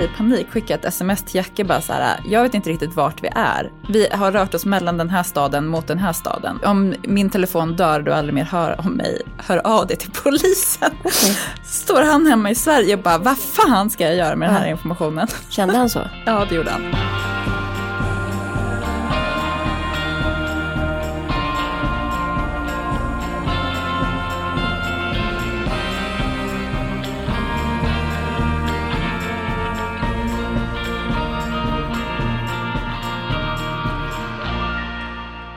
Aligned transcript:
I 0.00 0.08
panik 0.16 0.50
skickade 0.50 0.74
ett 0.80 0.84
sms 0.84 1.22
till 1.22 1.36
Jacke 1.36 1.64
bara 1.64 1.80
så 1.80 1.92
här, 1.92 2.20
jag 2.24 2.42
vet 2.42 2.54
inte 2.54 2.70
riktigt 2.70 2.94
vart 2.94 3.22
vi 3.22 3.28
är. 3.34 3.72
Vi 3.88 4.08
har 4.12 4.32
rört 4.32 4.54
oss 4.54 4.64
mellan 4.64 4.98
den 4.98 5.10
här 5.10 5.22
staden 5.22 5.66
mot 5.66 5.86
den 5.86 5.98
här 5.98 6.12
staden. 6.12 6.60
Om 6.64 6.94
min 7.02 7.30
telefon 7.30 7.76
dör 7.76 8.00
du 8.00 8.12
aldrig 8.12 8.34
mer 8.34 8.44
hör 8.44 8.80
om 8.80 8.92
mig, 8.92 9.22
hör 9.36 9.66
av 9.66 9.86
dig 9.86 9.96
till 9.96 10.10
polisen. 10.10 10.90
Okay. 11.04 11.34
Står 11.64 12.02
han 12.02 12.26
hemma 12.26 12.50
i 12.50 12.54
Sverige 12.54 12.94
och 12.94 13.02
bara, 13.02 13.18
vad 13.18 13.38
fan 13.38 13.90
ska 13.90 14.04
jag 14.04 14.16
göra 14.16 14.36
med 14.36 14.48
den 14.48 14.56
här 14.56 14.70
informationen? 14.70 15.26
Kände 15.48 15.76
han 15.76 15.90
så? 15.90 16.00
Ja, 16.26 16.46
det 16.48 16.54
gjorde 16.54 16.70
han. 16.70 16.82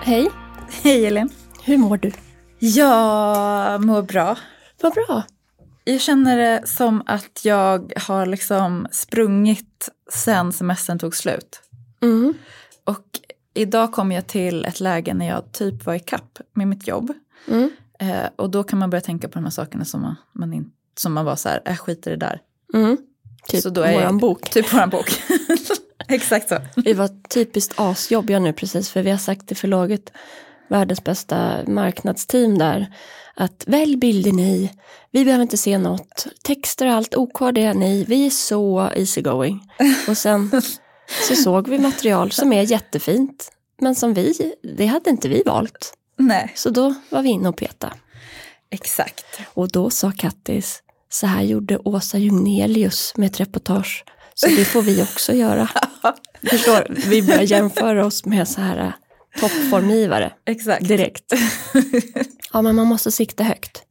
Hej. 0.05 0.29
Hej 0.83 1.05
Elin. 1.05 1.29
Hur 1.63 1.77
mår 1.77 1.97
du? 1.97 2.11
Jag 2.59 3.85
mår 3.85 4.01
bra. 4.01 4.37
Vad 4.81 4.93
bra. 4.93 5.23
Jag 5.83 6.01
känner 6.01 6.37
det 6.37 6.67
som 6.67 7.03
att 7.05 7.41
jag 7.45 7.93
har 8.07 8.25
liksom 8.25 8.87
sprungit 8.91 9.89
sen 10.13 10.51
semestern 10.53 10.99
tog 10.99 11.15
slut. 11.15 11.61
Mm. 12.01 12.33
Och 12.83 13.05
idag 13.53 13.91
kom 13.91 14.11
jag 14.11 14.27
till 14.27 14.65
ett 14.65 14.79
läge 14.79 15.13
när 15.13 15.27
jag 15.27 15.51
typ 15.51 15.85
var 15.85 15.93
i 15.93 15.99
kapp 15.99 16.39
med 16.53 16.67
mitt 16.67 16.87
jobb. 16.87 17.13
Mm. 17.47 17.69
Eh, 17.99 18.29
och 18.35 18.49
då 18.49 18.63
kan 18.63 18.79
man 18.79 18.89
börja 18.89 19.01
tänka 19.01 19.27
på 19.27 19.33
de 19.33 19.43
här 19.43 19.51
sakerna 19.51 19.85
som 19.85 20.01
man, 20.01 20.15
man, 20.33 20.53
in, 20.53 20.71
som 20.97 21.13
man 21.13 21.25
var 21.25 21.35
så 21.35 21.49
här, 21.49 21.61
jag 21.65 21.79
skiter 21.79 22.11
i 22.11 22.15
det 22.15 22.25
där. 22.25 22.41
Mm. 22.73 22.97
Typ 23.47 23.61
Så 23.63 23.69
då 23.69 23.81
är 23.81 23.93
våran 23.93 24.03
jag- 24.03 24.19
bok. 24.19 24.49
Typ 24.49 24.73
våran 24.73 24.89
bok. 24.89 25.21
Exakt 26.07 26.49
så. 26.49 26.57
Vi 26.75 26.93
var 26.93 27.09
typiskt 27.29 27.73
asjobbiga 27.79 28.39
nu 28.39 28.53
precis 28.53 28.89
för 28.89 29.01
vi 29.01 29.11
har 29.11 29.17
sagt 29.17 29.47
till 29.47 29.57
förlaget, 29.57 30.11
världens 30.69 31.03
bästa 31.03 31.57
marknadsteam 31.67 32.57
där, 32.57 32.93
att 33.35 33.63
välj 33.67 33.97
bilder 33.97 34.31
ni, 34.31 34.71
vi 35.11 35.25
behöver 35.25 35.41
inte 35.41 35.57
se 35.57 35.77
något, 35.77 36.27
texter 36.43 36.87
och 36.87 36.93
allt, 36.93 37.15
OK 37.15 37.39
det 37.53 37.61
är 37.63 37.73
ni, 37.73 38.05
vi 38.07 38.25
är 38.25 38.29
så 38.29 38.89
easygoing. 38.95 39.69
Och 40.07 40.17
sen 40.17 40.61
så 41.27 41.35
såg 41.35 41.67
vi 41.67 41.79
material 41.79 42.31
som 42.31 42.53
är 42.53 42.61
jättefint, 42.61 43.51
men 43.81 43.95
som 43.95 44.13
vi, 44.13 44.53
det 44.77 44.85
hade 44.85 45.09
inte 45.09 45.29
vi 45.29 45.43
valt. 45.45 45.93
Nej, 46.17 46.51
Så 46.55 46.69
då 46.69 46.93
var 47.09 47.21
vi 47.21 47.29
inne 47.29 47.49
och 47.49 47.57
peta. 47.57 47.93
exakt. 48.69 49.25
Och 49.53 49.71
då 49.71 49.89
sa 49.89 50.11
Kattis, 50.11 50.83
så 51.09 51.27
här 51.27 51.41
gjorde 51.41 51.77
Åsa 51.77 52.17
Junelius 52.17 53.13
med 53.17 53.27
ett 53.27 53.39
reportage. 53.39 54.05
Så 54.35 54.47
det 54.47 54.65
får 54.65 54.81
vi 54.81 55.03
också 55.03 55.33
göra. 55.33 55.69
Förstår, 56.49 56.87
vi 57.09 57.21
börjar 57.21 57.41
jämföra 57.41 58.05
oss 58.05 58.25
med 58.25 58.47
så 58.47 58.61
här 58.61 58.77
äh, 58.77 58.91
toppformgivare 59.39 60.33
Exakt. 60.45 60.87
direkt. 60.87 61.33
Ja, 62.53 62.61
men 62.61 62.75
man 62.75 62.87
måste 62.87 63.11
sikta 63.11 63.43
högt. 63.43 63.83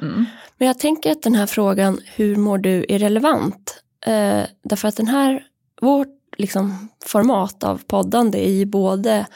Mm. 0.00 0.26
Men 0.58 0.68
jag 0.68 0.78
tänker 0.78 1.12
att 1.12 1.22
den 1.22 1.34
här 1.34 1.46
frågan, 1.46 2.00
hur 2.04 2.36
mår 2.36 2.58
du, 2.58 2.86
är 2.88 2.98
relevant. 2.98 3.82
Eh, 4.06 4.42
därför 4.64 4.88
att 4.88 4.96
den 4.96 5.08
här, 5.08 5.42
vårt 5.80 6.08
liksom, 6.36 6.88
format 7.04 7.64
av 7.64 7.82
poddande 7.86 8.46
är 8.46 8.52
ju 8.52 8.64
både 8.64 9.26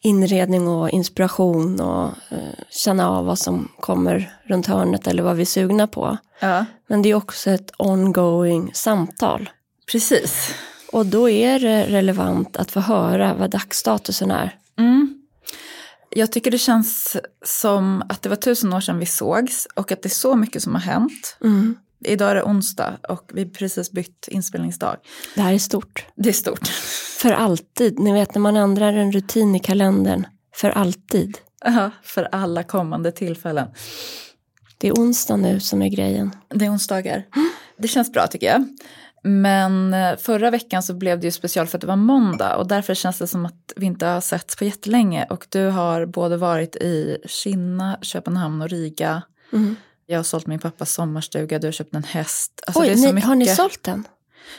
inredning 0.00 0.68
och 0.68 0.90
inspiration 0.90 1.80
och 1.80 2.06
eh, 2.06 2.64
känna 2.70 3.10
av 3.10 3.26
vad 3.26 3.38
som 3.38 3.68
kommer 3.80 4.36
runt 4.44 4.66
hörnet 4.66 5.06
eller 5.06 5.22
vad 5.22 5.36
vi 5.36 5.42
är 5.42 5.46
sugna 5.46 5.86
på. 5.86 6.16
Ja, 6.40 6.64
Men 6.86 7.02
det 7.02 7.08
är 7.08 7.14
också 7.14 7.50
ett 7.50 7.70
ongoing 7.78 8.70
samtal. 8.74 9.50
Precis. 9.92 10.54
Och 10.92 11.06
då 11.06 11.28
är 11.28 11.60
det 11.60 11.86
relevant 11.86 12.56
att 12.56 12.70
få 12.70 12.80
höra 12.80 13.34
vad 13.34 13.50
dagsstatusen 13.50 14.30
är. 14.30 14.58
Mm. 14.78 15.22
Jag 16.10 16.32
tycker 16.32 16.50
det 16.50 16.58
känns 16.58 17.16
som 17.44 18.02
att 18.08 18.22
det 18.22 18.28
var 18.28 18.36
tusen 18.36 18.72
år 18.72 18.80
sedan 18.80 18.98
vi 18.98 19.06
sågs 19.06 19.66
och 19.74 19.92
att 19.92 20.02
det 20.02 20.06
är 20.06 20.10
så 20.10 20.36
mycket 20.36 20.62
som 20.62 20.74
har 20.74 20.82
hänt. 20.82 21.36
Mm. 21.44 21.76
Idag 22.04 22.30
är 22.30 22.34
det 22.34 22.42
onsdag 22.42 22.98
och 23.08 23.30
vi 23.34 23.42
har 23.44 23.50
precis 23.50 23.92
bytt 23.92 24.28
inspelningsdag. 24.28 24.96
Det 25.34 25.40
här 25.40 25.52
är 25.52 25.58
stort. 25.58 26.06
Det 26.16 26.28
är 26.28 26.32
stort. 26.32 26.68
För 27.20 27.32
alltid. 27.32 27.98
Ni 27.98 28.12
vet 28.12 28.34
när 28.34 28.40
man 28.40 28.56
ändrar 28.56 28.92
en 28.92 29.12
rutin 29.12 29.54
i 29.54 29.60
kalendern. 29.60 30.26
För 30.54 30.70
alltid. 30.70 31.38
Ja, 31.64 31.90
för 32.02 32.28
alla 32.32 32.62
kommande 32.62 33.12
tillfällen. 33.12 33.68
Det 34.78 34.88
är 34.88 34.92
onsdag 34.92 35.36
nu 35.36 35.60
som 35.60 35.82
är 35.82 35.88
grejen. 35.88 36.36
Det 36.48 36.64
är 36.64 36.70
onsdagar. 36.70 37.24
Det 37.78 37.88
känns 37.88 38.12
bra 38.12 38.26
tycker 38.26 38.46
jag. 38.46 38.64
Men 39.22 39.94
eh, 39.94 40.16
förra 40.16 40.50
veckan 40.50 40.82
så 40.82 40.94
blev 40.94 41.20
det 41.20 41.26
ju 41.26 41.30
special 41.30 41.66
för 41.66 41.78
att 41.78 41.80
det 41.80 41.86
var 41.86 41.96
måndag 41.96 42.56
och 42.56 42.68
därför 42.68 42.94
känns 42.94 43.18
det 43.18 43.26
som 43.26 43.46
att 43.46 43.72
vi 43.76 43.86
inte 43.86 44.06
har 44.06 44.20
setts 44.20 44.56
på 44.56 44.64
jättelänge. 44.64 45.26
Och 45.30 45.46
du 45.48 45.66
har 45.66 46.06
både 46.06 46.36
varit 46.36 46.76
i 46.76 47.18
Kinna, 47.26 47.98
Köpenhamn 48.02 48.62
och 48.62 48.68
Riga. 48.68 49.22
Mm. 49.52 49.76
Jag 50.06 50.18
har 50.18 50.24
sålt 50.24 50.46
min 50.46 50.58
pappas 50.58 50.92
sommarstuga, 50.92 51.58
du 51.58 51.66
har 51.66 51.72
köpt 51.72 51.94
en 51.94 52.04
häst. 52.04 52.62
Alltså, 52.66 52.82
Oj, 52.82 53.12
ni, 53.12 53.20
har 53.20 53.34
ni 53.34 53.46
sålt 53.46 53.82
den? 53.82 54.08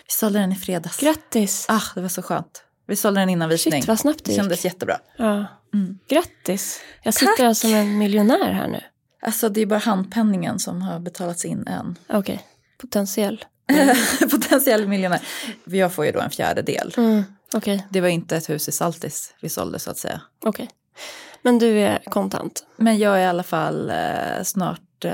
Vi 0.08 0.12
sålde 0.12 0.40
den 0.40 0.52
i 0.52 0.56
fredags. 0.56 0.98
Grattis! 0.98 1.66
Ah, 1.70 1.82
det 1.96 2.02
var 2.02 2.10
så 2.10 2.22
skönt. 2.22 2.64
Vi 2.88 2.96
sålde 2.96 3.20
den 3.20 3.30
innan 3.30 3.50
visning. 3.50 3.82
Shit 3.82 3.88
vad 3.88 4.00
snabbt 4.00 4.26
det 4.26 4.32
gick. 4.32 4.42
kändes 4.42 4.66
jättebra. 4.66 4.98
Ja. 5.18 5.46
Mm. 5.74 6.00
Grattis! 6.10 6.82
Jag 7.04 7.14
sitter 7.14 7.44
här 7.44 7.54
som 7.54 7.74
en 7.74 7.98
miljonär 7.98 8.52
här 8.52 8.68
nu. 8.68 8.82
Alltså 9.22 9.50
det 9.50 9.62
är 9.62 9.66
bara 9.66 9.80
handpenningen 9.80 10.60
som 10.60 10.82
har 10.82 11.00
betalats 11.00 11.46
in 11.46 11.68
än. 11.68 11.96
Okej, 12.10 12.44
potentiell. 12.78 13.46
Potentiell 14.32 14.88
miljonär. 14.88 15.22
Jag 15.66 15.94
får 15.94 16.06
ju 16.06 16.12
då 16.12 16.20
en 16.20 16.30
fjärdedel. 16.30 16.94
Mm. 16.98 17.24
Okej, 17.54 17.88
Det 17.90 18.02
var 18.02 18.08
inte 18.08 18.38
ett 18.38 18.50
hus 18.50 18.68
i 18.70 18.72
Saltis 18.72 19.34
vi 19.42 19.50
sålde 19.50 19.80
så 19.80 19.92
att 19.92 19.98
säga. 19.98 20.22
okej. 20.46 20.70
Men 21.42 21.60
du 21.60 21.80
är 21.80 22.00
kontant. 22.10 22.66
Men 22.76 22.98
jag 22.98 23.18
är 23.18 23.22
i 23.22 23.26
alla 23.26 23.44
fall 23.44 23.90
eh, 23.90 24.44
snart 24.44 25.06
eh, 25.06 25.12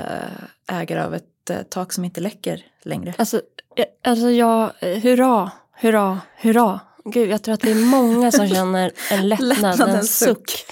ägare 0.68 1.02
av 1.04 1.16
ett 1.16 1.50
eh, 1.50 1.58
tak 1.70 1.94
som 1.94 2.06
inte 2.06 2.22
läcker 2.22 2.66
längre. 2.84 3.14
Alltså, 3.18 3.42
eh, 3.76 3.86
alltså 4.04 4.30
jag, 4.30 4.72
eh, 4.80 4.98
hurra, 5.02 5.52
hurra, 5.72 6.22
hurra. 6.38 6.80
Gud, 7.06 7.30
jag 7.30 7.44
tror 7.44 7.54
att 7.54 7.62
det 7.62 7.72
är 7.72 7.86
många 7.86 8.32
som 8.32 8.48
känner 8.56 8.92
en 9.12 9.30
lättnad, 9.30 9.82
en 9.82 10.04
suck 10.04 10.66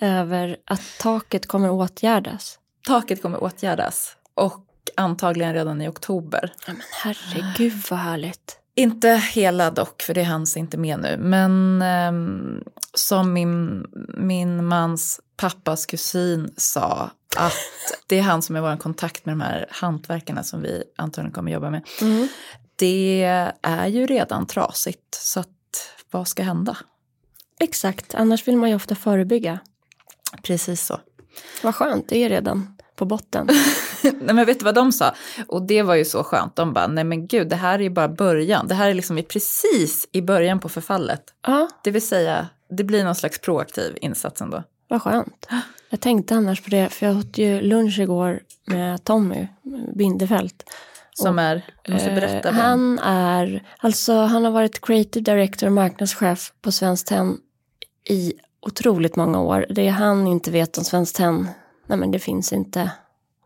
över 0.00 0.56
att 0.66 0.82
taket 0.98 1.46
kommer 1.46 1.70
åtgärdas. 1.70 2.58
Taket 2.86 3.22
kommer 3.22 3.42
åtgärdas 3.42 4.16
och 4.34 4.66
antagligen 4.96 5.54
redan 5.54 5.82
i 5.82 5.88
oktober. 5.88 6.52
Ja, 6.66 6.72
men 6.72 6.82
herregud 6.90 7.82
vad 7.90 7.98
härligt. 7.98 8.58
Inte 8.74 9.08
hela 9.08 9.70
dock, 9.70 10.02
för 10.02 10.14
det 10.14 10.20
är 10.20 10.24
hans 10.24 10.56
inte 10.56 10.76
med 10.78 11.00
nu. 11.00 11.16
Men 11.16 11.82
ehm, 11.82 12.64
som 12.94 13.32
min, 13.32 13.86
min 14.16 14.64
mans 14.64 15.20
pappas 15.36 15.86
kusin 15.86 16.54
sa, 16.56 17.10
att 17.36 17.52
det 18.06 18.18
är 18.18 18.22
han 18.22 18.42
som 18.42 18.56
är 18.56 18.60
vår 18.60 18.76
kontakt 18.76 19.26
med 19.26 19.32
de 19.32 19.40
här 19.40 19.66
hantverkarna 19.70 20.42
som 20.42 20.62
vi 20.62 20.82
antagligen 20.96 21.32
kommer 21.32 21.52
jobba 21.52 21.70
med. 21.70 21.88
Mm. 22.00 22.28
Det 22.76 23.22
är 23.62 23.86
ju 23.86 24.06
redan 24.06 24.46
trasigt, 24.46 25.14
så 25.14 25.40
att 25.40 25.48
vad 26.10 26.28
ska 26.28 26.42
hända? 26.42 26.76
Exakt, 27.60 28.14
annars 28.14 28.48
vill 28.48 28.56
man 28.56 28.68
ju 28.68 28.74
ofta 28.74 28.94
förebygga. 28.94 29.58
Precis 30.42 30.86
så. 30.86 31.00
Vad 31.62 31.74
skönt, 31.74 32.08
det 32.08 32.18
är 32.18 32.28
redan 32.28 32.76
på 32.96 33.04
botten. 33.04 33.48
nej 34.20 34.34
men 34.34 34.46
vet 34.46 34.58
du 34.58 34.64
vad 34.64 34.74
de 34.74 34.92
sa? 34.92 35.14
Och 35.48 35.62
det 35.62 35.82
var 35.82 35.94
ju 35.94 36.04
så 36.04 36.24
skönt. 36.24 36.56
De 36.56 36.72
bara, 36.72 36.86
nej 36.86 37.04
men 37.04 37.26
gud, 37.26 37.48
det 37.48 37.56
här 37.56 37.74
är 37.78 37.82
ju 37.82 37.90
bara 37.90 38.08
början. 38.08 38.66
Det 38.68 38.74
här 38.74 38.90
är 38.90 38.94
liksom 38.94 39.22
precis 39.28 40.08
i 40.12 40.22
början 40.22 40.60
på 40.60 40.68
förfallet. 40.68 41.22
Ja, 41.46 41.68
Det 41.84 41.90
vill 41.90 42.06
säga, 42.06 42.48
det 42.70 42.84
blir 42.84 43.04
någon 43.04 43.14
slags 43.14 43.40
proaktiv 43.40 43.98
insats 44.00 44.40
ändå. 44.40 44.62
vad 44.88 45.02
skönt. 45.02 45.46
Jag 45.90 46.00
tänkte 46.00 46.34
annars 46.34 46.60
på 46.62 46.70
det, 46.70 46.88
för 46.88 47.06
jag 47.06 47.16
åt 47.16 47.38
ju 47.38 47.60
lunch 47.60 47.98
igår 47.98 48.40
med 48.66 49.04
Tommy 49.04 49.48
Bindefält. 49.94 50.64
Som 51.14 51.38
är, 51.38 51.62
du 51.82 51.92
måste 51.92 52.10
berätta. 52.10 52.48
Eh, 52.48 52.54
han 52.54 52.98
är, 52.98 53.62
alltså 53.78 54.12
han 54.14 54.44
har 54.44 54.50
varit 54.50 54.80
creative 54.80 55.32
director 55.32 55.66
och 55.66 55.72
marknadschef 55.72 56.52
på 56.62 56.72
Svenskt 56.72 57.06
Tenn 57.08 57.38
i 58.08 58.32
otroligt 58.66 59.16
många 59.16 59.40
år. 59.40 59.66
Det 59.70 59.88
han 59.88 60.26
inte 60.26 60.50
vet 60.50 60.78
om 60.78 60.84
Svenskt 60.84 61.16
Tenn, 61.16 61.48
nej 61.86 61.98
men 61.98 62.10
det 62.10 62.18
finns 62.18 62.52
inte. 62.52 62.90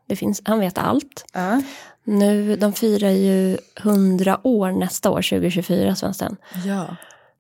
Det 0.06 0.16
finns, 0.16 0.42
han 0.44 0.60
vet 0.60 0.78
allt. 0.78 1.24
Ja. 1.32 1.62
Nu, 2.04 2.56
de 2.56 2.72
firar 2.72 3.10
ju 3.10 3.58
100 3.80 4.40
år 4.42 4.72
nästa 4.72 5.10
år, 5.10 5.22
2024, 5.22 5.96
Svenskt 5.96 6.20
Tenn. 6.20 6.36
ja. 6.64 6.96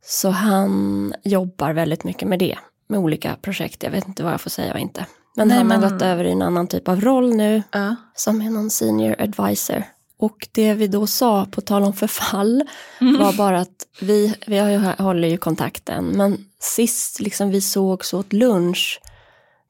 Så 0.08 0.30
han 0.30 1.14
jobbar 1.24 1.72
väldigt 1.72 2.04
mycket 2.04 2.28
med 2.28 2.38
det, 2.38 2.58
med 2.88 3.00
olika 3.00 3.36
projekt. 3.42 3.82
Jag 3.82 3.90
vet 3.90 4.08
inte 4.08 4.22
vad 4.22 4.32
jag 4.32 4.40
får 4.40 4.50
säga 4.50 4.72
och 4.72 4.78
inte. 4.78 5.06
Men 5.36 5.48
Nej, 5.48 5.56
han 5.56 5.70
har 5.70 5.78
men- 5.78 5.90
gått 5.92 6.02
över 6.02 6.24
i 6.24 6.32
en 6.32 6.42
annan 6.42 6.66
typ 6.66 6.88
av 6.88 7.00
roll 7.00 7.34
nu, 7.36 7.62
Ja. 7.72 7.96
som 8.14 8.42
är 8.42 8.50
någon 8.50 8.70
senior 8.70 9.16
advisor. 9.18 9.82
Och 10.18 10.48
det 10.52 10.74
vi 10.74 10.86
då 10.88 11.06
sa, 11.06 11.46
på 11.50 11.60
tal 11.60 11.82
om 11.82 11.92
förfall, 11.92 12.62
var 13.00 13.32
bara 13.32 13.60
att 13.60 13.86
vi, 14.00 14.34
vi 14.46 14.56
ju, 14.56 14.78
håller 14.78 15.28
ju 15.28 15.36
kontakten, 15.36 16.04
men 16.06 16.44
sist 16.60 17.20
liksom 17.20 17.50
vi 17.50 17.60
sågs 17.60 18.14
åt 18.14 18.32
lunch, 18.32 19.00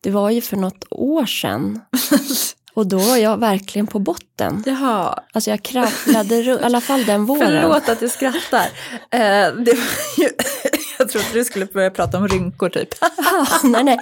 det 0.00 0.10
var 0.10 0.30
ju 0.30 0.40
för 0.40 0.56
något 0.56 0.84
år 0.90 1.26
sedan. 1.26 1.80
Och 2.76 2.86
då 2.86 2.98
var 2.98 3.16
jag 3.16 3.40
verkligen 3.40 3.86
på 3.86 3.98
botten. 3.98 4.62
Jaha, 4.66 5.22
Alltså 5.32 5.50
jag 5.50 5.62
kravlade 5.62 6.42
runt, 6.42 6.60
i 6.60 6.64
alla 6.64 6.80
fall 6.80 7.04
den 7.04 7.26
våren. 7.26 7.62
förlåt 7.62 7.88
att 7.88 8.02
jag 8.02 8.10
skrattar. 8.10 8.66
Eh, 9.10 9.54
det 9.54 9.72
var 9.72 10.24
ju, 10.24 10.28
jag 10.98 11.08
trodde 11.08 11.26
du 11.32 11.44
skulle 11.44 11.66
börja 11.66 11.90
prata 11.90 12.18
om 12.18 12.28
rynkor 12.28 12.68
typ. 12.68 12.88
Ah, 13.00 13.46
nej, 13.64 13.84
nej. 13.84 13.98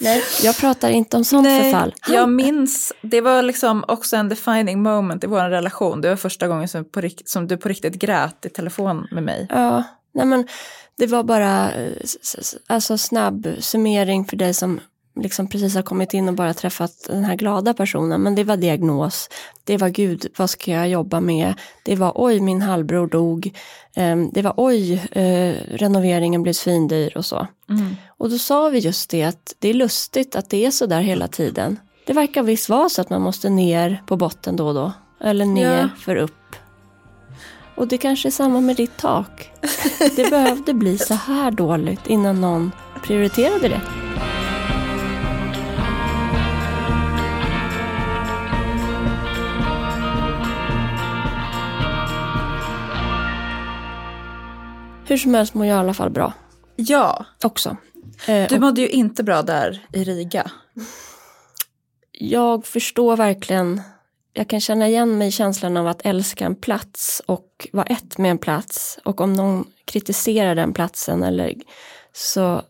nej, 0.00 0.22
jag 0.42 0.56
pratar 0.56 0.90
inte 0.90 1.16
om 1.16 1.24
sånt 1.24 1.46
förfall. 1.46 1.94
jag 2.08 2.28
minns, 2.28 2.92
det 3.02 3.20
var 3.20 3.42
liksom 3.42 3.84
också 3.88 4.16
en 4.16 4.28
defining 4.28 4.82
moment 4.82 5.24
i 5.24 5.26
vår 5.26 5.50
relation. 5.50 6.00
Det 6.00 6.08
var 6.08 6.16
första 6.16 6.48
gången 6.48 6.68
som, 6.68 6.84
på, 6.84 7.08
som 7.24 7.46
du 7.46 7.56
på 7.56 7.68
riktigt 7.68 7.94
grät 7.94 8.46
i 8.46 8.48
telefon 8.48 9.06
med 9.10 9.22
mig. 9.22 9.46
Ja, 9.50 9.82
nej 10.14 10.26
men 10.26 10.46
det 10.98 11.06
var 11.06 11.22
bara 11.22 11.72
eh, 11.72 11.92
alltså 12.66 12.98
snabb 12.98 13.48
summering 13.60 14.24
för 14.24 14.36
dig 14.36 14.54
som 14.54 14.80
liksom 15.20 15.46
precis 15.48 15.74
har 15.74 15.82
kommit 15.82 16.14
in 16.14 16.28
och 16.28 16.34
bara 16.34 16.54
träffat 16.54 16.92
den 17.08 17.24
här 17.24 17.36
glada 17.36 17.74
personen. 17.74 18.20
Men 18.20 18.34
det 18.34 18.44
var 18.44 18.56
diagnos, 18.56 19.28
det 19.64 19.76
var 19.76 19.88
gud, 19.88 20.26
vad 20.36 20.50
ska 20.50 20.70
jag 20.70 20.88
jobba 20.88 21.20
med? 21.20 21.54
Det 21.82 21.96
var 21.96 22.12
oj, 22.14 22.40
min 22.40 22.62
halvbror 22.62 23.06
dog. 23.06 23.52
Ehm, 23.96 24.30
Det 24.32 24.42
var 24.42 24.54
oj, 24.56 24.92
eh, 25.12 25.54
renoveringen 25.76 26.42
blev 26.42 26.52
svindyr 26.52 27.16
och 27.16 27.24
så. 27.24 27.46
Och 28.18 28.30
då 28.30 28.38
sa 28.38 28.68
vi 28.68 28.78
just 28.78 29.10
det 29.10 29.22
att 29.22 29.54
det 29.58 29.68
är 29.68 29.74
lustigt 29.74 30.36
att 30.36 30.50
det 30.50 30.66
är 30.66 30.70
så 30.70 30.86
där 30.86 31.00
hela 31.00 31.28
tiden. 31.28 31.78
Det 32.06 32.12
verkar 32.12 32.42
visst 32.42 32.68
vara 32.68 32.88
så 32.88 33.00
att 33.00 33.10
man 33.10 33.22
måste 33.22 33.48
ner 33.50 34.02
på 34.06 34.16
botten 34.16 34.56
då 34.56 34.66
och 34.68 34.74
då. 34.74 34.92
Eller 35.20 35.44
ner 35.46 35.78
Ja. 35.80 35.88
för 36.00 36.16
upp. 36.16 36.56
Och 37.76 37.88
det 37.88 37.98
kanske 37.98 38.28
är 38.28 38.30
samma 38.30 38.60
med 38.60 38.76
ditt 38.76 38.96
tak. 38.96 39.50
Det 40.16 40.30
behövde 40.30 40.74
bli 40.74 40.98
så 40.98 41.14
här 41.14 41.50
dåligt 41.50 42.06
innan 42.06 42.40
någon 42.40 42.72
prioriterade 43.02 43.68
det. 43.68 43.80
Hur 55.06 55.16
som 55.16 55.34
helst 55.34 55.54
mår 55.54 55.66
jag 55.66 55.76
i 55.76 55.78
alla 55.78 55.94
fall 55.94 56.10
bra 56.10 56.32
Ja, 56.76 57.26
också. 57.44 57.76
Eh, 58.28 58.48
du 58.48 58.54
och 58.54 58.60
mådde 58.60 58.80
ju 58.80 58.88
inte 58.88 59.24
bra 59.24 59.42
där 59.42 59.86
i 59.92 60.04
Riga. 60.04 60.50
jag 62.12 62.66
förstår 62.66 63.16
verkligen, 63.16 63.82
jag 64.32 64.48
kan 64.48 64.60
känna 64.60 64.88
igen 64.88 65.18
mig 65.18 65.28
i 65.28 65.30
känslan 65.30 65.76
av 65.76 65.86
att 65.86 66.06
älska 66.06 66.46
en 66.46 66.54
plats 66.54 67.22
och 67.26 67.68
vara 67.72 67.86
ett 67.86 68.18
med 68.18 68.30
en 68.30 68.38
plats. 68.38 68.98
Och 69.04 69.20
om 69.20 69.32
någon 69.32 69.64
kritiserar 69.84 70.54
den 70.54 70.72
platsen 70.72 71.22
eller 71.22 71.54
så 72.12 72.62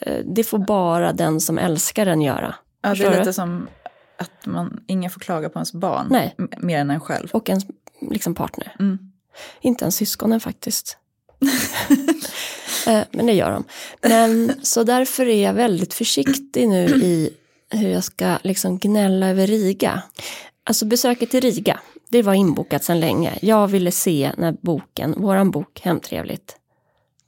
eh, 0.00 0.24
det 0.24 0.44
får 0.44 0.58
bara 0.58 1.12
den 1.12 1.40
som 1.40 1.58
älskar 1.58 2.06
den 2.06 2.22
göra. 2.22 2.54
Ja, 2.82 2.94
det 2.94 3.04
är 3.04 3.10
du? 3.10 3.18
lite 3.18 3.32
som 3.32 3.68
att 4.18 4.46
man, 4.46 4.80
ingen 4.86 5.10
får 5.10 5.20
klaga 5.20 5.48
på 5.48 5.58
ens 5.58 5.72
barn 5.72 6.06
Nej. 6.10 6.34
mer 6.58 6.78
än 6.78 6.90
en 6.90 7.00
själv. 7.00 7.28
Och 7.32 7.48
ens 7.48 7.64
liksom, 8.00 8.34
partner. 8.34 8.76
Mm. 8.78 8.98
Inte 9.60 9.84
ens 9.84 9.96
syskonen 9.96 10.40
faktiskt. 10.40 10.98
Eh, 12.86 13.04
Men 13.10 13.26
det 13.26 13.32
gör 13.32 13.50
de. 13.50 13.64
Men, 14.02 14.60
så 14.62 14.84
därför 14.84 15.26
är 15.28 15.44
jag 15.44 15.54
väldigt 15.54 15.94
försiktig 15.94 16.68
nu 16.68 16.84
i 16.86 17.30
hur 17.70 17.88
jag 17.88 18.04
ska 18.04 18.38
liksom 18.42 18.78
gnälla 18.78 19.28
över 19.28 19.46
Riga. 19.46 20.02
Alltså 20.64 20.84
besöket 20.86 21.34
i 21.34 21.40
Riga, 21.40 21.80
det 22.10 22.22
var 22.22 22.34
inbokat 22.34 22.84
sedan 22.84 23.00
länge. 23.00 23.38
Jag 23.42 23.68
ville 23.68 23.90
se 23.90 24.32
när 24.36 24.52
boken, 24.52 25.14
våran 25.16 25.50
bok 25.50 25.80
Hemtrevligt, 25.80 26.56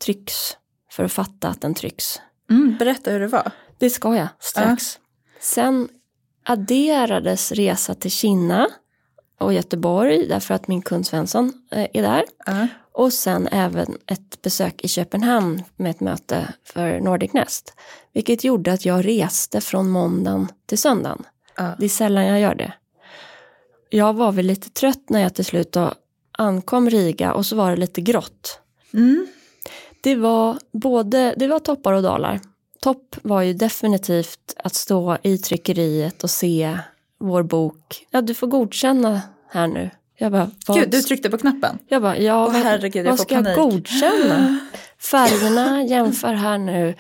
trycks. 0.05 0.57
För 0.93 1.05
att 1.05 1.13
fatta 1.13 1.49
att 1.49 1.61
den 1.61 1.75
trycks. 1.75 2.21
Mm, 2.51 2.77
berätta 2.79 3.11
hur 3.11 3.21
det 3.21 3.27
var. 3.27 3.51
Det 3.79 3.91
ska 3.91 4.17
jag 4.17 4.29
strax. 4.41 4.99
Sen 5.41 5.89
adderades 6.45 7.53
resa 7.53 7.95
till 7.95 8.11
Kina 8.11 8.69
och 9.41 9.53
Göteborg 9.53 10.27
därför 10.29 10.55
att 10.55 10.69
min 10.69 10.83
kund 10.83 11.07
Svensson 11.07 11.53
eh, 11.73 11.87
är 11.93 12.03
där. 12.03 12.25
Ja. 12.47 12.67
Och 12.93 13.13
sen 13.13 13.49
även 13.53 13.99
ett 14.07 14.43
besök 14.43 14.85
i 14.85 14.89
Köpenhamn 14.89 15.63
med 15.77 15.91
ett 15.91 16.01
möte 16.01 16.55
för 16.65 17.01
Nordic 17.01 17.33
Nest. 17.33 17.75
Vilket 18.13 18.45
gjorde 18.45 18.73
att 18.73 18.85
jag 18.85 19.07
reste 19.07 19.61
från 19.61 19.91
måndagen 19.91 20.49
till 20.67 20.79
söndagen. 20.79 21.23
Ja. 21.57 21.75
Det 21.79 21.85
är 21.85 21.89
sällan 21.89 22.27
jag 22.27 22.41
gör 22.41 22.55
det. 22.55 22.73
Jag 23.91 24.15
var 24.15 24.33
väl 24.33 24.47
lite 24.47 24.71
trött 24.71 25.09
när 25.09 25.21
jag 25.21 25.35
till 25.35 25.45
slut 25.45 25.77
ankom 26.33 26.91
Riga 26.91 27.33
och 27.33 27.47
så 27.47 27.57
var 27.57 27.71
det 27.71 27.77
lite 27.77 28.01
grått. 28.01 28.61
Mm. 28.95 29.27
Det 30.01 30.17
var 30.17 30.59
både, 30.73 31.35
det 31.37 31.49
var 31.49 31.59
toppar 31.59 31.93
och 31.93 32.03
dalar. 32.03 32.41
Topp 32.81 33.17
var 33.23 33.43
ju 33.43 33.53
definitivt 33.53 34.55
att 34.57 34.75
stå 34.75 35.19
i 35.23 35.39
tryckeriet 35.39 36.25
och 36.25 36.31
se 36.31 36.79
vår 37.19 37.43
bok. 37.43 38.07
Ja, 38.11 38.21
du 38.23 38.35
får 38.35 38.47
godkänna 38.47 39.23
här 39.49 39.67
nu. 39.67 39.91
Jag 40.23 40.33
bara, 40.33 40.51
vad, 40.67 40.79
Gud, 40.79 40.91
du 40.91 41.03
tryckte 41.03 41.31
på 41.31 41.39
knappen. 41.39 41.79
jag 41.89 42.03
bara, 42.03 42.19
ja, 42.19 42.45
vad, 42.47 42.55
herregud, 42.63 43.07
jag 43.07 43.11
vad 43.11 43.21
ska 43.21 43.35
jag 43.35 43.45
panik. 43.45 43.59
godkänna? 43.59 44.59
Färgerna, 45.11 45.83
jämför 45.83 46.33
här 46.33 46.59
nu, 46.59 46.95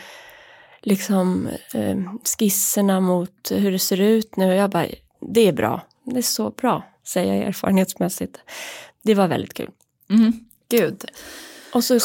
liksom 0.80 1.48
eh, 1.74 1.96
skisserna 2.38 3.00
mot 3.00 3.50
hur 3.50 3.72
det 3.72 3.78
ser 3.78 4.00
ut 4.00 4.36
nu. 4.36 4.54
Jag 4.54 4.70
bara, 4.70 4.86
det 5.20 5.48
är 5.48 5.52
bra, 5.52 5.86
det 6.04 6.18
är 6.18 6.22
så 6.22 6.50
bra, 6.50 6.84
säger 7.06 7.34
jag 7.34 7.44
erfarenhetsmässigt. 7.46 8.38
Det 9.02 9.14
var 9.14 9.28
väldigt 9.28 9.54
kul. 9.54 9.70
Mm. 10.10 10.32
Gud. 10.70 11.04
Och 11.74 11.84
så, 11.84 11.98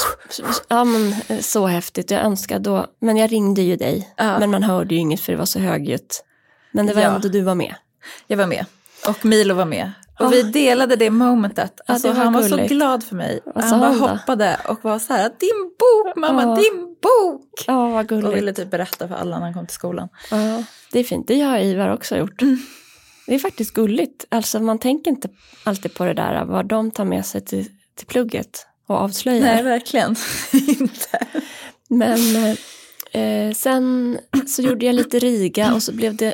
ja 0.68 0.84
men 0.84 1.16
eh, 1.28 1.40
så 1.40 1.68
häftigt, 1.68 2.12
jag 2.12 2.22
önskar 2.22 2.60
då, 2.60 2.86
men 3.00 3.18
jag 3.18 3.32
ringde 3.32 3.62
ju 3.62 3.76
dig, 3.76 4.10
Ja. 4.18 4.40
men 4.40 4.52
man 4.52 4.64
hörde 4.64 4.96
ju 4.96 5.02
inget 5.02 5.20
för 5.22 5.32
det 5.32 5.38
var 5.38 5.46
så 5.46 5.60
högljutt. 5.60 6.24
Men 6.72 6.86
det 6.86 6.94
var 6.94 7.02
Ja. 7.02 7.16
ändå 7.16 7.28
du 7.28 7.42
var 7.42 7.56
med. 7.56 7.76
Jag 8.28 8.38
var 8.38 8.48
med. 8.48 8.66
Och 9.08 9.26
Milo 9.26 9.54
var 9.56 9.66
med. 9.66 9.92
Och 10.20 10.26
Ah. 10.26 10.30
vi 10.30 10.44
delade 10.44 10.96
det 10.96 11.10
momentet. 11.10 11.82
Alltså, 11.86 12.08
det 12.08 12.14
var 12.14 12.24
han 12.24 12.34
var 12.34 12.42
så 12.42 12.50
gulligt. 12.50 12.72
glad 12.72 13.04
för 13.04 13.16
mig. 13.16 13.40
Vad 13.46 13.64
sa 13.64 13.70
Han 13.70 13.80
bara 13.80 13.92
han 13.92 14.18
hoppade 14.18 14.58
och 14.68 14.84
var 14.84 15.00
så 15.00 15.14
här, 15.14 15.24
din 15.40 15.72
bok 15.80 16.16
mamma, 16.16 16.44
Ja. 16.44 16.56
din 16.56 16.86
bok! 17.02 17.64
Ja, 17.68 17.90
vad 17.90 18.00
Och 18.00 18.08
gulligt. 18.10 18.38
ville 18.38 18.54
typ 18.54 18.72
berätta 18.72 19.08
för 19.08 19.16
alla 19.16 19.36
när 19.38 19.44
han 19.46 19.54
kom 19.54 19.66
till 19.68 19.76
skolan. 19.76 20.10
Ja, 20.32 20.64
det 20.92 21.00
är 21.00 21.04
fint. 21.04 21.28
Det 21.28 21.42
har 21.42 21.60
Ivar 21.60 21.90
också 21.94 22.18
gjort. 22.18 22.42
Mm. 22.42 22.58
Det 23.28 23.36
är 23.36 23.40
faktiskt 23.40 23.74
gulligt. 23.74 24.26
Alltså 24.30 24.60
man 24.60 24.80
tänker 24.80 25.12
inte 25.12 25.30
alltid 25.64 25.94
på 25.94 26.06
det 26.06 26.14
där, 26.14 26.46
vad 26.46 26.66
de 26.66 26.92
tar 26.92 27.06
med 27.06 27.26
sig 27.26 27.42
till, 27.46 27.66
till 27.96 28.08
plugget 28.08 28.68
och 28.88 28.96
avslöjar. 28.96 29.42
Nej, 29.42 29.64
verkligen 29.64 30.16
inte. 30.54 31.26
Men 31.88 32.20
eh, 33.12 33.54
sen 33.56 34.18
så 34.48 34.62
gjorde 34.62 34.86
jag 34.86 34.96
lite 34.96 35.20
Riga 35.20 35.74
och 35.74 35.84
så 35.84 35.92
blev 35.92 36.16
det 36.16 36.34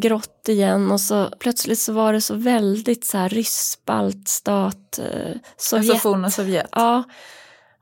grått 0.00 0.48
igen 0.48 0.90
och 0.90 1.00
så 1.00 1.28
plötsligt 1.38 1.78
så 1.78 1.92
var 1.92 2.12
det 2.12 2.20
så 2.20 2.34
väldigt 2.34 3.04
så 3.04 3.18
här 3.18 3.28
ryssbalt 3.28 4.28
stat, 4.28 4.98
eh, 4.98 5.36
Sovjet. 5.56 5.90
Alltså 5.90 6.08
forna 6.08 6.30
Sovjet. 6.30 6.68
Ja, 6.72 7.02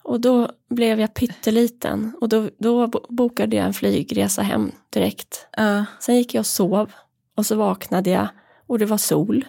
och 0.03 0.21
då 0.21 0.51
blev 0.71 1.01
jag 1.01 1.15
pytteliten 1.15 2.13
och 2.21 2.29
då, 2.29 2.49
då 2.59 2.87
bo- 2.87 3.07
bokade 3.09 3.57
jag 3.57 3.67
en 3.67 3.75
flygresa 3.75 4.43
hem 4.43 4.73
direkt. 4.91 5.47
Ja. 5.57 5.85
Sen 6.01 6.17
gick 6.17 6.35
jag 6.35 6.41
och 6.41 6.47
sov 6.47 6.93
och 7.37 7.47
så 7.47 7.57
vaknade 7.57 8.11
jag 8.11 8.29
och 8.67 8.79
det 8.79 8.87
var 8.87 8.99
sol. 8.99 9.45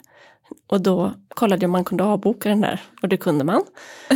Och 0.68 0.82
då 0.82 1.13
kollade 1.30 1.62
jag 1.62 1.68
om 1.68 1.72
man 1.72 1.84
kunde 1.84 2.03
avboka 2.03 2.50
den 2.50 2.62
där 2.62 2.82
och 3.01 3.10
det 3.10 3.18
kunde 3.18 3.44
man. 3.44 3.63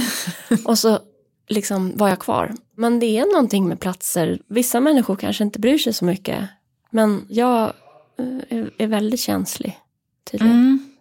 och 0.65 0.79
så 0.79 0.99
liksom 1.47 1.97
var 1.97 2.09
jag 2.09 2.19
kvar. 2.19 2.53
Men 2.77 2.99
det 2.99 3.17
är 3.17 3.33
någonting 3.33 3.67
med 3.67 3.79
platser, 3.79 4.39
vissa 4.47 4.79
människor 4.79 5.15
kanske 5.15 5.43
inte 5.43 5.59
bryr 5.59 5.77
sig 5.77 5.93
så 5.93 6.05
mycket. 6.05 6.43
Men 6.89 7.25
jag 7.29 7.73
är, 8.49 8.71
är 8.77 8.87
väldigt 8.87 9.19
känslig 9.19 9.79
tydligen. 10.31 10.55
Mm. 10.55 10.95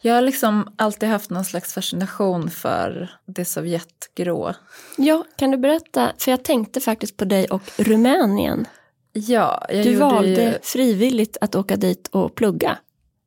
Jag 0.00 0.14
har 0.14 0.22
liksom 0.22 0.74
alltid 0.76 1.08
haft 1.08 1.30
någon 1.30 1.44
slags 1.44 1.74
fascination 1.74 2.50
för 2.50 3.10
det 3.26 3.44
Sovjetgrå. 3.44 4.54
Ja, 4.96 5.24
kan 5.36 5.50
du 5.50 5.56
berätta? 5.56 6.12
För 6.18 6.30
jag 6.30 6.44
tänkte 6.44 6.80
faktiskt 6.80 7.16
på 7.16 7.24
dig 7.24 7.46
och 7.46 7.62
Rumänien. 7.76 8.66
Ja, 9.12 9.66
jag 9.68 9.84
Du 9.84 9.94
valde 9.94 10.42
ju, 10.44 10.58
frivilligt 10.62 11.36
att 11.40 11.54
åka 11.54 11.76
dit 11.76 12.08
och 12.08 12.34
plugga. 12.34 12.78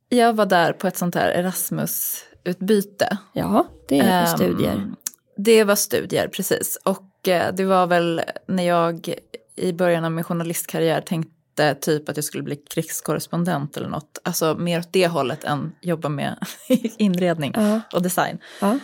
Jag 0.08 0.32
var 0.32 0.46
där 0.46 0.72
på 0.72 0.86
ett 0.86 0.96
sånt 0.96 1.14
här 1.14 1.30
Erasmus-utbyte. 1.30 3.18
Ja, 3.32 3.66
det 3.88 3.98
är 3.98 4.20
Ehm, 4.20 4.26
studier. 4.26 4.92
Det 5.36 5.64
var 5.64 5.74
studier, 5.74 6.28
precis. 6.28 6.78
Och 6.84 7.28
eh, 7.28 7.54
det 7.54 7.64
var 7.64 7.86
väl 7.86 8.22
när 8.46 8.62
jag 8.62 9.14
i 9.56 9.72
början 9.72 10.04
av 10.04 10.12
min 10.12 10.24
journalistkarriär 10.24 11.00
tänkte 11.00 11.31
typ 11.80 12.08
att 12.08 12.16
jag 12.16 12.24
skulle 12.24 12.42
bli 12.42 12.56
krigskorrespondent 12.56 13.76
eller 13.76 13.88
något. 13.88 14.18
Alltså 14.22 14.54
mer 14.54 14.78
åt 14.78 14.92
det 14.92 15.06
hållet 15.06 15.44
än 15.44 15.72
jobba 15.80 16.08
med 16.08 16.36
inredning 16.98 17.52
Ja, 17.56 17.80
och 17.92 18.02
design. 18.02 18.38
ja. 18.60 18.78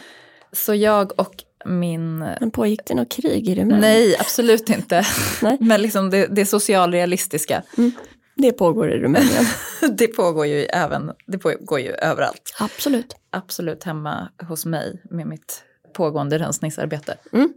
Så 0.53 0.75
jag 0.75 1.21
och 1.21 1.35
min... 1.65 2.19
Men 2.19 2.51
pågick 2.51 2.81
det 2.87 2.95
något 2.95 3.13
krig 3.13 3.49
i 3.49 3.55
Rumänien? 3.55 3.81
Nej, 3.81 4.17
absolut 4.21 4.71
inte. 4.71 5.07
Men 5.61 5.83
liksom 5.83 6.11
det, 6.11 6.27
det 6.27 6.47
socialrealistiska, 6.47 7.63
Det 8.37 8.53
pågår 8.53 8.91
i 8.91 8.99
Rumänien. 8.99 9.45
det 9.99 10.07
pågår 10.07 10.47
ju 10.47 10.65
även, 10.65 11.13
det 11.27 11.39
pågår 11.39 11.81
ju 11.81 11.91
överallt. 11.93 12.55
Absolut. 12.61 13.15
absolut 13.31 13.85
hemma 13.85 14.29
hos 14.49 14.67
mig 14.67 15.03
med 15.11 15.27
mitt 15.27 15.63
pågående 15.95 16.39
rensningsarbete. 16.39 17.17
Mm. 17.33 17.53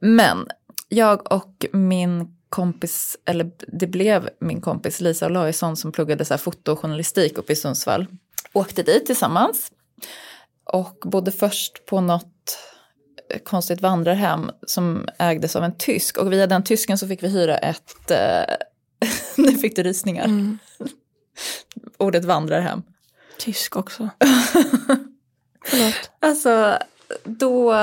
Men 0.00 0.46
jag 0.88 1.32
och 1.32 1.66
min 1.72 2.36
kompis, 2.54 3.16
eller 3.24 3.50
det 3.66 3.86
blev 3.86 4.28
min 4.40 4.60
kompis 4.60 5.00
Lisa 5.00 5.26
Olausson 5.26 5.76
som 5.76 5.92
pluggade 5.92 6.24
så 6.24 6.34
här 6.34 6.38
fotojournalistik 6.38 7.38
uppe 7.38 7.52
i 7.52 7.56
Sundsvall. 7.56 8.06
Åkte 8.52 8.82
dit 8.82 9.06
tillsammans 9.06 9.72
och 10.64 10.98
bodde 11.04 11.32
först 11.32 11.86
på 11.86 12.00
något 12.00 12.58
konstigt 13.44 13.80
vandrarhem 13.80 14.50
som 14.66 15.08
ägdes 15.18 15.56
av 15.56 15.64
en 15.64 15.78
tysk 15.78 16.18
och 16.18 16.32
via 16.32 16.46
den 16.46 16.64
tysken 16.64 16.98
så 16.98 17.08
fick 17.08 17.22
vi 17.22 17.28
hyra 17.28 17.58
ett, 17.58 18.10
eh, 18.10 18.56
nu 19.44 19.58
fick 19.58 19.76
du 19.76 19.82
rysningar, 19.82 20.24
Mm. 20.24 20.58
ordet 21.98 22.24
vandrarhem. 22.24 22.82
Tysk 23.38 23.76
också. 23.76 24.08
Förlåt. 25.64 26.10
Alltså, 26.20 26.78
då, 27.24 27.74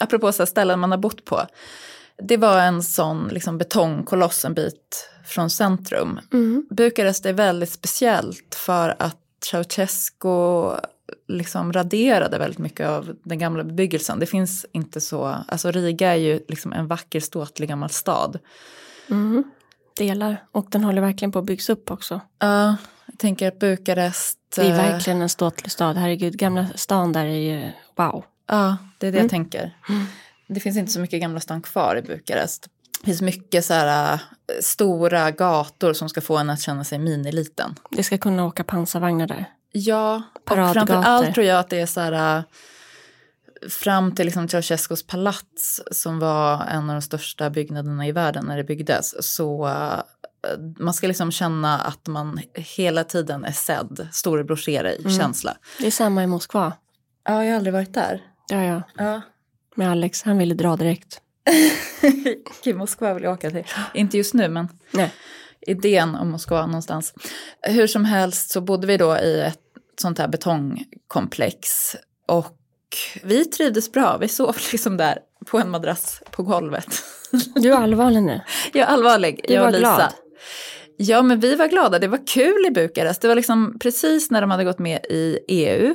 apropå 0.00 0.32
så 0.32 0.46
ställen 0.46 0.78
man 0.78 0.90
har 0.90 0.98
bott 0.98 1.24
på, 1.24 1.46
det 2.22 2.36
var 2.36 2.60
en 2.60 2.82
sån 2.82 3.28
liksom 3.28 3.58
betongkoloss 3.58 4.44
en 4.44 4.54
bit 4.54 5.10
från 5.26 5.50
centrum. 5.50 6.20
Mm. 6.32 6.66
Bukarest 6.70 7.26
är 7.26 7.32
väldigt 7.32 7.70
speciellt 7.72 8.54
för 8.54 8.96
att 8.98 9.16
Ceausescu 9.50 10.70
liksom 11.28 11.72
raderade 11.72 12.38
väldigt 12.38 12.58
mycket 12.58 12.88
av 12.88 13.16
den 13.24 13.38
gamla 13.38 13.64
bebyggelsen. 13.64 14.18
Det 14.18 14.26
finns 14.26 14.66
inte 14.72 15.00
så, 15.00 15.34
alltså 15.48 15.70
Riga 15.70 16.12
är 16.12 16.16
ju 16.16 16.40
liksom 16.48 16.72
en 16.72 16.86
vacker 16.86 17.20
ståtlig 17.20 17.68
gammal 17.68 17.90
stad. 17.90 18.38
Mm. 19.10 19.44
Delar. 19.96 20.44
Och 20.52 20.66
den 20.70 20.84
håller 20.84 21.02
verkligen 21.02 21.32
på 21.32 21.38
att 21.38 21.44
byggas 21.44 21.70
upp 21.70 21.90
också. 21.90 22.20
Ja, 22.38 22.76
jag 23.06 23.18
tänker 23.18 23.48
att 23.48 23.58
Bukarest... 23.58 24.38
Det 24.56 24.62
är 24.62 24.70
eh, 24.70 24.76
verkligen 24.76 25.22
en 25.22 25.28
ståtlig 25.28 25.72
stad. 25.72 25.96
Herregud, 25.96 26.38
gamla 26.38 26.66
stan 26.74 27.12
där 27.12 27.24
är 27.24 27.38
ju 27.38 27.70
wow. 27.96 28.24
Ja, 28.46 28.76
det 28.98 29.06
är 29.06 29.12
det 29.12 29.18
Mm. 29.18 29.24
jag 29.24 29.30
tänker. 29.30 29.76
Det 30.48 30.60
finns 30.60 30.76
inte 30.76 30.92
så 30.92 31.00
mycket 31.00 31.20
Gamla 31.20 31.40
stan 31.40 31.62
kvar 31.62 31.96
i 31.96 32.02
Bukarest. 32.02 32.68
Det 33.00 33.06
finns 33.06 33.22
mycket 33.22 33.64
så 33.64 33.74
här 33.74 34.12
äh, 34.14 34.20
stora 34.60 35.30
gator 35.30 35.92
som 35.92 36.08
ska 36.08 36.20
få 36.20 36.36
en 36.36 36.50
att 36.50 36.60
känna 36.60 36.84
sig 36.84 36.98
miniliten. 36.98 37.74
Det 37.90 38.02
ska 38.02 38.18
kunna 38.18 38.44
åka 38.46 38.64
pansarvagnar 38.64 39.26
där. 39.26 39.44
Ja, 39.72 40.22
och 40.50 40.54
framför 40.56 40.94
allt 40.94 41.34
tror 41.34 41.46
jag 41.46 41.58
att 41.58 41.70
det 41.70 41.80
är 41.80 41.86
så 41.86 42.00
här 42.00 42.36
äh, 42.38 42.42
fram 43.68 44.14
till 44.14 44.24
liksom 44.24 44.48
Ceausescus 44.48 45.06
palats 45.06 45.80
som 45.92 46.18
var 46.18 46.64
en 46.64 46.90
av 46.90 46.94
de 46.96 47.02
största 47.02 47.50
byggnaderna 47.50 48.06
i 48.06 48.12
världen 48.12 48.44
när 48.44 48.56
det 48.56 48.64
byggdes. 48.64 49.34
Så 49.34 49.66
äh, 49.66 50.00
man 50.78 50.94
ska 50.94 51.06
liksom 51.06 51.32
känna 51.32 51.78
att 51.78 52.06
man 52.06 52.40
hela 52.54 53.04
tiden 53.04 53.44
är 53.44 53.52
sedd, 53.52 54.08
storebror 54.12 54.56
ser 54.56 54.84
dig, 54.84 54.98
Mm. 55.00 55.18
känsla. 55.18 55.56
Det 55.78 55.86
är 55.86 55.90
samma 55.90 56.22
i 56.22 56.26
Moskva. 56.26 56.72
Ja, 57.24 57.44
jag 57.44 57.50
har 57.50 57.56
aldrig 57.56 57.72
varit 57.72 57.94
där. 57.94 58.22
Ja, 58.48 58.64
ja. 58.64 58.82
Ja. 58.96 59.20
Med 59.78 59.90
Alex, 59.90 60.22
han 60.22 60.38
ville 60.38 60.54
dra 60.54 60.76
direkt. 60.76 61.20
Gud, 62.64 62.76
Moskva 62.76 63.14
vill 63.14 63.22
jag 63.22 63.32
åka 63.32 63.50
till. 63.50 63.64
Inte 63.94 64.16
just 64.16 64.34
nu, 64.34 64.48
men 64.48 64.68
Nej. 64.90 65.12
idén 65.60 66.14
om 66.14 66.30
Moskva 66.30 66.66
någonstans. 66.66 67.14
Hur 67.62 67.86
som 67.86 68.04
helst 68.04 68.50
så 68.50 68.60
bodde 68.60 68.86
vi 68.86 68.96
då 68.96 69.16
i 69.18 69.40
ett 69.40 69.58
sånt 70.00 70.18
här 70.18 70.28
betongkomplex. 70.28 71.68
Och 72.26 72.56
vi 73.22 73.44
trivdes 73.44 73.92
bra. 73.92 74.16
Vi 74.18 74.28
sov 74.28 74.56
liksom 74.72 74.96
där 74.96 75.18
på 75.46 75.58
en 75.58 75.70
madrass 75.70 76.22
på 76.30 76.42
golvet. 76.42 77.02
Du 77.54 77.72
är 77.72 77.76
allvarlig 77.76 78.22
nu. 78.22 78.40
Jag 78.72 78.88
är 78.88 78.92
allvarlig, 78.92 79.40
Du 79.48 79.54
jag 79.54 79.60
var 79.60 79.68
och 79.68 79.72
Lisa. 79.72 79.96
glad. 79.96 80.12
Ja, 80.96 81.22
men 81.22 81.40
vi 81.40 81.54
var 81.54 81.66
glada. 81.68 81.98
Det 81.98 82.08
var 82.08 82.26
kul 82.26 82.66
i 82.66 82.70
Bukarest. 82.70 83.22
Det 83.22 83.28
var 83.28 83.34
liksom 83.34 83.78
precis 83.78 84.30
när 84.30 84.40
de 84.40 84.50
hade 84.50 84.64
gått 84.64 84.78
med 84.78 85.06
i 85.10 85.38
EU. 85.48 85.94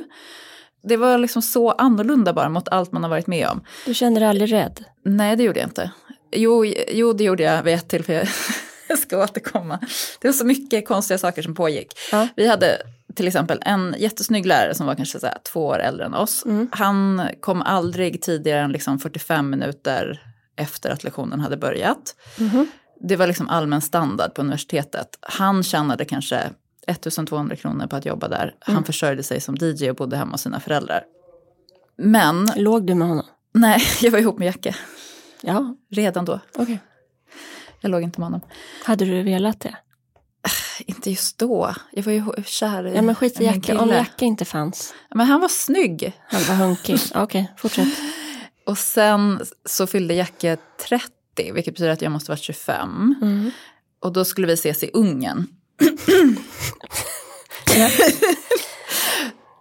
Det 0.88 0.96
var 0.96 1.18
liksom 1.18 1.42
så 1.42 1.70
annorlunda 1.70 2.32
bara 2.32 2.48
mot 2.48 2.68
allt 2.68 2.92
man 2.92 3.02
har 3.02 3.10
varit 3.10 3.26
med 3.26 3.48
om. 3.48 3.60
Du 3.86 3.94
kände 3.94 4.20
dig 4.20 4.28
aldrig 4.28 4.52
rädd. 4.52 4.84
Nej, 5.04 5.36
det 5.36 5.42
gjorde 5.42 5.60
jag 5.60 5.68
inte. 5.68 5.90
Jo, 6.32 6.64
jo 6.88 7.12
det 7.12 7.24
gjorde 7.24 7.42
jag 7.42 7.62
vid 7.62 7.74
ett 7.74 7.88
tillfälle. 7.88 8.28
Jag 8.88 8.98
ska 8.98 9.22
återkomma. 9.22 9.78
Det 10.20 10.28
var 10.28 10.32
så 10.32 10.44
mycket 10.44 10.88
konstiga 10.88 11.18
saker 11.18 11.42
som 11.42 11.54
pågick. 11.54 11.92
Ja. 12.12 12.28
Vi 12.36 12.48
hade 12.48 12.78
till 13.14 13.28
exempel 13.28 13.58
en 13.62 13.94
jättesnygg 13.98 14.46
lärare 14.46 14.74
som 14.74 14.86
var 14.86 14.94
kanske 14.94 15.20
så 15.20 15.28
två 15.52 15.66
år 15.66 15.78
äldre 15.78 16.06
än 16.06 16.14
oss. 16.14 16.44
Mm. 16.44 16.68
Han 16.72 17.28
kom 17.40 17.62
aldrig 17.62 18.22
tidigare 18.22 18.60
än 18.60 18.72
liksom 18.72 18.98
45 18.98 19.50
minuter 19.50 20.22
efter 20.56 20.90
att 20.90 21.04
lektionen 21.04 21.40
hade 21.40 21.56
börjat. 21.56 22.14
Mhm. 22.38 22.66
Det 23.00 23.16
var 23.16 23.26
liksom 23.26 23.48
allmän 23.48 23.80
standard 23.80 24.34
på 24.34 24.42
universitetet. 24.42 25.18
Han 25.20 25.62
tjänade 25.62 26.04
kanske 26.04 26.40
1200 26.86 27.56
kronor 27.56 27.86
på 27.86 27.96
att 27.96 28.06
jobba 28.06 28.28
där. 28.28 28.54
Han 28.60 28.74
Mm. 28.74 28.84
försörjde 28.84 29.22
sig 29.22 29.40
som 29.40 29.54
DJ 29.60 29.90
och 29.90 29.96
bodde 29.96 30.16
hemma 30.16 30.32
hos 30.32 30.40
sina 30.42 30.60
föräldrar. 30.60 31.04
Men, 31.98 32.50
Låg 32.56 32.86
du 32.86 32.94
med 32.94 33.08
honom? 33.08 33.26
nej, 33.54 33.82
jag 34.02 34.10
var 34.10 34.18
ihop 34.18 34.38
med 34.38 34.46
Jacke 34.46 34.76
Ja, 35.40 35.76
redan 35.90 36.24
då. 36.24 36.40
okej. 36.58 36.78
Jag 37.80 37.90
låg 37.90 38.02
inte 38.02 38.20
med 38.20 38.26
honom. 38.26 38.40
Hade 38.84 39.04
du 39.04 39.22
velat 39.22 39.60
det? 39.60 39.76
Inte 40.86 41.10
just 41.10 41.38
då. 41.38 41.74
Jag 41.92 42.02
var 42.02 42.12
ju 42.12 42.24
kär 42.44 42.86
i 42.86 42.94
Ja, 42.94 43.02
men 43.02 43.14
skit 43.14 43.40
i 43.40 43.44
Jacke. 43.44 43.76
Om. 43.76 43.88
Jacke 43.88 44.24
inte 44.24 44.44
fanns. 44.44 44.94
Men 45.14 45.26
han 45.26 45.40
var 45.40 45.48
snygg. 45.48 46.12
Han 46.28 46.42
var 46.42 46.54
hunkig. 46.66 46.98
Okej, 47.14 47.52
fortsätt. 47.56 47.88
Och 48.66 48.78
sen 48.78 49.40
så 49.64 49.86
fyllde 49.86 50.14
Jacke 50.14 50.56
30, 50.88 51.52
vilket 51.52 51.74
betyder 51.74 51.90
att 51.92 52.02
jag 52.02 52.12
måste 52.12 52.30
vara 52.30 52.38
25. 52.38 53.14
Mm. 53.22 53.50
Och 54.00 54.12
då 54.12 54.24
skulle 54.24 54.46
vi 54.46 54.52
ses 54.52 54.82
i 54.82 54.90
Ungern. 54.94 55.46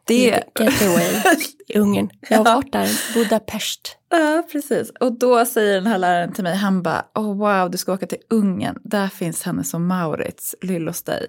Det... 0.06 0.44
Get 0.60 0.82
away 0.82 1.22
i 1.68 1.80
Ungern. 1.80 2.10
Jag 2.30 2.38
har 2.38 2.44
varit 2.56 2.72
där. 2.72 3.14
Budapest. 3.14 3.98
Ja, 4.10 4.44
precis. 4.52 4.92
Och 5.00 5.20
då 5.20 5.46
säger 5.46 5.76
den 5.76 5.88
här 5.88 5.98
läraren 5.98 6.34
till 6.34 6.44
mig, 6.44 6.56
han 6.56 6.84
bara, 6.84 7.06
oh 7.16 7.38
wow, 7.38 7.72
du 7.72 7.78
ska 7.78 7.94
åka 7.94 8.06
till 8.08 8.18
Ungern. 8.30 8.78
Där 8.84 9.08
finns 9.08 9.44
Hennes 9.44 9.74
och 9.74 9.82
Maurits, 9.82 10.56
Lill 10.62 10.88
hos 10.88 11.04
dig. 11.04 11.28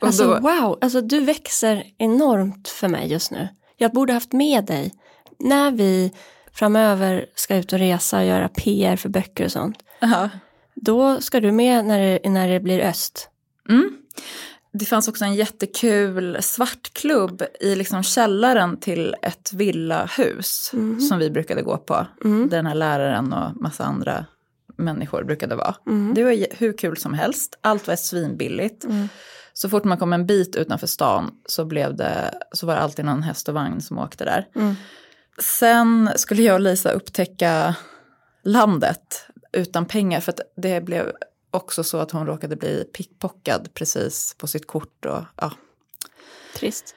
Och 0.00 0.06
Alltså 0.06 0.24
då, 0.24 0.40
wow, 0.40 0.78
alltså, 0.80 1.00
du 1.00 1.20
växer 1.20 1.84
enormt 1.98 2.68
för 2.68 2.88
mig 2.88 3.12
just 3.12 3.30
nu. 3.30 3.48
Jag 3.76 3.92
borde 3.92 4.12
haft 4.12 4.32
med 4.32 4.64
dig 4.64 4.92
när 5.38 5.70
vi 5.70 6.12
framöver 6.52 7.26
ska 7.34 7.56
ut 7.56 7.72
och 7.72 7.78
resa 7.78 8.18
och 8.18 8.24
göra 8.24 8.48
PR 8.48 8.96
för 8.96 9.08
böcker 9.08 9.44
och 9.44 9.52
sånt. 9.52 9.76
ja. 10.00 10.28
Då 10.76 11.20
ska 11.20 11.40
du 11.40 11.52
med 11.52 11.84
när 11.84 12.00
det, 12.00 12.30
när 12.30 12.48
det 12.48 12.60
blir 12.60 12.80
öst. 12.80 13.28
Mm. 13.68 13.96
Det 14.78 14.84
fanns 14.84 15.08
också 15.08 15.24
en 15.24 15.34
jättekul 15.34 16.36
svartklubb 16.42 17.42
i 17.60 17.74
liksom 17.74 18.02
källaren 18.02 18.76
till 18.76 19.14
ett 19.22 19.52
villahus 19.52 20.70
Mhm. 20.72 21.00
som 21.00 21.18
vi 21.18 21.30
brukade 21.30 21.62
gå 21.62 21.76
på. 21.78 22.06
Mm. 22.24 22.48
Där 22.48 22.56
den 22.56 22.66
här 22.66 22.74
läraren 22.74 23.32
och 23.32 23.56
massa 23.62 23.84
andra 23.84 24.26
människor 24.76 25.24
brukade 25.24 25.56
vara. 25.56 25.74
Mm. 25.86 26.14
Det 26.14 26.24
var 26.24 26.46
hur 26.58 26.72
kul 26.78 26.96
som 26.96 27.14
helst. 27.14 27.58
Allt 27.60 27.86
var 27.88 27.96
svinbilligt. 27.96 28.84
Mm. 28.84 29.08
Så 29.52 29.68
fort 29.68 29.84
man 29.84 29.98
kom 29.98 30.12
en 30.12 30.26
bit 30.26 30.56
utanför 30.56 30.86
stan 30.86 31.30
så, 31.46 31.64
blev 31.64 31.96
det, 31.96 32.34
så 32.52 32.66
var 32.66 32.74
det 32.74 32.80
alltid 32.80 33.04
någon 33.04 33.22
häst 33.22 33.48
och 33.48 33.54
vagn 33.54 33.80
som 33.80 33.98
åkte 33.98 34.24
där. 34.24 34.46
Mm. 34.54 34.74
Sen 35.38 36.10
skulle 36.16 36.42
jag 36.42 36.54
och 36.54 36.60
Lisa 36.60 36.90
upptäcka 36.90 37.74
landet 38.44 39.26
utan 39.52 39.86
pengar. 39.86 40.20
För 40.20 40.32
att 40.32 40.40
det 40.56 40.80
blev 40.80 41.12
också 41.54 41.84
så 41.84 41.98
att 41.98 42.10
hon 42.10 42.26
råkade 42.26 42.56
bli 42.56 42.84
pickpockad 42.84 43.68
precis 43.74 44.34
på 44.38 44.46
sitt 44.46 44.66
kort. 44.66 45.04
Och, 45.06 45.22
ja. 45.36 45.52
Trist. 46.56 46.94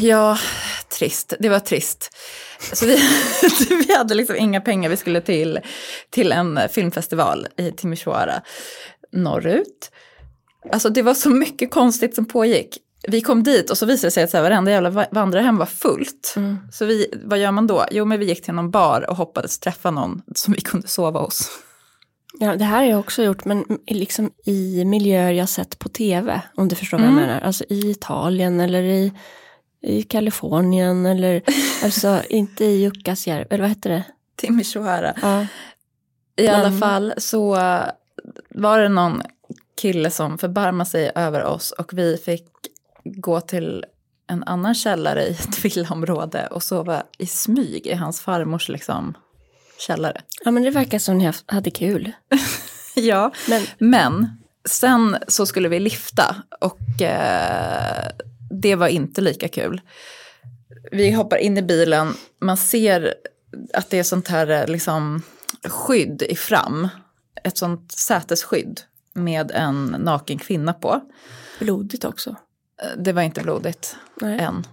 ja, 0.00 0.38
trist. 0.98 1.34
Det 1.40 1.48
var 1.48 1.60
trist. 1.60 2.16
Så 2.72 2.86
vi, 2.86 2.96
vi 3.86 3.96
hade 3.96 4.14
liksom 4.14 4.36
inga 4.36 4.60
pengar. 4.60 4.90
Vi 4.90 4.96
skulle 4.96 5.20
till, 5.20 5.60
till 6.10 6.32
en 6.32 6.60
filmfestival 6.70 7.46
i 7.56 7.70
Timisoara 7.70 8.42
norrut. 9.12 9.90
Alltså 10.72 10.88
det 10.88 11.02
var 11.02 11.14
så 11.14 11.30
mycket 11.30 11.70
konstigt 11.70 12.14
som 12.14 12.24
pågick. 12.24 12.78
Vi 13.08 13.20
kom 13.20 13.42
dit 13.42 13.70
och 13.70 13.78
så 13.78 13.86
visade 13.86 14.06
det 14.06 14.10
sig 14.10 14.24
att 14.24 14.30
så 14.30 14.36
här, 14.36 14.44
varenda 14.44 14.70
jävla 14.70 14.90
va- 14.90 15.06
vandrarhem 15.10 15.56
var 15.56 15.66
fullt. 15.66 16.34
Mm. 16.36 16.58
Så 16.72 16.84
vi, 16.84 17.20
vad 17.24 17.38
gör 17.38 17.50
man 17.52 17.66
då? 17.66 17.84
Jo, 17.90 18.04
men 18.04 18.18
vi 18.18 18.26
gick 18.26 18.44
till 18.44 18.54
någon 18.54 18.70
bar 18.70 19.10
och 19.10 19.16
hoppades 19.16 19.58
träffa 19.58 19.90
någon 19.90 20.22
som 20.34 20.54
vi 20.54 20.60
kunde 20.60 20.88
sova 20.88 21.20
hos. 21.20 21.50
Ja, 22.40 22.56
det 22.56 22.64
här 22.64 22.76
har 22.76 22.84
jag 22.84 23.00
också 23.00 23.22
gjort, 23.22 23.44
men 23.44 23.64
liksom 23.86 24.30
i 24.44 24.84
miljöer 24.84 25.32
jag 25.32 25.48
sett 25.48 25.78
på 25.78 25.88
tv, 25.88 26.42
om 26.54 26.68
du 26.68 26.74
förstår 26.76 26.98
vad 26.98 27.06
Mm. 27.06 27.18
jag 27.18 27.26
menar. 27.28 27.40
Alltså 27.40 27.64
i 27.68 27.90
Italien 27.90 28.60
eller 28.60 28.82
i, 28.82 29.12
i 29.82 30.02
Kalifornien 30.02 31.06
eller 31.06 31.42
alltså 31.84 32.22
inte 32.28 32.64
i 32.64 32.80
Jukkasjärvi, 32.82 33.46
eller 33.50 33.62
vad 33.62 33.68
heter 33.68 33.90
det? 33.90 34.04
Timisoara. 34.36 35.14
Ja. 35.22 35.46
I 36.36 36.48
alla 36.48 36.70
Men- 36.70 36.78
fall 36.78 37.14
så 37.16 37.50
var 38.50 38.78
det 38.80 38.88
någon 38.88 39.22
kille 39.80 40.10
som 40.10 40.38
förbarmade 40.38 40.90
sig 40.90 41.12
över 41.14 41.44
oss 41.44 41.70
och 41.70 41.98
vi 41.98 42.16
fick 42.16 42.46
gå 43.04 43.40
till 43.40 43.84
en 44.26 44.44
annan 44.44 44.74
källare 44.74 45.22
i 45.26 45.30
ett 45.30 45.64
villaområde 45.64 46.46
och 46.46 46.62
sova 46.62 47.02
i 47.18 47.26
smyg 47.26 47.86
i 47.86 47.94
hans 47.94 48.20
farmors 48.20 48.68
liksom, 48.68 49.14
källare. 49.78 50.20
ja, 50.44 50.50
men 50.50 50.62
det 50.62 50.70
verkar 50.70 50.98
som 50.98 51.18
ni 51.18 51.32
hade 51.46 51.70
kul. 51.70 52.12
Ja, 52.98 53.32
Men 53.48 53.62
men 53.78 54.28
sen 54.68 55.16
så 55.28 55.46
skulle 55.46 55.68
vi 55.68 55.80
lifta 55.80 56.36
och 56.60 57.02
eh, 57.02 58.08
det 58.62 58.74
var 58.74 58.88
inte 58.88 59.20
lika 59.20 59.48
kul. 59.48 59.80
Vi 60.92 61.10
hoppar 61.10 61.36
in 61.36 61.58
i 61.58 61.62
bilen, 61.62 62.14
man 62.40 62.56
ser 62.56 63.14
att 63.74 63.90
det 63.90 63.98
är 63.98 64.02
sånt 64.02 64.28
här 64.28 64.50
eh, 64.50 64.66
liksom, 64.66 65.22
skydd 65.64 66.22
i 66.22 66.36
fram, 66.36 66.88
ett 67.44 67.58
sånt 67.58 67.92
sätesskydd 67.92 68.80
med 69.12 69.50
en 69.50 69.84
naken 69.86 70.38
kvinna 70.38 70.72
på. 70.72 71.00
Blodigt 71.58 72.04
också. 72.04 72.30
Eh, 72.82 72.98
Det 73.02 73.12
var 73.12 73.22
inte 73.22 73.40
blodigt 73.40 73.96
Nej. 74.20 74.38
än. 74.38 74.66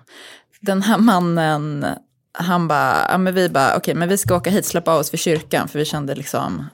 Den 0.59 0.81
här 0.81 0.97
mannen, 0.97 1.85
han 2.33 2.67
bara, 2.67 3.05
ja 3.09 3.17
men 3.17 3.33
vi 3.33 3.49
bara, 3.49 3.77
okej 3.77 3.95
men 3.95 4.09
vi 4.09 4.17
ska 4.17 4.35
åka 4.35 4.49
hit, 4.49 4.65
släppa 4.65 4.93
av 4.93 4.99
oss 4.99 5.09
för 5.09 5.17
kyrkan, 5.17 5.67
för 5.67 5.79
vi 5.79 5.85
kände 5.85 6.15
liksom, 6.15 6.65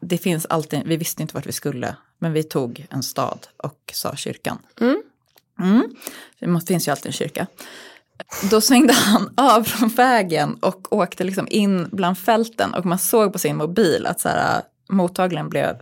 det 0.00 0.18
finns 0.18 0.46
alltid, 0.46 0.82
vi 0.84 0.96
visste 0.96 1.22
inte 1.22 1.34
vart 1.34 1.46
vi 1.46 1.52
skulle, 1.52 1.96
men 2.18 2.32
vi 2.32 2.42
tog 2.42 2.86
en 2.90 3.02
stad 3.02 3.46
och 3.56 3.92
sa 3.92 4.16
kyrkan. 4.16 4.58
Mm. 4.80 5.02
Mm. 5.60 5.84
Det 6.38 6.66
finns 6.66 6.88
ju 6.88 6.92
alltid 6.92 7.06
en 7.06 7.12
kyrka. 7.12 7.46
Då 8.50 8.60
svängde 8.60 8.92
han 8.92 9.30
av 9.36 9.64
från 9.64 9.88
vägen 9.88 10.54
och 10.54 10.92
åkte 10.92 11.24
liksom 11.24 11.46
in 11.50 11.88
bland 11.92 12.18
fälten 12.18 12.74
och 12.74 12.86
man 12.86 12.98
såg 12.98 13.32
på 13.32 13.38
sin 13.38 13.56
mobil 13.56 14.06
att 14.06 14.20
så 14.20 14.28
här, 14.28 14.62
mottagaren 14.88 15.48
blev 15.48 15.76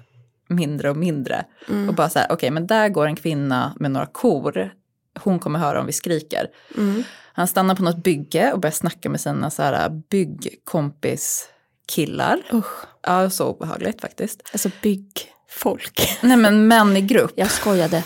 mindre 0.49 0.91
och 0.91 0.97
mindre. 0.97 1.45
Och 1.89 1.95
bara 1.95 2.09
så 2.09 2.19
här, 2.19 2.33
okej 2.33 2.51
men 2.51 2.67
där 2.67 2.89
går 2.89 3.07
en 3.07 3.17
kvinna 3.17 3.73
med 3.77 3.91
några 3.91 4.07
kor, 4.07 4.73
hon 5.21 5.39
kommer 5.39 5.59
höra 5.59 5.81
om 5.81 5.87
vi 5.87 5.93
skriker. 5.93 6.47
Mm. 6.77 7.05
Han 7.37 7.49
stannar 7.49 7.75
på 7.75 7.83
något 7.83 8.03
bygge 8.03 8.53
och 8.53 8.61
börjar 8.61 8.73
snacka 8.73 9.09
med 9.09 9.21
sina 9.21 9.51
så 9.51 9.63
här 9.63 9.89
byggkompis 10.11 11.49
killar. 11.87 12.43
Usch. 12.53 12.85
Ja, 13.03 13.31
så 13.31 13.49
obehagligt 13.49 14.01
faktiskt. 14.01 14.43
Alltså 14.53 14.71
byggfolk. 14.83 16.19
Nej 16.21 16.37
men 16.37 16.69
män 16.69 16.97
i 16.97 17.01
grupp. 17.01 17.33
Jag 17.35 17.51
skojade. 17.51 18.05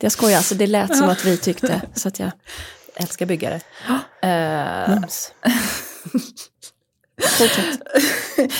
Jag 0.00 0.12
skojade, 0.12 0.36
alltså 0.36 0.54
det 0.54 0.66
lät 0.66 0.96
som 0.96 1.08
att 1.08 1.24
vi 1.24 1.36
tyckte. 1.36 1.82
Så 1.94 2.08
att 2.08 2.18
jag... 2.18 2.30
Älskar 2.96 3.26
byggare. 3.26 3.60
Eh, 4.22 4.94
Mums. 4.94 5.32
Fortsätt. 7.38 7.80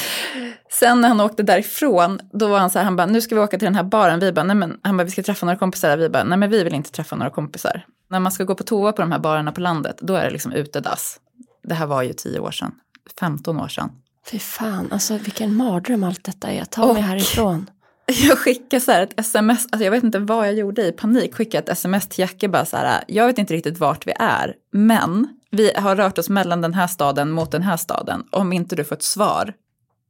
Sen 0.80 1.00
när 1.00 1.08
han 1.08 1.20
åkte 1.20 1.42
därifrån, 1.42 2.20
då 2.32 2.48
var 2.48 2.58
han 2.58 2.70
så 2.70 2.78
här, 2.78 2.84
han 2.84 2.96
bara, 2.96 3.06
nu 3.06 3.20
ska 3.20 3.34
vi 3.34 3.40
åka 3.40 3.58
till 3.58 3.66
den 3.66 3.74
här 3.74 3.82
baren. 3.82 4.20
Vi 4.20 4.32
bara, 4.32 4.44
nej 4.44 4.56
men, 4.56 4.80
han 4.82 4.96
bara, 4.96 5.04
vi 5.04 5.10
ska 5.10 5.22
träffa 5.22 5.46
några 5.46 5.58
kompisar. 5.58 5.96
Vi 5.96 6.08
bara, 6.08 6.24
nej 6.24 6.38
men 6.38 6.50
vi 6.50 6.64
vill 6.64 6.74
inte 6.74 6.90
träffa 6.90 7.16
några 7.16 7.30
kompisar. 7.30 7.86
När 8.10 8.20
man 8.20 8.32
ska 8.32 8.44
gå 8.44 8.54
på 8.54 8.64
toa 8.64 8.92
på 8.92 9.02
de 9.02 9.12
här 9.12 9.18
barerna 9.18 9.52
på 9.52 9.60
landet, 9.60 9.98
då 10.00 10.14
är 10.14 10.24
det 10.24 10.30
liksom 10.30 10.52
utedass. 10.52 11.20
Det 11.62 11.74
här 11.74 11.86
var 11.86 12.02
ju 12.02 12.12
10 12.12 12.38
år 12.38 12.50
sedan, 12.50 12.72
15 13.20 13.60
år 13.60 13.68
sedan. 13.68 13.90
Fy 14.30 14.38
fan, 14.38 14.88
alltså 14.92 15.16
vilken 15.16 15.54
mardröm 15.54 16.04
allt 16.04 16.24
detta 16.24 16.48
är. 16.48 16.64
Ta 16.64 16.92
mig 16.92 17.02
härifrån. 17.02 17.70
Jag 18.06 18.38
skickade 18.38 18.80
så 18.80 18.92
här 18.92 19.02
ett 19.02 19.20
sms, 19.20 19.66
alltså 19.72 19.84
jag 19.84 19.90
vet 19.90 20.04
inte 20.04 20.18
vad 20.18 20.46
jag 20.46 20.54
gjorde 20.54 20.86
i 20.86 20.92
panik, 20.92 21.34
skickade 21.34 21.62
ett 21.62 21.68
sms 21.68 22.08
till 22.08 22.20
Jacke 22.20 22.48
bara 22.48 22.64
så 22.64 22.76
här, 22.76 23.04
jag 23.08 23.26
vet 23.26 23.38
inte 23.38 23.54
riktigt 23.54 23.78
vart 23.78 24.06
vi 24.06 24.12
är, 24.18 24.54
men 24.72 25.28
vi 25.50 25.72
har 25.76 25.96
rört 25.96 26.18
oss 26.18 26.28
mellan 26.28 26.60
den 26.60 26.74
här 26.74 26.86
staden 26.86 27.30
mot 27.30 27.50
den 27.50 27.62
här 27.62 27.76
staden, 27.76 28.24
om 28.30 28.52
inte 28.52 28.76
du 28.76 28.84
får 28.84 28.96
ett 28.96 29.02
svar. 29.02 29.54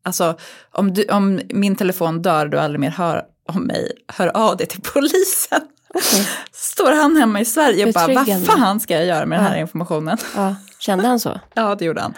Alltså 0.04 0.36
om, 0.72 0.94
du, 0.94 1.04
om 1.04 1.40
min 1.48 1.76
telefon 1.76 2.22
dör 2.22 2.44
och 2.44 2.50
du 2.50 2.58
aldrig 2.58 2.80
mer 2.80 2.90
hör 2.90 3.22
om 3.52 3.62
mig, 3.66 3.92
hör 4.08 4.28
av 4.36 4.56
dig 4.56 4.66
till 4.66 4.80
polisen. 4.94 5.60
Okej. 5.94 6.28
Står 6.52 6.92
han 6.92 7.16
hemma 7.16 7.40
i 7.40 7.44
Sverige 7.44 7.86
och 7.86 7.92
bara, 7.92 8.14
vad 8.14 8.44
fan 8.46 8.80
ska 8.80 8.94
jag 8.94 9.06
göra 9.06 9.26
med 9.26 9.38
den 9.38 9.46
här 9.46 9.54
Ja. 9.54 9.60
informationen? 9.60 10.18
Ja, 10.36 10.56
kände 10.78 11.06
han 11.08 11.20
så? 11.20 11.40
Ja, 11.54 11.74
det 11.74 11.84
gjorde 11.84 12.00
han. 12.00 12.14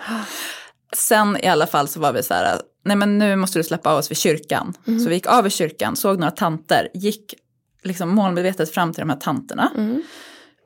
Sen 0.97 1.37
i 1.43 1.47
alla 1.47 1.67
fall 1.67 1.89
så 1.89 2.01
var 2.01 2.13
vi 2.13 2.23
så 2.23 2.35
här, 2.35 2.61
nej 2.85 2.97
men 2.97 3.19
nu 3.19 3.37
måste 3.37 3.59
du 3.59 3.63
släppa 3.65 3.91
av 3.91 3.99
oss 3.99 4.11
vid 4.11 4.19
kyrkan. 4.19 4.75
Så 4.85 5.09
vi 5.09 5.15
gick 5.15 5.27
av 5.27 5.43
vid 5.43 5.53
kyrkan, 5.53 5.97
såg 5.97 6.19
några 6.19 6.31
tanter, 6.31 6.89
gick 6.95 7.35
liksom 7.83 8.09
målmedvetet 8.09 8.71
fram 8.75 8.93
till 8.93 9.01
de 9.01 9.11
här 9.11 9.17
tanterna. 9.17 9.71
Mm. 9.77 10.03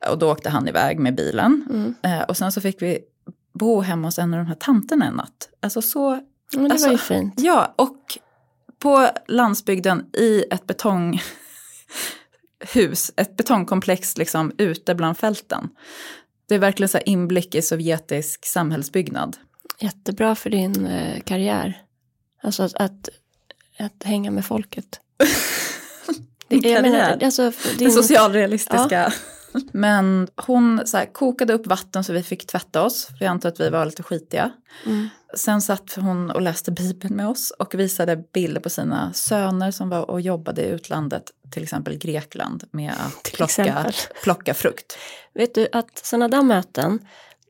Och 0.09 0.17
då 0.17 0.31
åkte 0.31 0.49
han 0.49 0.67
iväg 0.67 0.99
med 0.99 1.15
bilen. 1.15 1.65
Mm. 1.69 1.95
Eh, 2.03 2.21
och 2.25 2.37
sen 2.37 2.51
så 2.51 2.61
fick 2.61 2.81
vi 2.81 2.99
bo 3.59 3.81
hemma 3.81 4.07
hos 4.07 4.19
en 4.19 4.33
av 4.33 4.39
de 4.39 4.45
här 4.47 4.55
tanterna 4.55 5.05
en 5.05 5.13
natt. 5.13 5.49
Alltså 5.61 5.81
så, 5.81 6.19
Men 6.53 6.63
det 6.63 6.71
Alltså, 6.71 6.87
var 6.87 6.91
ju 6.93 6.97
fint. 6.97 7.33
ja, 7.37 7.73
och 7.75 8.17
på 8.79 9.09
landsbygden 9.27 10.05
i 10.13 10.43
ett 10.51 10.67
betonghus, 10.67 11.21
ett 13.15 13.37
betongkomplex 13.37 14.17
liksom 14.17 14.51
ute 14.57 14.95
bland 14.95 15.17
fälten. 15.17 15.69
Det 16.47 16.55
är 16.55 16.59
verkligen 16.59 16.89
så 16.89 16.97
inblick 17.05 17.55
i 17.55 17.61
sovjetisk 17.61 18.45
samhällsbyggnad. 18.45 19.37
Jättebra 19.79 20.35
för 20.35 20.49
din 20.49 20.85
eh, 20.85 21.21
karriär. 21.21 21.81
Alltså 22.43 22.63
att, 22.63 22.73
att, 22.75 23.09
att 23.79 24.03
hänga 24.03 24.31
med 24.31 24.45
folket. 24.45 24.99
Min 26.47 26.61
jag 26.71 26.81
menar, 26.81 27.17
alltså, 27.23 27.51
Det 27.51 27.77
din, 27.77 27.91
socialrealistiska. 27.91 29.13
Men 29.71 30.27
hon 30.35 30.81
så 30.85 30.97
här, 30.97 31.05
kokade 31.05 31.53
upp 31.53 31.67
vatten 31.67 32.03
så 32.03 32.13
vi 32.13 32.23
fick 32.23 32.47
tvätta 32.47 32.83
oss. 32.83 33.05
För 33.05 33.25
jag 33.25 33.31
antar 33.31 33.49
att 33.49 33.59
vi 33.59 33.69
var 33.69 33.85
lite 33.85 34.03
skitiga. 34.03 34.51
Mm. 34.85 35.09
Sen 35.35 35.61
satt 35.61 35.93
hon 35.95 36.31
och 36.31 36.41
läste 36.41 36.71
Bibeln 36.71 37.15
med 37.15 37.27
oss 37.27 37.51
och 37.59 37.75
visade 37.75 38.23
bilder 38.33 38.61
på 38.61 38.69
sina 38.69 39.13
söner 39.13 39.71
som 39.71 39.89
var 39.89 40.11
och 40.11 40.21
jobbade 40.21 40.61
i 40.61 40.69
utlandet, 40.69 41.23
till 41.51 41.63
exempel 41.63 41.97
Grekland, 41.97 42.63
med 42.71 42.93
att 42.93 43.31
plocka, 43.33 43.91
plocka 44.23 44.53
frukt. 44.53 44.97
Vet 45.33 45.55
du 45.55 45.67
att 45.71 46.05
sådana 46.05 46.27
där 46.27 46.41
möten, 46.41 46.99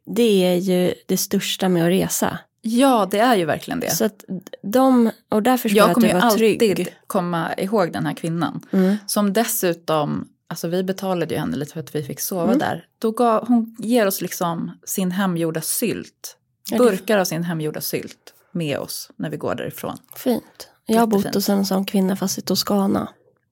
det 0.05 0.45
är 0.45 0.55
ju 0.55 0.93
det 1.07 1.17
största 1.17 1.69
med 1.69 1.83
att 1.83 1.89
resa. 1.89 2.37
Ja, 2.61 3.07
det 3.11 3.19
är 3.19 3.35
ju 3.35 3.45
verkligen 3.45 3.79
det. 3.79 3.91
Så 3.91 4.05
att 4.05 4.25
de, 4.63 5.11
och 5.29 5.43
där 5.43 5.57
förstår 5.57 5.77
jag, 5.77 5.83
jag 5.83 5.89
att 5.89 5.95
kommer 5.95 6.07
du 6.07 6.13
var 6.13 6.21
alltid 6.21 6.59
trygg. 6.59 6.95
komma 7.07 7.53
ihåg 7.57 7.93
den 7.93 8.05
här 8.05 8.13
kvinnan. 8.13 8.61
Mm. 8.71 8.97
Som 9.07 9.33
dessutom, 9.33 10.27
alltså 10.51 10.67
vi 10.67 10.83
betalade 10.83 11.33
ju 11.33 11.39
henne 11.39 11.57
lite 11.57 11.73
för 11.73 11.79
att 11.79 11.95
vi 11.95 12.03
fick 12.03 12.19
sova 12.19 12.43
Mm. 12.43 12.57
där. 12.57 12.85
Då 12.99 13.11
gav, 13.11 13.47
hon 13.47 13.75
ger 13.79 14.07
oss 14.07 14.21
liksom 14.21 14.71
sin 14.85 15.11
hemgjorda 15.11 15.61
sylt. 15.61 16.37
Burkar 16.77 17.17
av 17.17 17.25
sin 17.25 17.43
hemgjorda 17.43 17.81
sylt 17.81 18.33
med 18.51 18.77
oss 18.77 19.09
när 19.15 19.29
vi 19.29 19.37
går 19.37 19.55
därifrån. 19.55 19.97
Fint. 20.15 20.67
Jag 20.85 20.99
har 20.99 21.07
bott 21.07 21.35
hos 21.35 21.49
en 21.49 21.65
sån 21.65 21.85
kvinna 21.85 22.15
fast 22.15 22.37
i 22.37 22.41
Toscana. 22.41 23.09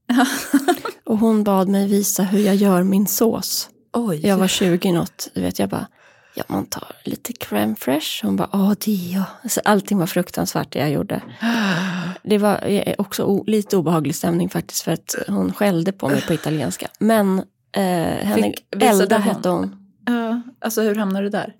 och 1.06 1.18
hon 1.18 1.44
bad 1.44 1.68
mig 1.68 1.88
visa 1.88 2.24
hur 2.24 2.40
jag 2.40 2.56
gör 2.56 2.84
min 2.84 3.08
sås. 3.08 3.70
Oj, 3.94 4.28
Jag 4.28 4.38
var 4.38 4.48
20 4.48 4.92
något, 4.92 5.28
du 5.34 5.42
vet 5.42 5.60
jag 5.60 5.70
bara, 5.70 5.88
ja 6.36 6.44
man 6.48 6.66
tar 6.66 6.96
lite 7.06 7.34
crème 7.34 7.76
fraîche. 7.76 8.26
Hon 8.26 8.36
bara, 8.36 8.50
ja 8.52 8.76
det 8.86 8.92
är 8.92 9.14
jag. 9.14 9.24
Alltså, 9.44 9.62
allting 9.66 9.98
var 9.98 10.08
fruktansvärt 10.08 10.72
det 10.74 10.80
jag 10.80 10.92
gjorde. 10.92 11.22
Det 12.24 12.38
var 12.38 12.60
eh, 12.68 12.94
också 12.98 13.44
lite 13.48 13.78
obehaglig 13.78 14.16
stämning 14.16 14.50
faktiskt 14.50 14.82
för 14.82 14.92
att 14.92 15.16
hon 15.28 15.54
skällde 15.54 15.92
på 15.92 16.10
mig 16.10 16.22
på 16.28 16.34
italienska. 16.34 16.88
Men 17.00 17.40
eh, 17.72 17.84
henne, 17.84 18.54
Elda 18.82 19.16
hon? 19.16 19.22
hette 19.24 19.50
hon. 19.50 19.76
Ja, 20.06 20.42
alltså 20.62 20.82
hur 20.82 20.96
hamnade 20.96 21.26
du 21.26 21.30
där? 21.30 21.56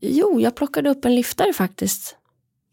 Jo, 0.00 0.40
jag 0.40 0.54
plockade 0.56 0.90
upp 0.90 1.04
en 1.04 1.14
liftare 1.14 1.52
faktiskt. 1.52 2.16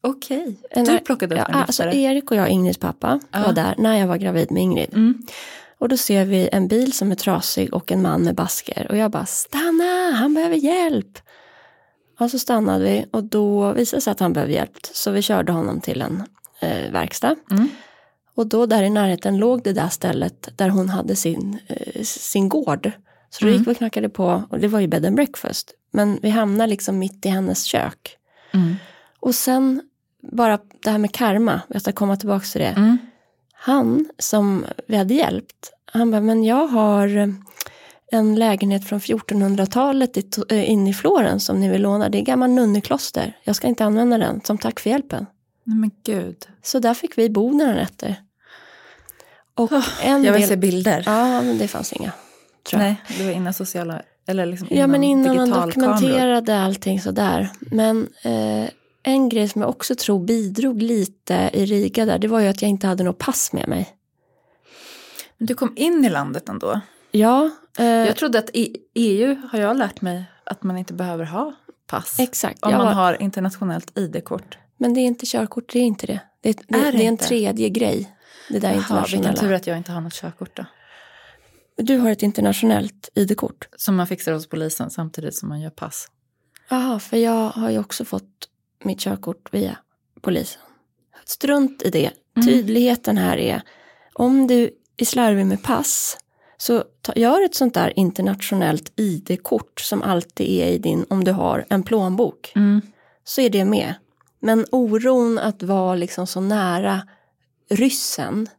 Okej, 0.03 0.59
En- 0.71 0.85
du 0.85 0.97
plockade 0.99 1.35
upp 1.35 1.41
Ja, 1.41 1.45
en 1.47 1.55
alltså 1.55 1.83
liftare. 1.83 2.01
Erik 2.01 2.31
och 2.31 2.37
jag, 2.37 2.49
Ingrids 2.49 2.77
pappa, 2.77 3.19
Ja. 3.31 3.43
var 3.45 3.53
där 3.53 3.75
när 3.77 3.97
jag 3.97 4.07
var 4.07 4.17
gravid 4.17 4.51
med 4.51 4.63
Ingrid. 4.63 4.93
Mm. 4.93 5.23
Och 5.79 5.89
då 5.89 5.97
ser 5.97 6.25
vi 6.25 6.49
en 6.51 6.67
bil 6.67 6.93
som 6.93 7.11
är 7.11 7.15
trasig 7.15 7.73
och 7.73 7.91
en 7.91 8.01
man 8.01 8.21
med 8.21 8.35
basker. 8.35 8.87
Och 8.89 8.97
jag 8.97 9.11
bara, 9.11 9.25
stanna, 9.25 10.11
han 10.15 10.33
behöver 10.33 10.55
hjälp. 10.55 11.19
Och 12.19 12.31
så 12.31 12.39
stannade 12.39 12.83
vi 12.83 13.05
och 13.11 13.23
då 13.23 13.73
visade 13.73 13.97
det 13.97 14.01
sig 14.01 14.11
att 14.11 14.19
han 14.19 14.33
behövde 14.33 14.53
hjälp. 14.53 14.77
Så 14.93 15.11
vi 15.11 15.21
körde 15.21 15.51
honom 15.51 15.81
till 15.81 16.01
en 16.01 16.23
eh, 16.59 16.91
verkstad. 16.91 17.35
Mm. 17.51 17.69
Och 18.35 18.47
då 18.47 18.65
där 18.65 18.83
i 18.83 18.89
närheten 18.89 19.37
låg 19.37 19.63
det 19.63 19.73
där 19.73 19.89
stället 19.89 20.49
där 20.57 20.69
hon 20.69 20.89
hade 20.89 21.15
sin, 21.15 21.59
eh, 21.67 22.01
sin 22.03 22.49
gård. 22.49 22.91
Så 23.29 23.45
då 23.45 23.47
Mm. 23.47 23.59
gick 23.59 23.67
vi 23.67 23.71
och 23.73 23.77
knackade 23.77 24.09
på 24.09 24.43
och 24.49 24.59
det 24.59 24.67
var 24.67 24.79
ju 24.79 24.87
bed 24.87 25.05
and 25.05 25.15
breakfast. 25.15 25.73
Men 25.91 26.19
vi 26.21 26.29
hamnade 26.29 26.69
liksom 26.69 26.99
mitt 26.99 27.25
i 27.25 27.29
hennes 27.29 27.63
kök. 27.63 28.17
Mm. 28.53 28.75
Och 29.19 29.35
sen 29.35 29.81
bara 30.33 30.59
det 30.83 30.89
här 30.91 30.97
med 30.97 31.11
karma, 31.11 31.61
jag 31.67 31.81
ska 31.81 31.91
komma 31.91 32.15
tillbaka 32.17 32.45
till 32.45 32.61
det. 32.61 32.67
Mm. 32.77 32.97
Han 33.53 34.09
som 34.19 34.65
vi 34.87 34.97
hade 34.97 35.13
hjälpt, 35.13 35.71
han 35.85 36.11
bara, 36.11 36.21
men 36.21 36.43
jag 36.43 36.67
har 36.67 37.17
eh, 37.17 37.27
en 38.11 38.35
lägenhet 38.35 38.87
från 38.89 38.99
1400-talet 38.99 40.17
i, 40.17 40.21
to- 40.21 40.53
eh, 40.53 40.69
inne 40.69 40.89
i 40.89 40.93
Florens 40.93 41.45
som 41.45 41.59
ni 41.59 41.69
vill 41.69 41.81
låna. 41.81 42.09
Det 42.09 42.17
är 42.17 42.21
gammal 42.21 42.49
nunnekloster. 42.49 43.37
Jag 43.43 43.55
ska 43.55 43.67
inte 43.67 43.85
använda 43.85 44.17
den 44.17 44.41
som 44.43 44.57
tack 44.57 44.79
för 44.79 44.89
hjälpen. 44.89 45.25
Nej 45.67 45.77
men 45.77 45.91
gud. 46.03 46.47
Så 46.63 46.79
där 46.79 46.93
fick 46.93 47.17
vi 47.17 47.29
bo 47.29 47.51
några 47.57 47.73
nätter. 47.73 48.15
Och 49.55 49.71
en 50.01 50.23
Jag 50.23 50.31
vill 50.33 50.41
del... 50.41 50.49
se 50.49 50.55
bilder. 50.55 51.03
Ja, 51.05 51.41
men 51.41 51.57
det 51.57 51.67
fanns 51.67 51.93
inga. 51.93 52.11
Nej, 52.73 52.95
det 53.17 53.23
var 53.23 53.31
innan 53.31 53.53
sociala, 53.53 54.01
eller 54.27 54.45
liksom 54.45 54.67
Ja, 54.71 54.87
men 54.87 55.03
innan 55.03 55.35
man 55.35 55.49
dokumenterade 55.49 56.59
allting 56.59 57.01
sådär. 57.01 57.49
Men 57.59 58.07
eh, 58.23 58.69
en 59.03 59.29
grej 59.29 59.49
som 59.49 59.61
jag 59.61 59.69
också 59.69 59.95
tror 59.95 60.19
bidrog 60.25 60.81
lite 60.81 61.49
i 61.53 61.65
Riga 61.65 62.05
där, 62.05 62.19
det 62.19 62.27
var 62.27 62.39
ju 62.39 62.47
att 62.47 62.61
jag 62.61 62.69
inte 62.69 62.87
hade 62.87 63.03
något 63.03 63.17
pass 63.17 63.53
med 63.53 63.67
mig. 63.67 63.89
Men 65.37 65.45
du 65.45 65.53
kom 65.53 65.73
in 65.75 66.05
i 66.05 66.09
landet 66.09 66.49
ändå. 66.49 66.79
Ja, 67.11 67.49
eh, 67.77 67.85
Jag 67.85 68.15
trodde 68.15 68.39
att 68.39 68.49
i 68.53 68.77
EU 68.93 69.35
har 69.51 69.59
jag 69.59 69.77
lärt 69.77 70.01
mig 70.01 70.25
att 70.43 70.63
man 70.63 70.77
inte 70.77 70.93
behöver 70.93 71.25
ha 71.25 71.53
pass. 71.87 72.19
exakt. 72.19 72.63
Om 72.63 72.71
man 72.71 72.93
har 72.93 73.21
internationellt 73.21 73.97
ID-kort. 73.97 74.57
Men 74.77 74.93
det 74.93 74.99
är 74.99 75.05
inte 75.05 75.25
körkort, 75.25 75.73
det 75.73 75.79
är 75.79 75.83
inte 75.83 76.07
det. 76.07 76.19
Det, 76.41 76.59
det, 76.67 76.77
Är 76.77 76.91
det 76.91 76.97
det 76.97 77.03
är 77.03 77.07
en 77.07 77.17
tredje 77.17 77.69
grej. 77.69 78.15
Det 78.49 78.59
där 78.59 78.69
Jaha, 78.69 78.77
vilken 78.77 79.17
internationella. 79.17 79.41
tur 79.41 79.53
att 79.53 79.67
jag 79.67 79.77
inte 79.77 79.91
har 79.91 80.01
något 80.01 80.13
körkort 80.13 80.57
då. 80.57 80.65
Du 81.77 81.97
har 81.97 82.09
ett 82.09 82.23
internationellt 82.23 83.09
ID-kort. 83.15 83.67
Som 83.77 83.95
man 83.95 84.07
fixar 84.07 84.33
hos 84.33 84.49
polisen 84.49 84.89
samtidigt 84.89 85.35
som 85.35 85.49
man 85.49 85.61
gör 85.61 85.69
pass. 85.69 86.07
Jaha, 86.69 86.99
för 86.99 87.17
jag 87.17 87.49
har 87.49 87.69
ju 87.69 87.79
också 87.79 88.05
fått 88.05 88.49
mitt 88.83 88.99
körkort 88.99 89.53
via 89.53 89.77
polisen. 90.21 90.61
Strunt 91.25 91.81
i 91.81 91.89
det. 91.89 92.11
Mm. 92.37 92.47
Tydligheten 92.47 93.17
här 93.17 93.37
är, 93.37 93.61
Om 94.13 94.47
du 94.47 94.69
är 94.97 95.05
slarvig 95.05 95.45
med 95.45 95.63
pass, 95.63 96.17
så 96.57 96.83
ta, 97.01 97.13
gör 97.15 97.45
ett 97.45 97.55
sånt 97.55 97.73
där 97.73 97.99
internationellt 97.99 98.91
ID-kort 98.95 99.79
som 99.79 100.03
alltid 100.03 100.47
är 100.47 100.67
i 100.67 100.77
din, 100.77 101.05
om 101.09 101.23
du 101.23 101.31
har 101.31 101.65
en 101.69 101.83
plånbok. 101.83 102.51
Mm. 102.55 102.81
Så 103.23 103.41
är 103.41 103.49
det 103.49 103.65
med. 103.65 103.93
Men 104.45 104.65
oron 104.71 105.37
att 105.39 105.63
vara 105.63 105.95
liksom 105.95 106.27
så 106.27 106.39
nära 106.41 107.01
ryssen 107.69 108.49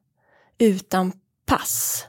utan 0.58 1.12
pass. 1.46 2.04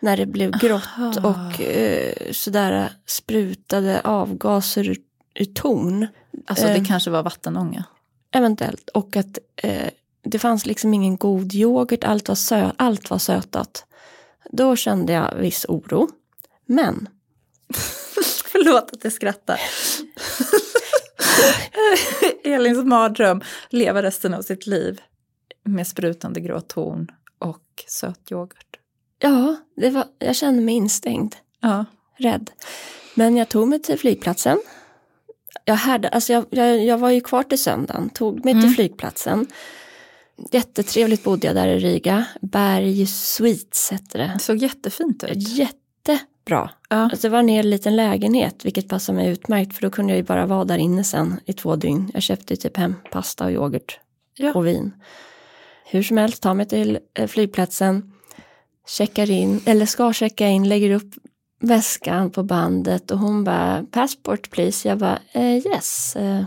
När 0.00 0.16
det 0.16 0.26
blev 0.26 0.50
grått 0.50 0.82
Aha. 0.98 1.14
och 1.54 1.60
eh, 1.60 2.32
sådär 2.32 2.92
sprutade 3.06 4.00
avgaser 4.00 4.88
ur, 4.88 4.98
ur 5.34 5.44
torn. 5.44 6.06
Alltså 6.46 6.66
det 6.66 6.72
Eh. 6.74 6.84
kanske 6.84 7.10
var 7.10 7.22
vattenånga. 7.22 7.84
Eventuellt. 8.32 8.88
Och 8.88 9.16
att 9.16 9.38
eh, 9.56 9.90
det 10.24 10.38
fanns 10.38 10.66
liksom 10.66 10.94
ingen 10.94 11.16
god 11.16 11.54
yoghurt, 11.54 12.04
allt 12.04 12.28
var, 12.28 12.34
sö- 12.34 12.72
allt 12.76 13.10
var 13.10 13.18
sötat. 13.18 13.84
Då 14.52 14.76
kände 14.76 15.12
jag 15.12 15.34
viss 15.34 15.66
oro. 15.68 16.08
Men 16.66 17.08
Förlåt 18.52 18.90
att 18.92 19.04
jag 19.04 19.12
skrattar. 19.12 19.60
Elins 22.44 22.84
mardröm, 22.84 23.40
leva 23.70 24.02
resten 24.02 24.34
av 24.34 24.42
sitt 24.42 24.66
liv 24.66 25.00
med 25.64 25.86
sprutande 25.86 26.40
grå 26.40 26.60
torn 26.60 27.08
och 27.38 27.62
söt 27.86 28.32
yoghurt. 28.32 28.76
ja, 29.18 29.56
det 29.76 29.90
var, 29.90 30.04
jag 30.18 30.36
kände 30.36 30.62
mig 30.62 30.74
instängd, 30.74 31.36
Ja. 31.60 31.84
rädd. 32.18 32.50
Men 33.14 33.36
jag 33.36 33.48
tog 33.48 33.68
mig 33.68 33.82
till 33.82 33.98
flygplatsen. 33.98 34.58
Jag, 35.64 35.74
härde, 35.74 36.08
alltså 36.08 36.32
jag, 36.32 36.44
jag, 36.50 36.84
jag 36.84 36.98
var 36.98 37.10
ju 37.10 37.20
kvar 37.20 37.42
till 37.42 37.62
söndagen, 37.62 38.10
tog 38.10 38.44
mig 38.44 38.52
Mm. 38.52 38.64
till 38.64 38.74
flygplatsen. 38.74 39.46
Jättetrevligt 40.52 41.24
bodde 41.24 41.46
jag 41.46 41.56
där 41.56 41.68
i 41.68 41.78
Riga. 41.78 42.24
Berg 42.42 43.06
Suites 43.06 43.90
hette 43.90 44.18
det. 44.18 44.30
Det 44.34 44.38
såg 44.42 44.56
jättefint 44.56 45.24
ut. 45.24 45.48
Jättebra. 46.40 46.70
Ja. 46.88 46.96
Alltså 46.96 47.28
det 47.28 47.28
var 47.28 47.38
en 47.38 47.70
liten 47.70 47.96
lägenhet, 47.96 48.64
vilket 48.64 48.88
passade 48.88 49.16
mig 49.16 49.28
utmärkt 49.28 49.74
för 49.74 49.82
då 49.82 49.90
kunde 49.90 50.12
jag 50.12 50.16
ju 50.16 50.22
bara 50.22 50.46
vara 50.46 50.64
där 50.64 50.78
inne 50.78 51.04
sen 51.04 51.40
i 51.46 51.52
två 51.52 51.76
dygn. 51.76 52.10
Jag 52.14 52.22
köpte 52.22 52.56
typ 52.56 52.76
hem 52.76 52.94
pasta 53.12 53.44
och 53.44 53.52
yoghurt 53.52 54.00
Ja. 54.36 54.52
och 54.54 54.66
vin. 54.66 54.92
Hur 55.86 56.02
som 56.02 56.16
helst, 56.16 56.42
tar 56.42 56.54
mig 56.54 56.68
till 56.68 56.98
eh, 57.14 57.26
flygplatsen, 57.26 58.12
checkar 58.88 59.30
in, 59.30 59.60
eller 59.66 59.86
ska 59.86 60.12
checka 60.12 60.48
in, 60.48 60.68
lägger 60.68 60.90
upp 60.90 61.14
väskan 61.60 62.30
på 62.30 62.42
bandet 62.42 63.10
och 63.10 63.18
hon 63.18 63.44
bara 63.44 63.84
passport 63.90 64.50
please. 64.50 64.88
Jag 64.88 64.98
bara 64.98 65.18
eh, 65.32 65.56
yes. 65.66 66.16
Eh, 66.16 66.44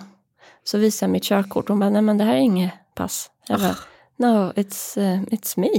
så 0.63 0.77
visar 0.77 1.07
jag 1.07 1.11
mitt 1.11 1.23
körkort. 1.23 1.69
Hon 1.69 1.79
bara 1.79 1.89
nej 1.89 2.01
men 2.01 2.17
det 2.17 2.23
här 2.23 2.33
är 2.33 2.39
inget 2.39 2.71
pass. 2.95 3.29
Jag 3.47 3.59
bara 3.59 3.75
no 4.17 4.51
it's, 4.55 4.97
eh, 5.01 5.21
it's 5.21 5.59
me. 5.59 5.69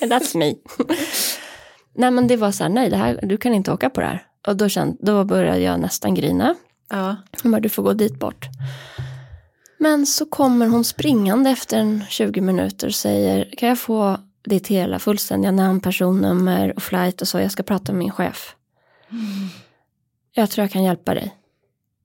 That's 0.08 0.36
me. 0.36 0.54
nej 1.94 2.10
men 2.10 2.26
det 2.26 2.36
var 2.36 2.52
så 2.52 2.64
här, 2.64 2.70
nej 2.70 2.90
det 2.90 2.96
här, 2.96 3.20
du 3.22 3.36
kan 3.36 3.54
inte 3.54 3.72
åka 3.72 3.90
på 3.90 4.00
det 4.00 4.06
här. 4.06 4.26
Och 4.46 4.56
då, 4.56 4.68
kände, 4.68 4.96
då 5.00 5.24
började 5.24 5.58
jag 5.60 5.80
nästan 5.80 6.14
grina. 6.14 6.54
Ja. 6.90 7.16
Hon 7.42 7.52
bara, 7.52 7.60
du 7.60 7.68
får 7.68 7.82
gå 7.82 7.92
dit 7.92 8.18
bort. 8.18 8.46
Men 9.78 10.06
så 10.06 10.26
kommer 10.26 10.66
hon 10.68 10.84
springande 10.84 11.50
efter 11.50 11.78
en 11.78 12.04
20 12.08 12.40
minuter 12.40 12.86
och 12.86 12.94
säger, 12.94 13.54
kan 13.58 13.68
jag 13.68 13.78
få 13.78 14.18
ditt 14.44 14.66
hela 14.66 14.98
fullständiga 14.98 15.52
namn, 15.52 15.80
personnummer 15.80 16.72
och 16.76 16.82
flight 16.82 17.22
och 17.22 17.28
så, 17.28 17.40
jag 17.40 17.52
ska 17.52 17.62
prata 17.62 17.92
med 17.92 17.98
min 17.98 18.10
chef. 18.10 18.54
Jag 20.34 20.50
tror 20.50 20.62
jag 20.62 20.70
kan 20.70 20.82
hjälpa 20.84 21.14
dig. 21.14 21.34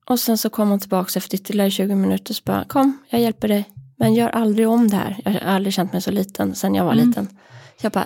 Och 0.06 0.20
sen 0.20 0.38
så 0.38 0.50
kom 0.50 0.70
hon 0.70 0.80
tillbaka 0.80 1.18
efter 1.20 1.36
ytterligare 1.36 1.72
20 1.72 1.96
minuter 1.96 2.32
och 2.32 2.36
så 2.36 2.44
bara, 2.46 2.64
kom, 2.64 2.98
jag 3.10 3.22
hjälper 3.22 3.48
dig. 3.48 3.70
Men 3.98 4.14
gör 4.14 4.30
aldrig 4.30 4.68
om 4.70 4.88
det 4.88 4.96
här. 4.96 5.22
Jag 5.26 5.32
har 5.32 5.40
aldrig 5.40 5.74
känt 5.74 5.94
mig 5.94 6.02
så 6.02 6.12
liten 6.12 6.56
sen 6.56 6.76
jag 6.76 6.86
var 6.86 6.94
Mm. 6.94 7.08
liten. 7.08 7.28
Jag 7.82 7.92
bara, 7.92 8.06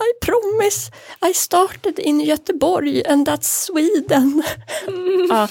I 0.00 0.24
promise, 0.26 0.90
I 1.30 1.34
started 1.34 1.98
in 1.98 2.20
Göteborg 2.20 3.06
and 3.06 3.28
that's 3.28 3.66
Sweden. 3.66 4.42
ja, 5.30 5.48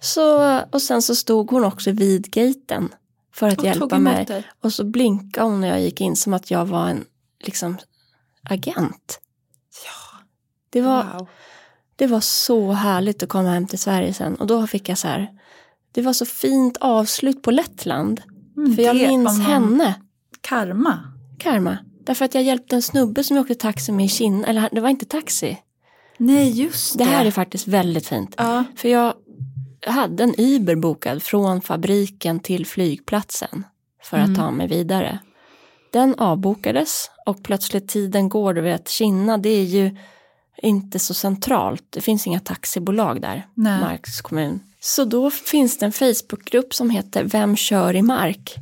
så, 0.00 0.58
och 0.60 0.82
sen 0.82 1.02
så 1.02 1.14
stod 1.14 1.50
hon 1.50 1.64
också 1.64 1.90
vid 1.90 2.30
gaten 2.30 2.88
för 3.34 3.48
att 3.48 3.58
Och 3.58 3.64
hjälpa 3.64 3.98
mig. 3.98 4.24
dig. 4.24 4.44
Och 4.60 4.72
så 4.72 4.84
blinkade 4.84 5.46
hon 5.46 5.60
när 5.60 5.68
jag 5.68 5.80
gick 5.80 6.00
in 6.00 6.16
som 6.16 6.34
att 6.34 6.50
jag 6.50 6.66
var 6.66 6.88
en 6.88 7.04
liksom, 7.44 7.78
agent. 8.50 9.20
Ja. 9.84 10.18
Det 10.70 10.80
var, 10.80 11.04
Wow. 11.18 11.28
det 11.96 12.06
var 12.06 12.20
så 12.20 12.72
härligt 12.72 13.22
att 13.22 13.28
komma 13.28 13.48
hem 13.50 13.66
till 13.66 13.78
Sverige 13.78 14.14
sen. 14.14 14.34
Och 14.34 14.46
då 14.46 14.66
fick 14.66 14.88
jag 14.88 14.98
så 14.98 15.08
här, 15.08 15.28
det 15.92 16.02
var 16.02 16.12
så 16.12 16.26
fint 16.26 16.76
avslut 16.80 17.42
på 17.42 17.50
Lettland. 17.50 18.22
Mm, 18.56 18.76
För 18.76 18.82
jag 18.82 18.96
det 18.96 19.08
minns 19.08 19.40
henne, 19.40 19.94
Karma. 20.40 20.98
Karma. 21.38 21.78
Därför 22.04 22.24
att 22.24 22.34
jag 22.34 22.42
hjälpte 22.44 22.76
en 22.76 22.82
snubbe 22.82 23.24
som 23.24 23.36
jag 23.36 23.42
åkte 23.42 23.54
taxi 23.54 23.92
med 23.92 24.06
i 24.06 24.08
Kina. 24.08 24.46
Eller 24.46 24.68
det 24.72 24.80
var 24.80 24.88
inte 24.88 25.04
taxi. 25.06 25.58
Nej, 26.18 26.50
just 26.50 26.98
Det 26.98 27.04
här 27.04 27.24
är 27.26 27.30
faktiskt 27.30 27.68
väldigt 27.68 28.06
fint. 28.06 28.34
Ja. 28.38 28.64
För 28.76 28.88
jag 28.88 29.14
hade 29.86 30.22
en 30.24 30.34
Uber 30.38 30.74
bokad 30.76 31.22
från 31.22 31.60
fabriken 31.62 32.40
till 32.40 32.66
flygplatsen 32.66 33.64
för 34.02 34.16
att 34.16 34.24
Mm. 34.28 34.36
ta 34.36 34.50
mig 34.50 34.66
vidare. 34.68 35.18
Den 35.92 36.14
avbokades 36.14 37.10
och 37.26 37.42
plötsligt 37.42 37.88
tiden 37.88 38.28
går, 38.28 38.54
du 38.54 38.60
vet, 38.60 38.88
Kina 38.88 39.38
det 39.38 39.48
är 39.48 39.64
ju 39.64 39.96
inte 40.62 40.98
så 40.98 41.14
centralt. 41.14 41.82
Det 41.90 42.00
finns 42.00 42.26
inga 42.26 42.40
taxibolag 42.40 43.20
där, 43.20 43.46
Nej. 43.54 43.80
Marks 43.80 44.20
kommun. 44.20 44.60
Så 44.80 45.04
då 45.04 45.30
finns 45.30 45.78
det 45.78 45.86
en 45.86 45.92
Facebookgrupp 45.92 46.74
som 46.74 46.90
heter 46.90 47.24
Vem 47.24 47.56
kör 47.56 47.96
i 47.96 48.02
Mark? 48.02 48.54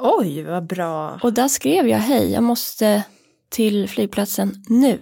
Oj, 0.00 0.42
vad 0.42 0.66
bra. 0.66 1.18
Och 1.22 1.32
där 1.32 1.48
skrev 1.48 1.88
jag 1.88 1.98
hej, 1.98 2.32
jag 2.32 2.42
måste 2.42 3.04
till 3.48 3.88
flygplatsen 3.88 4.64
nu. 4.68 4.98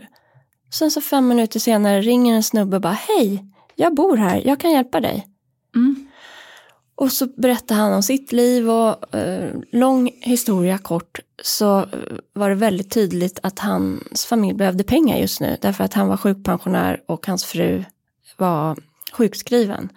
Sen 0.75 0.91
så 0.91 1.01
fem 1.01 1.29
minuter 1.29 1.61
senare 1.61 2.01
ringer 2.01 2.35
en 2.35 2.43
snubbe 2.43 2.77
och 2.77 2.83
bara 2.83 2.99
hej, 3.09 3.45
jag 3.75 3.95
bor 3.95 4.17
här, 4.17 4.43
jag 4.45 4.61
kan 4.61 4.73
hjälpa 4.73 5.01
dig. 5.01 5.27
Mm. 5.75 6.07
Och 6.97 7.13
så 7.13 7.27
berättade 7.27 7.81
han 7.81 7.93
om 7.93 8.03
sitt 8.03 8.33
liv 8.33 8.71
och 8.71 9.15
eh, 9.15 9.51
lång 9.73 10.11
historia 10.21 10.79
kort 10.79 11.21
så 11.43 11.79
eh, 11.79 11.87
var 12.33 12.49
det 12.49 12.55
väldigt 12.55 12.91
tydligt 12.91 13.39
att 13.43 13.59
hans 13.59 14.27
familj 14.27 14.55
behövde 14.55 14.85
pengar 14.85 15.19
just 15.19 15.41
nu 15.41 15.57
därför 15.61 15.85
att 15.85 15.95
han 15.95 16.09
var 16.09 16.17
sjukpensionär 16.17 17.03
och 17.07 17.27
hans 17.27 17.45
fru 17.45 17.85
var 18.37 18.77
sjukskriven. 19.13 19.89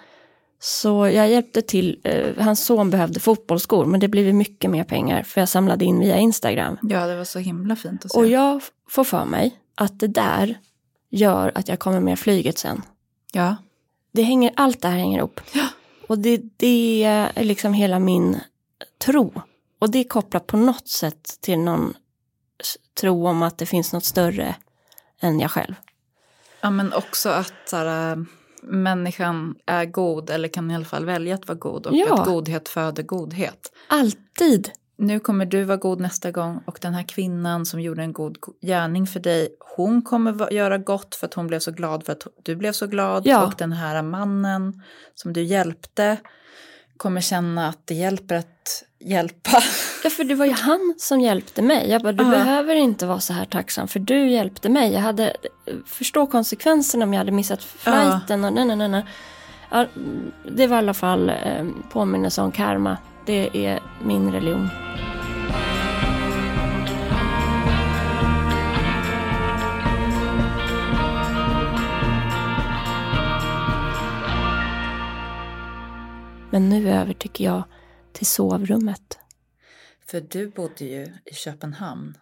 Så 0.60 1.08
jag 1.08 1.30
hjälpte 1.30 1.62
till, 1.62 2.00
eh, 2.04 2.44
hans 2.44 2.66
son 2.66 2.90
behövde 2.90 3.20
fotbollsskor 3.20 3.86
men 3.86 4.00
det 4.00 4.08
blev 4.08 4.34
mycket 4.34 4.72
mer 4.72 4.84
pengar 4.84 5.24
för 5.24 5.42
jag 5.42 5.50
samlade 5.50 5.86
in 5.86 6.00
via 6.00 6.18
Instagram. 6.18 6.78
Ja, 6.82 7.08
det 7.08 7.16
var 7.16 7.24
så 7.24 7.40
himla 7.40 7.76
fint 7.76 8.06
att 8.06 8.12
se. 8.12 8.20
Och 8.20 8.28
jag 8.28 8.62
får 8.90 9.04
för 9.04 9.26
mig 9.26 9.60
att 9.76 10.00
det 10.00 10.08
där 10.08 10.58
gör 11.10 11.52
att 11.56 11.68
jag 11.68 11.80
kommer 11.80 12.00
med 12.00 12.20
flyget 12.20 12.58
sen. 12.58 12.82
Ja. 13.32 13.56
Det 14.12 14.22
hänger, 14.22 14.52
allt 14.56 14.82
det 14.82 14.88
här 14.88 14.98
hänger 14.98 15.18
ihop. 15.18 15.42
Ja. 15.54 15.68
Och 16.08 16.20
det, 16.20 16.42
det 16.58 17.04
är 17.04 17.44
liksom 17.44 17.74
hela 17.74 18.00
min 18.00 18.40
tro. 19.06 19.42
Och 19.80 19.92
det 19.92 20.00
är 20.00 20.04
kopplat 20.04 20.48
på 20.48 20.58
något 20.58 20.88
sätt 20.88 21.38
till 21.42 21.60
någon 21.60 21.94
tro 23.00 23.28
om 23.28 23.44
att 23.44 23.58
det 23.58 23.66
finns 23.66 23.94
något 23.94 24.06
större 24.06 24.56
än 25.20 25.40
jag 25.40 25.52
själv. 25.52 25.76
ja, 26.62 26.70
men 26.70 26.94
också 26.94 27.30
att 27.30 27.54
så 27.66 27.78
här, 27.78 28.12
äh, 28.12 28.24
människan 28.64 29.56
är 29.66 29.86
god 29.86 30.30
eller 30.30 30.48
kan 30.48 30.72
i 30.72 30.76
alla 30.76 30.86
fall 30.86 31.06
välja 31.06 31.36
att 31.36 31.48
vara 31.48 31.58
god 31.58 31.86
och 31.86 31.96
Ja. 31.96 32.20
att 32.22 32.28
godhet 32.28 32.70
föder 32.70 33.04
godhet. 33.04 33.72
Alltid. 33.88 34.72
Nu 35.00 35.20
kommer 35.20 35.46
du 35.46 35.64
vara 35.64 35.78
god 35.78 36.00
nästa 36.00 36.32
gång 36.32 36.62
och 36.66 36.78
den 36.82 36.94
här 36.94 37.04
kvinnan 37.04 37.66
som 37.66 37.82
gjorde 37.82 38.02
en 38.02 38.14
god 38.14 38.38
gärning 38.62 39.08
för 39.08 39.20
dig, 39.20 39.50
hon 39.76 40.02
kommer 40.02 40.54
göra 40.54 40.78
gott 40.78 41.16
för 41.16 41.28
att 41.28 41.34
hon 41.34 41.48
blev 41.48 41.60
så 41.60 41.72
glad 41.72 42.06
för 42.06 42.14
att 42.14 42.28
du 42.44 42.56
blev 42.56 42.72
så 42.72 42.88
glad. 42.88 43.26
Ja. 43.26 43.46
Och 43.46 43.54
den 43.58 43.72
här 43.72 44.02
mannen 44.02 44.84
som 45.16 45.34
du 45.34 45.44
hjälpte 45.44 46.18
kommer 46.98 47.22
känna 47.22 47.68
att 47.70 47.88
det 47.88 47.94
hjälper 47.96 48.36
att 48.36 48.84
hjälpa. 49.00 49.64
Ja, 50.08 50.12
för 50.12 50.24
det 50.24 50.36
var 50.36 50.46
ju 50.46 50.52
han 50.52 50.94
som 50.98 51.22
hjälpte 51.22 51.62
mig. 51.62 51.90
Jag 51.90 52.02
bara, 52.02 52.12
du 52.12 52.24
Ja. 52.24 52.30
behöver 52.30 52.76
inte 52.76 53.06
vara 53.06 53.20
så 53.20 53.34
här 53.34 53.46
tacksam 53.46 53.88
för 53.88 54.00
du 54.00 54.30
hjälpte 54.30 54.70
mig. 54.70 54.94
Jag 54.94 55.02
hade 55.02 55.34
förstå 55.86 56.26
konsekvenserna 56.28 57.06
om 57.06 57.14
jag 57.14 57.18
hade 57.20 57.32
missat 57.32 57.64
flighten 57.64 58.46
och 58.46 58.54
nej, 58.54 58.66
nej, 58.66 58.76
nej, 58.76 58.90
nej. 58.90 59.06
Ja, 59.70 59.86
det 60.52 60.68
var 60.68 60.76
i 60.76 60.80
alla 60.80 60.94
fall 60.94 61.30
eh, 61.30 61.66
påminnelse 61.92 62.42
om 62.42 62.52
karma. 62.52 62.98
Det 63.26 63.66
är 63.66 63.80
min 64.04 64.32
religion. 64.32 64.70
Men 76.50 76.70
nu 76.70 76.90
över 76.90 77.14
tycker 77.14 77.44
jag 77.46 77.64
till 78.14 78.26
sovrummet. 78.26 79.18
För 80.10 80.22
du 80.22 80.50
bodde 80.50 80.86
ju 80.86 81.14
i 81.26 81.34
Köpenhamn 81.34 82.18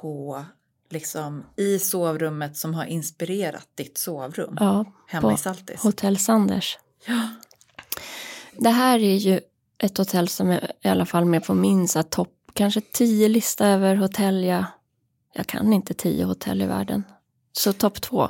på, 0.00 0.44
liksom, 0.90 1.44
i 1.56 1.78
sovrummet 1.78 2.56
som 2.56 2.74
har 2.74 2.84
inspirerat 2.84 3.68
ditt 3.74 3.98
sovrum 3.98 4.56
Ja, 4.60 4.84
hemma 5.06 5.28
på 5.28 5.34
i 5.34 5.36
Saltis. 5.36 5.82
Hotell 5.82 6.18
Sanders. 6.18 6.78
Ja. 7.06 7.28
Det 8.58 8.70
här 8.70 8.98
är 8.98 9.16
ju 9.16 9.40
ett 9.78 9.98
hotell 9.98 10.28
som 10.28 10.50
är 10.50 10.72
i 10.82 10.88
alla 10.88 11.06
fall 11.06 11.24
med 11.24 11.44
på 11.44 11.54
min 11.54 11.88
topp 12.10 12.30
kanske 12.52 12.80
tio 12.80 13.28
lista 13.28 13.66
över 13.66 13.96
hotell 13.96 14.44
jag, 14.44 14.64
jag 15.34 15.46
kan 15.46 15.72
inte 15.72 15.94
tio 15.94 16.24
hotell 16.24 16.62
i 16.62 16.66
världen. 16.66 17.04
Så 17.52 17.72
topp 17.72 18.00
två. 18.00 18.28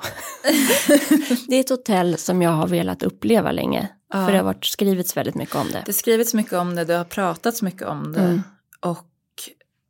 det 1.49 1.57
är 1.57 1.61
ett 1.61 1.71
hotell 1.71 2.19
som 2.19 2.43
jag 2.43 2.51
har 2.51 2.67
velat 2.67 3.03
uppleva 3.03 3.53
länge. 3.53 3.89
Ja. 4.13 4.27
För 4.27 4.33
det 4.33 4.39
har 4.39 4.45
varit 4.45 4.65
skrivits 4.65 5.17
väldigt 5.17 5.35
mycket 5.35 5.55
om 5.55 5.67
det. 5.67 5.73
Det 5.73 5.87
har 5.87 5.93
skrivits 5.93 6.35
mycket 6.35 6.53
om 6.53 6.75
det, 6.75 6.85
det 6.85 6.95
har 6.95 7.05
pratats 7.05 7.63
mycket 7.63 7.83
om 7.83 8.13
det. 8.13 8.21
Mm. 8.21 8.43
Och 8.85 9.11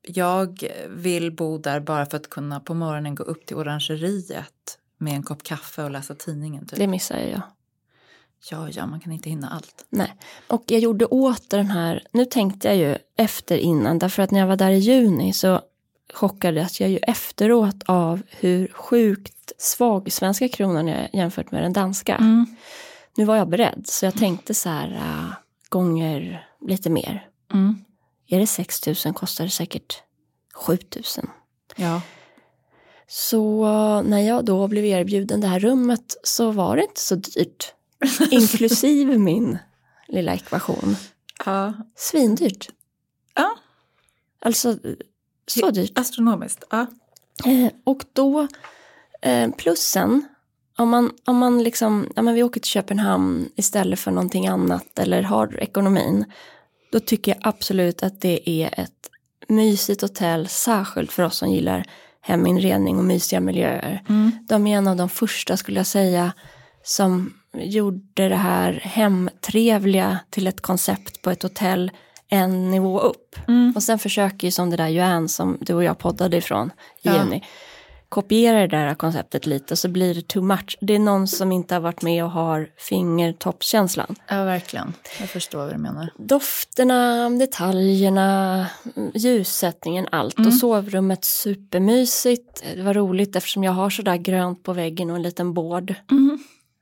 jag 0.03 0.65
vill 0.89 1.33
bo 1.33 1.59
där 1.59 1.81
bara 1.81 2.07
för 2.07 2.17
att 2.17 2.31
kunna 2.31 2.61
på 2.61 2.75
morgonen 2.75 3.15
gå 3.15 3.23
upp 3.23 3.47
till 3.47 3.57
orangeriet 3.57 4.79
med 4.99 5.15
en 5.15 5.23
kopp 5.23 5.43
kaffe 5.43 5.85
och 5.85 5.91
läsa 5.91 6.15
tidningen. 6.15 6.67
Typ. 6.67 6.79
Det 6.79 6.87
missar 6.87 7.19
jag. 7.19 7.43
Ja, 8.51 8.69
ja, 8.71 8.87
man 8.87 9.01
kan 9.01 9.13
inte 9.13 9.31
hinna 9.31 9.49
allt. 9.49 9.87
Nej. 9.91 10.15
Och 10.47 10.65
jag 10.67 10.81
gjorde 10.81 11.05
åter 11.05 11.57
den 11.57 11.67
här, 11.67 12.07
nu 12.13 12.25
tänkte 12.25 12.69
jag 12.69 12.77
ju 12.77 12.99
efter 13.17 13.57
innan, 13.57 13.99
därför 13.99 14.23
att 14.23 14.31
när 14.31 14.41
jag 14.41 14.47
var 14.47 14.57
där 14.57 14.71
i 14.71 14.79
juni 14.79 15.33
så 15.33 15.61
chockades 16.15 16.81
jag 16.81 16.91
ju 16.91 16.97
efteråt 16.97 17.83
av 17.87 18.23
hur 18.31 18.69
sjukt 18.73 19.53
svag 19.59 20.13
svenska 20.13 20.49
kronan 20.49 20.89
är 20.89 21.09
jämfört 21.13 21.51
med 21.51 21.63
den 21.63 21.73
danska. 21.73 22.17
Mm. 22.17 22.47
Nu 23.17 23.25
var 23.25 23.37
jag 23.37 23.49
beredd, 23.49 23.83
så 23.85 24.07
jag 24.07 24.15
tänkte 24.15 24.55
så 24.55 24.69
här 24.69 24.95
äh, 24.95 25.35
gånger 25.69 26.47
lite 26.61 26.91
mer. 26.91 27.29
Mm. 27.53 27.84
Är 28.35 28.41
det 28.41 28.47
6 28.47 28.87
000 28.87 29.15
kostar 29.15 29.45
det 29.45 29.51
säkert 29.51 30.03
7 30.55 30.79
000. 30.97 31.05
Ja. 31.77 32.01
Så 33.07 33.65
äh, 33.65 34.03
när 34.03 34.19
jag 34.19 34.45
då 34.45 34.69
blev 34.69 34.85
erbjuden 34.85 35.41
det 35.41 35.47
här 35.47 35.61
rummet 35.61 36.17
så 36.23 36.51
var 36.51 36.77
det 36.77 36.83
inte 36.83 37.01
så 37.01 37.15
dyrt. 37.15 37.75
Inklusive 38.31 39.19
min 39.19 39.59
lilla 40.09 40.35
ekvation. 40.35 40.97
ja. 41.47 41.73
Svindyrt. 41.97 42.69
Ja, 43.35 43.51
Alltså 44.41 44.79
så 45.47 45.71
dyrt. 45.71 45.99
astronomiskt. 45.99 46.65
Ja. 46.71 46.87
Eh, 47.45 47.73
och 47.85 48.05
då, 48.13 48.49
eh, 49.23 49.51
plussen, 49.51 50.29
om 50.79 50.89
man, 50.89 51.11
om 51.25 51.37
man 51.39 51.63
liksom, 51.63 52.09
ja 52.17 52.23
men 52.23 52.35
vi 52.35 52.43
åker 52.43 52.61
till 52.61 52.71
Köpenhamn 52.71 53.49
istället 53.57 53.99
för 53.99 54.11
någonting 54.11 54.47
annat 54.47 54.99
eller 54.99 55.23
har 55.23 55.61
ekonomin, 55.61 56.25
då 56.95 57.01
tycker 57.01 57.33
jag 57.33 57.41
absolut 57.49 58.03
att 58.03 58.21
det 58.21 58.51
är 58.51 58.81
ett 58.81 59.11
mysigt 59.49 60.03
hotell, 60.03 60.49
särskilt 60.49 61.13
för 61.13 61.23
oss 61.23 61.37
som 61.37 61.51
gillar 61.51 61.85
heminredning 62.21 62.99
och 62.99 63.05
mysiga 63.05 63.41
miljöer. 63.41 64.03
Mm. 64.09 64.47
De 64.49 64.67
är 64.67 64.77
en 64.77 64.89
av 64.89 64.97
de 64.97 65.09
första, 65.09 65.57
skulle 65.57 65.79
jag 65.79 65.87
säga, 65.87 66.33
som 66.83 67.35
gjorde 67.55 68.29
det 68.29 68.37
här 68.37 68.73
hemtrevliga 68.73 70.19
till 70.31 70.47
ett 70.47 70.61
koncept 70.61 71.23
på 71.23 71.31
ett 71.31 71.43
hotell 71.43 71.91
en 72.29 72.71
nivå 72.71 73.01
upp. 73.01 73.37
Mm. 73.49 73.73
Och 73.77 73.83
sen 73.83 73.99
försöker 73.99 74.47
ju 74.47 74.51
som 74.51 74.71
det 74.71 74.77
där 74.77 74.89
Joanne 74.89 75.29
som 75.29 75.59
du 75.61 75.75
och 75.75 75.85
jag 75.85 75.99
poddade 75.99 76.37
ifrån 76.37 76.71
i 77.03 77.09
Ja. 77.09 77.41
Kopiera 78.15 78.61
det 78.61 78.67
där 78.67 78.95
konceptet 78.95 79.47
lite 79.47 79.77
så 79.77 79.89
blir 79.89 80.15
det 80.15 80.29
too 80.29 80.43
much. 80.43 80.79
Det 80.81 80.95
är 80.95 80.99
någon 80.99 81.29
som 81.29 81.53
inte 81.53 81.75
har 81.75 81.81
varit 81.81 82.03
med 82.03 82.25
och 82.25 82.31
har 82.31 82.69
fingertoppskänslan. 82.79 84.17
ja, 84.29 84.45
verkligen. 84.45 84.95
Jag 85.21 85.29
förstår 85.29 85.59
vad 85.59 85.73
du 85.75 85.79
menar. 85.79 86.11
Dofterna, 86.19 87.31
detaljerna, 87.31 88.67
ljussättningen, 89.15 90.09
allt. 90.13 90.39
Och 90.39 90.55
sovrummet 90.55 91.25
supermysigt. 91.25 92.65
Det 92.77 92.83
var 92.83 92.95
roligt 92.95 93.37
eftersom 93.37 93.65
jag 93.65 93.73
har 93.73 93.91
sådär 93.91 94.17
grönt 94.17 94.63
på 94.63 94.73
väggen 94.73 95.11
och 95.11 95.17
en 95.17 95.23
liten 95.23 95.55
bård 95.55 95.95
Mm. 96.11 96.39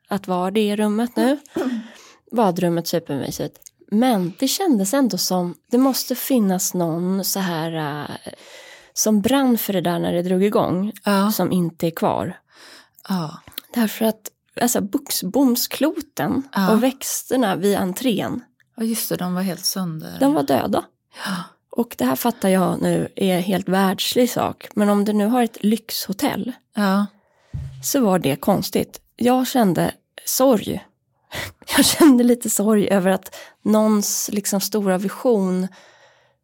att 0.09 0.29
vara 0.29 0.51
det 0.51 0.61
i 0.61 0.77
rummet 0.77 1.17
nu. 1.17 1.39
Badrummet 2.33 2.87
supermysigt. 2.87 3.59
Men 3.91 4.33
det 4.39 4.49
kändes 4.49 4.95
ändå 4.95 5.19
som, 5.19 5.55
det 5.71 5.79
måste 5.79 6.15
finnas 6.15 6.75
någon 6.75 7.25
så 7.25 7.41
här 7.41 7.73
äh, 8.03 8.33
som 8.95 9.21
brann 9.21 9.59
för 9.59 9.73
det 9.73 9.81
där 9.81 9.99
när 9.99 10.13
det 10.13 10.23
drog 10.23 10.45
igång, 10.45 10.93
Ja. 11.05 11.33
som 11.33 11.53
inte 11.53 11.87
är 11.87 11.91
kvar. 11.91 12.39
ja. 13.09 13.39
Därför 13.75 14.05
att 14.05 14.31
alltså, 14.61 14.81
buxbomskloten 14.81 16.43
Ja. 16.55 16.71
och 16.73 16.83
växterna 16.83 17.57
vid 17.57 17.77
entrén, 17.77 18.41
Ja, 18.77 18.85
just 18.85 19.09
det, 19.09 19.17
de 19.17 19.35
var 19.35 19.43
helt 19.43 19.65
sönder. 19.65 20.17
de 20.21 20.35
var 20.35 20.43
döda. 20.43 20.85
Och 21.71 21.95
det 21.99 22.05
här 22.05 22.17
fattar 22.17 22.49
jag 22.49 22.83
nu 22.83 23.09
är 23.17 23.41
helt 23.41 23.69
världslig 23.69 24.31
sak. 24.31 24.69
Men 24.75 24.89
om 24.89 25.05
du 25.05 25.13
nu 25.13 25.27
har 25.27 25.43
ett 25.43 25.65
lyxhotell 25.65 26.53
så 27.85 28.01
var 28.01 28.19
det 28.19 28.37
konstigt. 28.37 29.01
Jag 29.17 29.47
kände 29.47 29.95
sorg. 30.25 30.85
Jag 31.77 31.85
kände 31.85 32.25
lite 32.25 32.51
sorg 32.51 32.89
över 32.89 33.11
att 33.11 33.35
någons 33.63 34.31
liksom 34.33 34.61
stora 34.61 34.99
vision, 34.99 35.69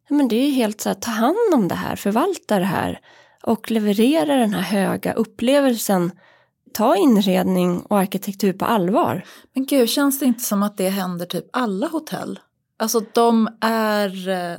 men 0.09 0.29
det 0.29 0.37
är 0.37 0.47
ju 0.47 0.53
helt 0.53 0.81
så 0.81 0.88
här, 0.88 0.94
ta 0.94 1.11
hand 1.11 1.55
om 1.55 1.68
det 1.68 1.75
här, 1.75 1.97
förvalta 1.97 2.59
det 2.59 2.64
här 2.64 3.01
och 3.42 3.71
leverera 3.71 4.37
den 4.37 4.55
här 4.55 4.62
höga 4.62 5.12
upplevelsen. 5.12 6.11
Ta 6.73 6.97
inredning 6.97 7.81
och 7.81 7.99
arkitektur 7.99 8.53
på 8.53 8.64
allvar. 8.64 9.25
Men 9.55 9.66
gud, 9.66 9.88
känns 9.88 10.18
det 10.18 10.27
inte 10.27 10.44
som 10.44 10.62
att 10.62 10.77
det 10.77 10.88
händer 10.88 11.27
typ 11.27 11.44
alla 11.53 11.87
hotell? 11.87 12.38
Alltså 12.79 13.03
de 13.14 13.49
är 13.61 14.29
eh, 14.29 14.59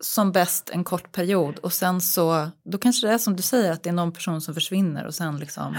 som 0.00 0.32
bäst 0.32 0.70
en 0.70 0.84
kort 0.84 1.12
period 1.12 1.58
och 1.58 1.72
sen 1.72 2.00
så, 2.00 2.48
då 2.64 2.78
kanske 2.78 3.06
det 3.06 3.12
är 3.12 3.18
som 3.18 3.36
du 3.36 3.42
säger 3.42 3.72
att 3.72 3.82
det 3.82 3.88
är 3.88 3.94
någon 3.94 4.12
person 4.12 4.40
som 4.40 4.54
försvinner 4.54 5.06
och 5.06 5.14
sen 5.14 5.38
liksom 5.38 5.76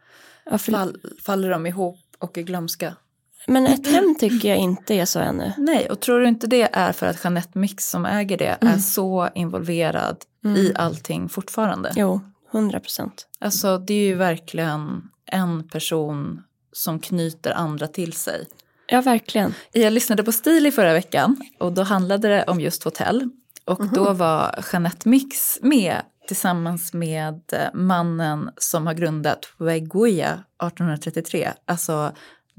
fall, 0.58 0.96
faller 1.24 1.50
de 1.50 1.66
ihop 1.66 2.00
och 2.18 2.38
är 2.38 2.42
glömska. 2.42 2.96
Men 3.46 3.66
ett 3.66 3.86
hem 3.86 4.14
tycker 4.18 4.48
jag 4.48 4.58
inte 4.58 4.94
är 4.94 5.04
så 5.04 5.18
ännu. 5.18 5.52
Nej, 5.58 5.90
och 5.90 6.00
tror 6.00 6.20
du 6.20 6.28
inte 6.28 6.46
det 6.46 6.68
är 6.72 6.92
för 6.92 7.06
att 7.06 7.24
Jeanette 7.24 7.58
Mix 7.58 7.90
som 7.90 8.06
äger 8.06 8.38
det 8.38 8.56
är 8.60 8.78
så 8.78 9.28
involverad 9.34 10.16
i 10.56 10.72
allting 10.74 11.28
fortfarande? 11.28 11.92
Jo, 11.96 12.20
hundra 12.50 12.80
procent. 12.80 13.26
Alltså 13.40 13.78
det 13.78 13.94
är 13.94 14.06
ju 14.06 14.14
verkligen 14.14 15.02
en 15.26 15.68
person 15.68 16.42
som 16.72 17.00
knyter 17.00 17.50
andra 17.50 17.86
till 17.86 18.12
sig. 18.12 18.46
Ja, 18.86 19.00
verkligen. 19.00 19.54
Jag 19.72 19.92
lyssnade 19.92 20.24
på 20.24 20.32
Stil 20.32 20.66
i 20.66 20.72
förra 20.72 20.92
veckan 20.92 21.36
och 21.58 21.72
då 21.72 21.82
handlade 21.82 22.28
det 22.28 22.44
om 22.44 22.60
just 22.60 22.84
hotell. 22.84 23.28
Och 23.64 23.88
då 23.88 24.12
var 24.12 24.64
Jeanette 24.72 25.08
Mix 25.08 25.58
med 25.62 25.96
tillsammans 26.28 26.92
med 26.92 27.40
eh, 27.52 27.74
mannen 27.74 28.50
som 28.56 28.86
har 28.86 28.94
grundat 28.94 29.52
Weguya 29.58 30.32
1833. 30.32 31.52
Alltså 31.64 32.12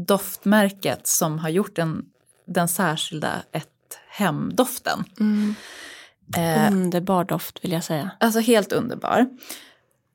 doftmärket 0.06 1.08
som 1.08 1.40
har 1.40 1.50
gjort 1.50 1.76
den, 1.76 2.06
den 2.46 2.68
särskilda 2.68 3.44
ett 3.52 3.68
hem-doften. 4.08 5.04
Eh, 6.38 6.72
Underbar 6.72 7.24
doft 7.24 7.64
vill 7.64 7.72
jag 7.72 7.84
säga. 7.84 8.12
Alltså 8.20 8.40
helt 8.40 8.72
underbar. 8.72 9.30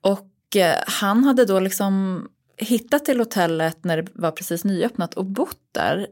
Och 0.01 0.55
eh, 0.55 0.83
han 0.87 1.23
hade 1.23 1.45
då 1.45 1.59
liksom 1.59 2.27
hittat 2.57 3.05
till 3.05 3.19
hotellet 3.19 3.83
när 3.83 3.97
det 3.97 4.07
var 4.13 4.31
precis 4.31 4.63
nyöppnat 4.63 5.13
och 5.13 5.25
bott 5.25 5.59
där 5.71 6.07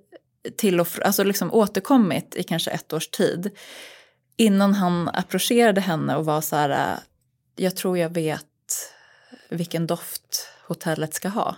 till 0.58 0.80
och 0.80 0.88
alltså 1.06 1.24
liksom 1.24 1.54
återkommit 1.54 2.36
i 2.36 2.44
kanske 2.44 2.72
ett 2.72 2.94
års 2.94 3.08
tid. 3.08 3.52
Innan 4.38 4.74
han 4.74 5.10
approcherade 5.14 5.82
henne 5.82 6.16
och 6.16 6.26
var 6.26 6.42
så 6.42 6.56
här, 6.56 7.00
jag 7.56 7.76
tror 7.76 7.98
jag 7.98 8.14
vet 8.14 8.46
vilken 9.50 9.88
doft 9.88 10.48
hotellet 10.68 11.14
ska 11.14 11.30
ha. 11.30 11.56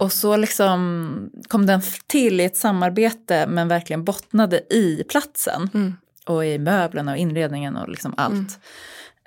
Och 0.00 0.12
så 0.12 0.36
liksom 0.36 1.30
kom 1.48 1.66
den 1.66 1.80
till 2.06 2.40
i 2.40 2.44
ett 2.44 2.56
samarbete 2.56 3.46
men 3.46 3.68
verkligen 3.68 4.04
bottnade 4.04 4.74
i 4.74 5.04
platsen 5.08 5.70
Mm. 5.74 5.96
och 6.26 6.46
i 6.46 6.58
möblerna 6.58 7.12
och 7.12 7.18
inredningen 7.18 7.76
och 7.76 7.88
liksom 7.88 8.14
allt. 8.16 8.58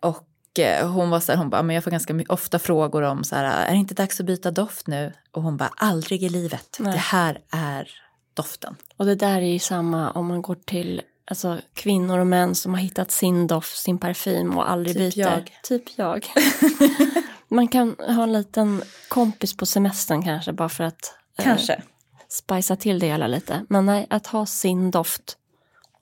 Och 0.01 0.59
eh, 0.59 0.89
hon 0.91 1.09
var 1.09 1.19
så 1.19 1.31
här, 1.31 1.39
hon 1.39 1.49
bara, 1.49 1.63
men 1.63 1.73
jag 1.73 1.83
får 1.83 1.91
ganska 1.91 2.23
ofta 2.29 2.59
frågor 2.59 3.01
om 3.01 3.23
så 3.23 3.35
här, 3.35 3.65
är 3.67 3.71
det 3.71 3.77
inte 3.77 3.93
dags 3.93 4.19
att 4.19 4.25
byta 4.25 4.51
doft 4.51 4.87
nu? 4.87 5.13
Och 5.31 5.41
hon 5.43 5.57
bara, 5.57 5.71
aldrig 5.75 6.23
i 6.23 6.29
livet. 6.29 6.77
Nej. 6.79 6.91
Det 6.93 6.99
här 6.99 7.39
är 7.51 7.89
doften. 8.33 8.75
Och 8.97 9.05
det 9.05 9.15
där 9.15 9.37
är 9.41 9.51
ju 9.53 9.59
samma 9.59 10.11
om 10.11 10.27
man 10.27 10.41
går 10.41 10.55
till 10.65 11.01
alltså, 11.31 11.59
kvinnor 11.73 12.19
och 12.19 12.27
män 12.27 12.55
som 12.55 12.73
har 12.73 12.81
hittat 12.81 13.11
sin 13.11 13.47
doft, 13.47 13.77
sin 13.77 13.97
parfym 13.97 14.57
och 14.57 14.71
aldrig 14.71 14.95
Typ 14.95 15.15
byter. 15.15 15.27
jag. 15.29 15.51
Typ 15.63 15.83
jag. 15.95 16.27
man 17.51 17.67
kan 17.67 17.95
ha 17.99 18.23
en 18.23 18.33
liten 18.33 18.81
kompis 19.07 19.57
på 19.57 19.65
semestern 19.65 20.23
kanske 20.23 20.53
bara 20.53 20.69
för 20.69 20.83
att 20.83 21.13
eh, 21.39 21.43
Kanske. 21.45 21.81
spicea 22.27 22.75
till 22.77 22.99
det 22.99 23.07
hela 23.07 23.27
lite. 23.27 23.65
Men 23.69 23.85
nej, 23.85 24.07
att 24.09 24.27
ha 24.27 24.45
sin 24.45 24.91
doft. 24.91 25.37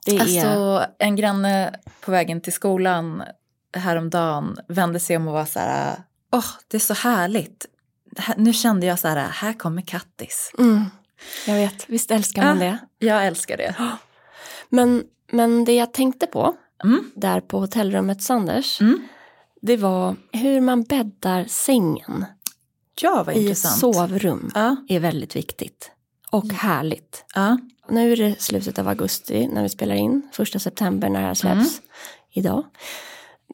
Det 0.06 0.16
är... 0.16 0.22
Alltså 0.22 0.86
en 1.00 1.16
granne 1.16 1.76
på 2.02 2.12
vägen 2.12 2.42
till 2.42 2.54
skolan 2.54 3.24
häromdagen 3.74 4.58
vände 4.68 5.00
sig 5.00 5.18
om 5.18 5.28
och 5.28 5.34
var 5.34 5.46
så 5.46 5.60
här, 5.60 5.96
åh 6.32 6.46
det 6.68 6.78
är 6.78 6.82
så 6.82 6.94
härligt. 6.94 7.66
Här, 8.18 8.36
nu 8.38 8.54
kände 8.54 8.86
jag 8.86 9.00
så 9.00 9.08
här, 9.08 9.28
här 9.30 9.54
kommer 9.54 9.82
Kattis. 9.82 10.52
Mm, 10.58 10.86
jag 11.48 11.56
vet, 11.56 11.90
visst 11.90 12.12
älskar 12.12 12.44
man 12.44 12.62
Ja. 12.62 12.66
det. 13.00 13.06
Jag 13.06 13.28
älskar 13.28 13.58
det. 13.58 13.76
Men, 14.70 15.04
men 15.32 15.66
det 15.66 15.76
jag 15.76 15.94
tänkte 15.94 16.28
på 16.28 16.56
Mm. 16.84 17.12
där 17.16 17.42
på 17.42 17.60
hotellrummet 17.60 18.22
Sanders, 18.24 18.82
Mm. 18.82 19.08
Det 19.62 19.78
var 19.78 20.16
hur 20.32 20.62
man 20.62 20.84
bäddar 20.84 21.46
sängen 21.48 22.26
Ja, 23.02 23.24
vad 23.26 23.36
i 23.36 23.42
intressant. 23.42 23.80
sovrum 23.80 24.52
Ja, 24.56 24.76
är 24.90 25.00
väldigt 25.00 25.36
viktigt. 25.36 25.92
Och 26.32 26.54
härligt. 26.54 27.26
ja. 27.36 27.58
Nu 27.90 28.12
är 28.14 28.18
det 28.18 28.42
slutet 28.42 28.80
av 28.80 28.88
augusti 28.88 29.48
när 29.48 29.64
vi 29.64 29.70
spelar 29.70 29.96
in, 29.96 30.30
första 30.34 30.60
september 30.60 31.10
när 31.10 31.20
det 31.22 31.28
här 31.28 31.34
släpps. 31.34 31.82
idag. 32.32 32.64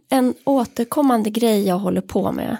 En 0.10 0.34
återkommande 0.44 1.30
grej 1.30 1.68
jag 1.68 1.80
håller 1.80 2.02
på 2.02 2.32
med 2.32 2.58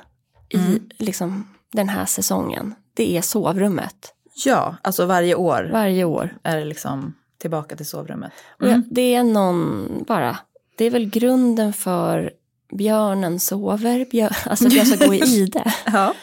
i 0.50 0.58
Mm. 0.58 0.90
liksom, 0.98 1.48
den 1.72 1.90
här 1.90 2.06
säsongen, 2.06 2.76
det 2.94 3.18
är 3.18 3.22
sovrummet. 3.22 4.14
Ja, 4.46 4.76
alltså 4.82 5.06
varje 5.06 5.36
år 5.36 5.70
Varje 5.74 6.04
år. 6.04 6.38
är 6.44 6.58
det 6.58 6.66
liksom 6.66 7.14
tillbaka 7.38 7.76
till 7.76 7.86
sovrummet. 7.86 8.32
Jag, 8.60 8.82
det 8.92 9.16
är 9.16 9.24
någon, 9.24 9.88
bara, 10.08 10.38
det 10.78 10.86
är 10.86 10.90
väl 10.92 11.10
grunden 11.10 11.74
för 11.74 12.32
björnen 12.72 13.40
sover, 13.40 14.06
björ, 14.12 14.38
alltså 14.46 14.68
att 14.68 14.74
jag 14.74 14.88
ska 14.88 15.06
gå 15.08 15.14
i 15.14 15.46
det 15.54 15.74
Ja, 15.86 16.14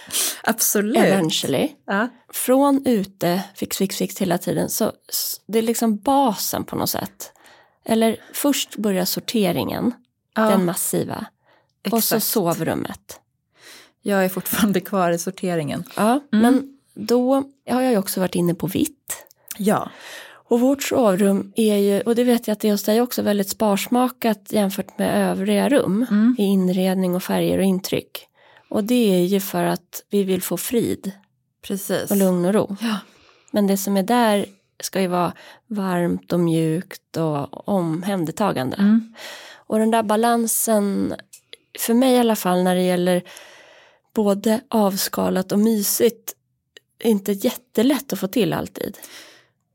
absolut. 0.42 0.96
eventually. 0.96 1.68
Ja. 1.86 2.08
Från 2.32 2.86
ute, 2.86 3.42
fix, 3.54 3.76
fix, 3.76 3.96
fix 3.96 4.18
hela 4.18 4.38
tiden, 4.38 4.70
så 4.70 4.92
det 5.46 5.58
är 5.58 5.62
liksom 5.62 5.96
basen 5.96 6.64
på 6.64 6.76
något 6.76 6.90
sätt. 6.90 7.32
Eller 7.84 8.16
först 8.32 8.76
börjar 8.76 9.04
sorteringen, 9.04 9.92
Ja, 10.34 10.42
den 10.42 10.64
massiva, 10.64 11.26
och 11.84 11.90
så 11.90 11.96
exakt. 12.16 12.24
sovrummet. 12.24 13.20
Jag 14.02 14.24
är 14.24 14.28
fortfarande 14.28 14.80
kvar 14.80 15.10
i 15.10 15.18
sorteringen. 15.18 15.84
Ja, 15.96 16.20
men 16.30 16.78
då 16.94 17.34
har 17.70 17.82
jag 17.82 17.90
ju 17.92 17.98
också 17.98 18.20
varit 18.20 18.34
inne 18.34 18.54
på 18.54 18.66
vitt. 18.66 19.26
Ja. 19.58 19.90
Och 20.52 20.60
vårt 20.60 20.82
sovrum 20.82 21.52
är 21.56 21.76
ju, 21.76 22.00
och 22.00 22.14
det 22.14 22.24
vet 22.24 22.46
jag 22.46 22.52
att 22.52 22.60
det 22.60 22.68
är 22.68 22.72
hos 22.72 22.82
dig 22.82 23.00
också, 23.00 23.22
väldigt 23.22 23.48
sparsmakat 23.48 24.52
jämfört 24.52 24.98
med 24.98 25.30
övriga 25.30 25.68
rum 25.68 26.06
Mm. 26.10 26.36
i 26.38 26.42
inredning 26.42 27.14
och 27.14 27.22
färger 27.22 27.58
och 27.58 27.64
intryck. 27.64 28.26
Och 28.68 28.84
det 28.84 29.14
är 29.14 29.24
ju 29.24 29.40
för 29.40 29.64
att 29.64 30.04
vi 30.10 30.24
vill 30.24 30.42
få 30.42 30.56
frid 30.56 31.12
Precis. 31.62 32.10
och 32.10 32.16
lugn 32.16 32.44
och 32.44 32.54
ro. 32.54 32.76
Ja. 32.80 32.96
Men 33.50 33.66
det 33.66 33.76
som 33.76 33.96
är 33.96 34.02
där 34.02 34.46
ska 34.82 35.00
ju 35.00 35.06
vara 35.06 35.32
varmt 35.66 36.32
och 36.32 36.40
mjukt 36.40 37.16
och 37.16 37.68
omhändertagande. 37.68 38.76
Mm. 38.76 39.14
Och 39.54 39.78
den 39.78 39.90
där 39.90 40.02
balansen, 40.02 41.14
för 41.78 41.94
mig 41.94 42.14
i 42.14 42.18
alla 42.18 42.36
fall 42.36 42.62
när 42.62 42.74
det 42.74 42.82
gäller 42.82 43.22
både 44.14 44.60
avskalat 44.68 45.52
och 45.52 45.58
mysigt, 45.58 46.34
är 46.98 47.10
inte 47.10 47.32
jättelätt 47.32 48.12
att 48.12 48.18
få 48.18 48.26
till 48.26 48.52
alltid. 48.52 48.98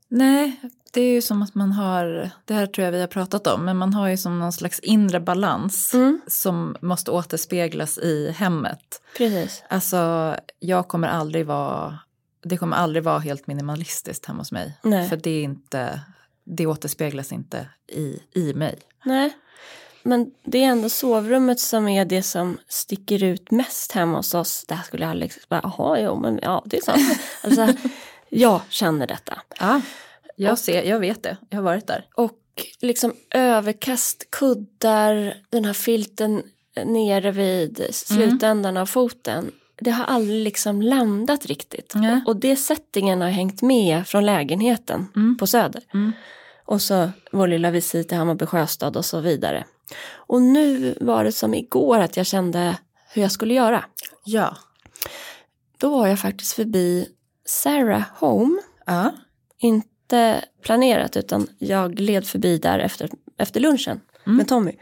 Nej, 0.08 0.60
det 0.92 1.00
är 1.00 1.12
ju 1.12 1.22
som 1.22 1.42
att 1.42 1.54
man 1.54 1.72
har, 1.72 2.30
det 2.44 2.54
här 2.54 2.66
tror 2.66 2.84
jag 2.84 2.92
vi 2.92 3.00
har 3.00 3.06
pratat 3.06 3.46
om, 3.46 3.64
men 3.64 3.76
man 3.76 3.94
har 3.94 4.08
ju 4.08 4.16
som 4.16 4.38
någon 4.38 4.52
slags 4.52 4.78
inre 4.78 5.20
balans 5.20 5.94
Mm. 5.94 6.20
som 6.26 6.76
måste 6.80 7.10
återspeglas 7.10 7.98
i 7.98 8.30
hemmet. 8.30 9.02
Precis. 9.16 9.62
Alltså, 9.68 10.34
jag 10.58 10.88
kommer 10.88 11.08
aldrig 11.08 11.46
vara, 11.46 11.98
det 12.44 12.56
kommer 12.56 12.76
aldrig 12.76 13.02
vara 13.04 13.18
helt 13.18 13.46
minimalistiskt 13.46 14.26
hemma 14.26 14.40
hos 14.40 14.52
mig. 14.52 14.78
Nej. 14.82 15.08
För 15.08 15.16
det 15.16 15.30
är 15.30 15.42
inte, 15.42 16.00
det 16.44 16.66
återspeglas 16.66 17.32
inte 17.32 17.66
i, 17.92 18.20
i 18.34 18.54
mig. 18.54 18.78
Nej, 19.04 19.36
men 20.02 20.30
det 20.44 20.64
är 20.64 20.68
ändå 20.68 20.88
sovrummet 20.88 21.60
som 21.60 21.88
är 21.88 22.04
det 22.04 22.22
som 22.22 22.58
sticker 22.68 23.22
ut 23.24 23.50
mest 23.50 23.92
hemma 23.92 24.16
hos 24.16 24.34
oss. 24.34 24.64
Det 24.68 24.74
här 24.74 24.82
skulle 24.84 25.06
Alex 25.08 25.48
bara, 25.48 25.60
jaha, 25.62 26.00
jo, 26.00 26.20
men 26.20 26.38
ja, 26.42 26.62
det 26.66 26.76
är 26.76 26.82
sant. 26.82 27.18
Alltså, 27.42 27.68
jag 28.30 28.60
känner 28.68 29.06
detta. 29.06 29.42
Ja, 29.60 29.80
jag, 30.36 30.58
ser, 30.58 30.82
jag 30.82 31.00
vet 31.00 31.22
det, 31.22 31.36
jag 31.50 31.58
har 31.58 31.62
varit 31.62 31.86
där. 31.86 32.06
Och 32.14 32.38
liksom 32.80 33.14
överkast, 33.30 34.30
kuddar, 34.30 35.34
den 35.50 35.64
här 35.64 35.72
filten 35.72 36.42
nere 36.84 37.30
vid 37.30 37.86
slutändan 37.90 38.76
av 38.76 38.86
foten. 38.86 39.52
Det 39.80 39.90
har 39.90 40.04
aldrig 40.04 40.44
liksom 40.44 40.82
landat 40.82 41.46
riktigt. 41.46 41.92
Nej. 41.94 42.22
Och 42.26 42.36
det 42.36 42.56
settingen 42.56 43.20
har 43.20 43.28
hängt 43.28 43.62
med 43.62 44.06
från 44.06 44.26
lägenheten 44.26 45.36
på 45.38 45.46
Söder. 45.46 45.82
Mm. 45.94 46.12
Och 46.64 46.82
så 46.82 47.10
vår 47.32 47.48
lilla 47.48 47.70
visit 47.70 48.08
till 48.08 48.18
Hammarby 48.18 48.46
Sjöstad 48.46 48.96
och 48.96 49.04
så 49.04 49.20
vidare. 49.20 49.64
Och 50.10 50.42
nu 50.42 50.94
var 51.00 51.24
det 51.24 51.32
som 51.32 51.54
igår 51.54 51.98
att 51.98 52.16
jag 52.16 52.26
kände 52.26 52.76
hur 53.12 53.22
jag 53.22 53.32
skulle 53.32 53.54
göra. 53.54 53.84
Ja. 54.24 54.56
Då 55.78 55.90
var 55.90 56.06
jag 56.06 56.20
faktiskt 56.20 56.52
förbi 56.52 57.08
Sarah 57.48 58.02
Home. 58.18 58.58
Ja. 58.86 59.12
Inte 59.58 60.44
planerat 60.62 61.16
utan 61.16 61.48
jag 61.58 61.94
gled 61.96 62.26
förbi 62.26 62.58
där 62.58 62.78
efter, 62.78 63.10
efter 63.38 63.60
lunchen 63.60 64.00
Mm. 64.26 64.36
med 64.36 64.48
Tommy. 64.48 64.72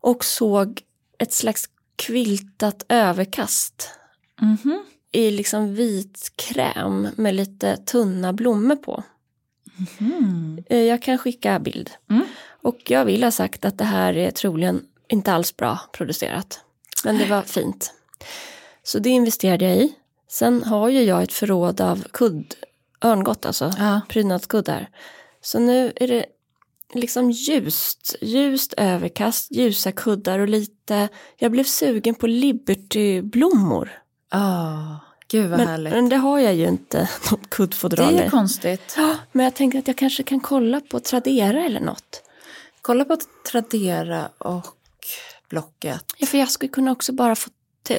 Och 0.00 0.24
såg 0.24 0.82
ett 1.18 1.32
slags 1.32 1.64
kviltat 1.96 2.84
överkast 2.88 3.90
Mhm. 4.40 4.84
i 5.12 5.30
liksom 5.30 5.74
vit 5.74 6.32
kräm 6.36 7.08
med 7.16 7.34
lite 7.34 7.76
tunna 7.76 8.32
blommor 8.32 8.76
på. 8.76 9.02
Mm. 10.00 10.64
Eh, 10.66 10.78
Jag 10.78 11.02
kan 11.02 11.18
skicka 11.18 11.58
bild. 11.58 11.90
Mm. 12.10 12.24
Och 12.62 12.78
jag 12.90 13.04
vill 13.04 13.24
ha 13.24 13.30
sagt 13.30 13.64
att 13.64 13.78
det 13.78 13.84
här 13.84 14.16
är 14.16 14.30
troligen 14.30 14.86
inte 15.08 15.32
alls 15.32 15.56
bra 15.56 15.78
producerat. 15.92 16.60
Men 17.04 17.18
det 17.18 17.26
var 17.26 17.42
fint. 17.42 17.94
Så 18.82 18.98
det 18.98 19.10
investerade 19.10 19.64
jag 19.64 19.76
i. 19.76 19.94
Sen 20.30 20.62
har 20.62 20.88
ju 20.88 21.02
jag 21.02 21.22
ett 21.22 21.32
förråd 21.32 21.80
av 21.80 22.02
kudd, 22.12 22.54
örngott 23.00 23.46
alltså, 23.46 23.72
Ja. 23.78 24.00
prydnadskuddar. 24.08 24.88
Så 25.40 25.58
nu 25.58 25.92
är 25.96 26.08
det 26.08 26.24
liksom 26.94 27.30
ljust, 27.30 28.16
ljust 28.20 28.74
överkast, 28.76 29.50
ljusa 29.50 29.92
kuddar 29.92 30.38
och 30.38 30.48
lite, 30.48 31.08
jag 31.36 31.52
blev 31.52 31.64
sugen 31.64 32.14
på 32.14 32.26
libertyblommor. 32.26 33.90
Ah, 34.30 34.94
gud 35.28 35.50
vad 35.50 35.58
Men, 35.58 35.68
härligt. 35.68 35.92
men 35.92 36.08
det 36.08 36.16
har 36.16 36.38
jag 36.38 36.54
ju 36.54 36.68
inte 36.68 36.98
något 37.30 37.40
det 37.42 37.48
kuddfodral 37.48 38.14
är 38.14 38.26
i. 38.26 38.30
konstigt. 38.30 38.94
Ja, 38.96 39.16
Men 39.32 39.44
jag 39.44 39.54
tänker 39.54 39.78
att 39.78 39.86
jag 39.88 39.96
kanske 39.96 40.22
kan 40.22 40.40
kolla 40.40 40.80
på 40.80 41.00
Tradera 41.00 41.64
eller 41.64 41.80
något. 41.80 42.22
Kolla 42.82 43.04
på 43.04 43.16
Tradera 43.50 44.28
och 44.38 44.66
Blocket. 45.48 46.04
Ja, 46.18 46.26
för 46.26 46.38
jag 46.38 46.50
skulle 46.50 46.68
kunna 46.72 46.92
också 46.92 47.12
bara 47.12 47.36
få 47.36 47.50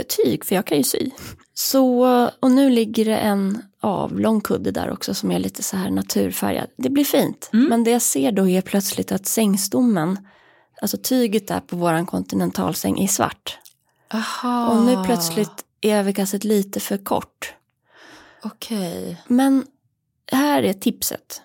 tyg, 0.03 0.45
för 0.45 0.55
jag 0.55 0.65
kan 0.65 0.77
ju 0.77 0.83
sy. 0.83 1.09
Så, 1.53 2.05
och 2.39 2.51
nu 2.51 2.69
ligger 2.69 3.05
det 3.05 3.17
en 3.17 3.61
avlång 3.81 4.41
kudde 4.41 4.71
där 4.71 4.91
också 4.91 5.13
som 5.13 5.31
är 5.31 5.39
lite 5.39 5.63
så 5.63 5.77
här 5.77 5.89
naturfärgad. 5.89 6.67
Det 6.77 6.89
blir 6.89 7.05
fint. 7.05 7.49
Men 7.51 7.83
det 7.83 7.91
jag 7.91 8.01
ser 8.01 8.31
då 8.31 8.47
är 8.49 8.61
plötsligt 8.61 9.11
att 9.11 9.25
sängstommen, 9.25 10.27
alltså 10.81 10.97
tyget 10.97 11.47
där 11.47 11.59
på 11.59 11.75
våran 11.75 12.05
kontinentalsäng 12.05 12.99
är 12.99 13.07
svart. 13.07 13.57
Aha. 14.13 14.69
Och 14.69 14.85
nu 14.85 15.03
plötsligt 15.05 15.65
är 15.81 15.95
överkastet 15.95 16.43
lite 16.43 16.79
för 16.79 16.97
kort. 16.97 17.53
Okej. 18.43 19.21
Men 19.27 19.65
här 20.31 20.63
är 20.63 20.73
tipset. 20.73 21.41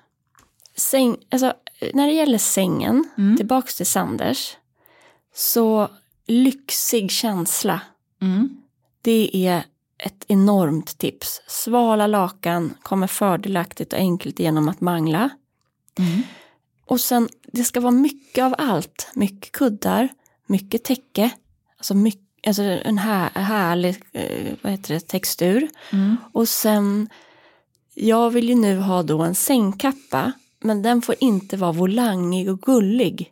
Säng, 0.76 1.16
alltså, 1.30 1.52
när 1.92 2.06
det 2.06 2.12
gäller 2.12 2.38
sängen, 2.38 3.04
Mm. 3.18 3.36
tillbaks 3.36 3.76
till 3.76 3.86
Sanders, 3.86 4.56
så 5.34 5.88
lyxig 6.26 7.10
känsla, 7.10 7.80
Mm. 8.22 8.56
det 9.02 9.46
är 9.46 9.64
ett 9.98 10.24
enormt 10.28 10.98
tips. 10.98 11.40
Svala 11.46 12.06
lakan 12.06 12.74
kommer 12.82 13.06
fördelaktigt 13.06 13.92
och 13.92 13.98
enkelt 13.98 14.38
genom 14.38 14.68
att 14.68 14.80
mangla. 14.80 15.30
Mm. 15.98 16.22
Och 16.86 17.00
sen, 17.00 17.28
det 17.52 17.64
ska 17.64 17.80
vara 17.80 17.90
mycket 17.92 18.44
av 18.44 18.54
allt. 18.58 19.08
Mycket 19.14 19.52
kuddar, 19.52 20.08
mycket 20.46 20.84
täcke, 20.84 21.30
alltså, 21.76 21.94
mycket, 21.94 22.46
alltså 22.46 22.62
en 22.62 22.98
här, 22.98 23.30
härlig 23.34 24.02
eh, 24.12 24.52
vad 24.62 24.72
heter 24.72 24.94
det, 24.94 25.00
textur. 25.00 25.68
Mm. 25.92 26.16
Och 26.32 26.48
sen, 26.48 27.08
jag 27.94 28.30
vill 28.30 28.48
ju 28.48 28.54
nu 28.54 28.78
ha 28.78 29.02
då 29.02 29.22
en 29.22 29.34
sängkappa, 29.34 30.32
men 30.60 30.82
den 30.82 31.02
får 31.02 31.14
inte 31.18 31.56
vara 31.56 31.72
volangig 31.72 32.50
och 32.50 32.60
gullig. 32.60 33.30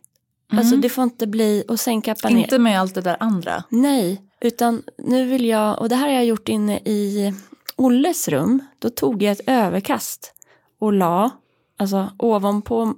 Alltså 0.57 0.75
det 0.75 0.89
får 0.89 1.03
inte 1.03 1.27
bli, 1.27 1.63
och 1.67 1.79
sängkappan 1.79 2.37
är, 2.37 2.41
Inte 2.43 2.59
med 2.59 2.79
allt 2.79 2.95
det 2.95 3.01
där 3.01 3.17
andra. 3.19 3.63
nej, 3.69 4.21
utan 4.43 4.83
nu 4.97 5.25
vill 5.25 5.45
jag, 5.45 5.79
och 5.79 5.89
det 5.89 5.95
här 5.95 6.07
har 6.07 6.13
jag 6.13 6.25
gjort 6.25 6.49
inne 6.49 6.77
i 6.77 7.33
Olles 7.75 8.27
rum, 8.27 8.61
då 8.79 8.89
tog 8.89 9.23
jag 9.23 9.31
ett 9.31 9.47
överkast 9.47 10.33
och 10.79 10.93
la, 10.93 11.29
alltså 11.77 12.11
ovanpå 12.17 12.93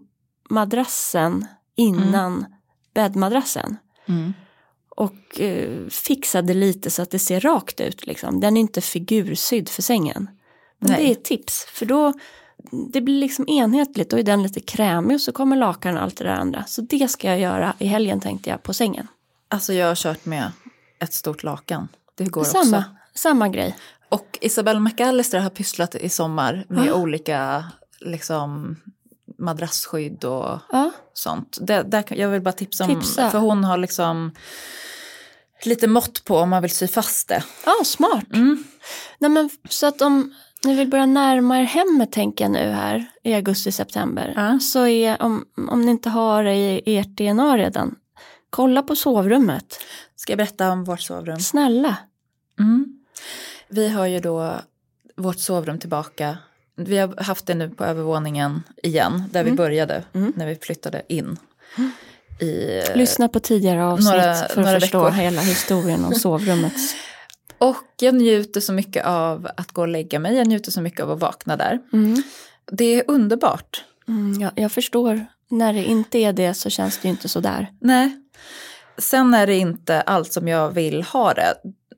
madrassen 0.50 1.46
innan 1.76 2.46
bäddmadrassen. 2.94 3.78
Mm. 4.06 4.34
Och 4.90 5.40
eh, 5.42 5.88
fixade 5.88 6.54
lite 6.54 6.90
så 6.90 7.02
att 7.02 7.12
det 7.12 7.20
ser 7.20 7.40
rakt 7.40 7.82
ut. 7.82 8.08
Liksom. 8.08 8.40
Den 8.40 8.58
är 8.58 8.62
inte 8.62 8.82
figursydd 8.82 9.70
för 9.70 9.82
sängen. 9.82 10.30
Men 10.80 10.92
Nej. 10.92 11.04
det 11.04 11.10
är 11.10 11.12
ett 11.12 11.26
tips. 11.26 11.66
För 11.66 11.86
då 11.86 12.14
det 12.72 13.02
blir 13.02 13.20
liksom 13.20 13.50
enhetligt. 13.50 14.10
Då 14.10 14.18
är 14.18 14.24
den 14.24 14.44
lite 14.44 14.60
krämig 14.60 15.16
och 15.16 15.22
så 15.22 15.32
kommer 15.32 15.56
lakan 15.56 15.98
och 15.98 16.04
allt 16.04 16.18
det 16.18 16.24
där 16.24 16.32
andra. 16.32 16.64
Så 16.68 16.82
det 16.82 17.12
ska 17.12 17.28
jag 17.28 17.40
göra 17.40 17.74
i 17.80 17.88
helgen 17.88 18.20
tänkte 18.20 18.50
jag 18.50 18.64
på 18.64 18.74
sängen. 18.74 19.08
Alltså 19.48 19.74
jag 19.74 19.88
har 19.88 19.96
kört 19.96 20.26
med 20.26 20.52
ett 21.06 21.14
stort 21.14 21.44
lakan. 21.44 21.88
Det 22.16 22.26
går 22.26 22.44
Samma, 22.44 22.78
också. 22.78 22.84
samma 23.16 23.50
grej. 23.50 23.76
Och 24.10 24.38
Isabelle 24.42 24.80
McAllister 24.80 25.40
har 25.40 25.50
pysslat 25.50 25.96
i 25.96 26.10
sommar 26.10 26.66
med 26.70 26.92
Ah. 26.92 26.96
olika 26.96 27.66
liksom, 28.00 28.76
madrassskydd 29.40 30.24
och 30.24 30.60
Ja, 30.72 30.92
sånt. 31.14 31.58
Det, 31.62 31.84
där, 31.84 32.04
jag 32.10 32.30
vill 32.30 32.42
bara 32.42 32.52
tipsa 32.52 32.84
om, 32.84 32.90
Tipsa. 32.96 33.30
för 33.30 33.40
hon 33.40 33.64
har 33.64 33.78
liksom 33.78 34.32
lite 35.66 35.88
mått 35.88 36.26
på 36.26 36.38
om 36.38 36.50
man 36.50 36.62
vill 36.62 36.72
sy 36.72 36.88
fast 36.88 37.28
det. 37.28 37.44
ja 37.66 37.74
smart. 37.86 38.34
Mm. 38.34 38.64
Nej, 39.20 39.30
men, 39.32 39.50
så 39.70 39.88
att 39.88 40.02
om 40.02 40.34
ni 40.64 40.76
vill 40.76 40.90
börja 40.90 41.06
närma 41.06 41.60
er 41.60 41.64
hemmet 41.64 42.12
tänker 42.12 42.46
jag 42.46 42.52
nu 42.52 42.70
här 42.72 43.06
i 43.24 43.34
augusti-september. 43.34 44.34
Ja. 44.36 44.60
Så 44.60 44.88
är, 44.88 45.22
om, 45.22 45.46
om 45.70 45.82
ni 45.82 45.92
inte 45.92 46.10
har 46.10 46.44
det 46.44 46.56
i 46.56 46.98
ert 46.98 47.08
DNA 47.18 47.58
redan, 47.58 47.96
Kolla 48.50 48.82
på 48.84 48.96
sovrummet. 48.96 49.80
Ska 50.16 50.32
jag 50.32 50.38
berätta 50.38 50.72
om 50.72 50.84
vårt 50.84 51.02
sovrum? 51.02 51.40
Snälla. 51.40 51.98
Mm. 52.60 53.00
Vi 53.68 53.90
har 53.90 54.06
ju 54.06 54.20
då 54.20 54.56
vårt 55.16 55.40
sovrum 55.40 55.80
tillbaka. 55.80 56.38
Vi 56.76 56.98
har 56.98 57.24
haft 57.24 57.46
det 57.46 57.54
nu 57.56 57.70
på 57.70 57.84
övervåningen 57.84 58.64
igen, 58.84 59.24
där 59.32 59.44
vi 59.44 59.52
började 59.52 60.04
Mm. 60.14 60.34
när 60.36 60.48
vi 60.48 60.56
flyttade 60.56 61.02
in. 61.10 61.38
I, 62.42 62.82
Lyssna 62.96 63.28
på 63.30 63.40
tidigare 63.40 63.84
avsnitt 63.86 64.10
några- 64.10 64.34
för 64.48 64.62
att 64.62 64.82
förstå 64.82 65.04
veckor. 65.04 65.12
hela 65.12 65.42
historien 65.42 66.06
om 66.06 66.16
sovrummet. 66.16 66.74
och 67.58 67.76
jag 68.00 68.16
njuter 68.16 68.62
så 68.62 68.74
mycket 68.74 69.06
av 69.06 69.48
att 69.58 69.72
gå 69.72 69.82
och 69.82 69.88
lägga 69.88 70.20
mig, 70.20 70.36
jag 70.36 70.48
njuter 70.48 70.72
så 70.72 70.82
mycket 70.82 71.00
av 71.02 71.12
att 71.12 71.20
vakna 71.20 71.58
där. 71.58 71.80
Mm. 71.94 72.24
Det 72.72 72.86
är 72.86 73.04
underbart. 73.08 73.84
Mm, 74.08 74.42
ja, 74.42 74.52
jag 74.56 74.72
förstår. 74.72 75.26
När 75.50 75.74
det 75.74 75.84
inte 75.84 76.18
är 76.18 76.34
det 76.34 76.54
så 76.54 76.70
känns 76.70 76.98
det 76.98 77.08
ju 77.08 77.12
inte 77.12 77.30
så 77.30 77.40
där. 77.40 77.72
Nej. 77.82 78.22
Sen 78.98 79.34
är 79.34 79.48
det 79.48 79.56
inte 79.56 80.02
allt 80.02 80.34
som 80.34 80.48
jag 80.48 80.72
vill 80.72 81.04
ha 81.04 81.34
det. 81.34 81.56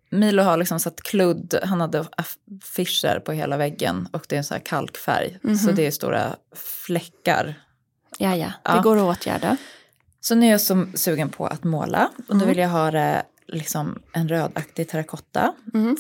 Milo 0.10 0.44
har 0.44 0.58
liksom 0.58 0.80
satt 0.80 1.02
kludd, 1.02 1.60
han 1.64 1.82
hade 1.82 2.06
affischer 2.18 3.20
på 3.20 3.32
hela 3.32 3.58
väggen 3.58 4.08
och 4.12 4.26
det 4.30 4.36
är 4.36 4.38
en 4.38 4.44
sån 4.44 4.56
här 4.56 4.66
kalkfärg. 4.66 5.40
Så 5.66 5.72
det 5.72 5.88
är 5.88 5.92
stora 5.92 6.36
fläckar. 6.86 7.56
Ja, 8.18 8.36
ja, 8.36 8.52
det 8.76 8.82
går 8.84 8.98
att 8.98 9.18
åtgärda. 9.18 9.58
Så 10.22 10.36
nu 10.36 10.46
är 10.46 10.52
jag 10.52 10.62
så 10.62 10.88
sugen 10.94 11.30
på 11.30 11.48
att 11.48 11.64
måla 11.64 12.10
och 12.28 12.38
då 12.38 12.46
vill 12.46 12.58
jag 12.58 12.70
ha 12.70 12.92
det 12.92 13.24
liksom 13.48 14.02
en 14.14 14.30
rödaktig 14.30 14.90
terrakotta. 14.90 15.54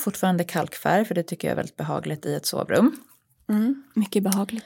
Fortfarande 0.03 0.43
kalkfärg 0.43 1.05
för 1.05 1.15
det 1.15 1.23
tycker 1.23 1.47
jag 1.47 1.51
är 1.51 1.55
väldigt 1.55 1.77
behagligt 1.77 2.25
i 2.25 2.33
ett 2.33 2.45
sovrum. 2.45 2.99
Mm. 3.49 3.83
Mycket 3.93 4.23
behagligt. 4.23 4.65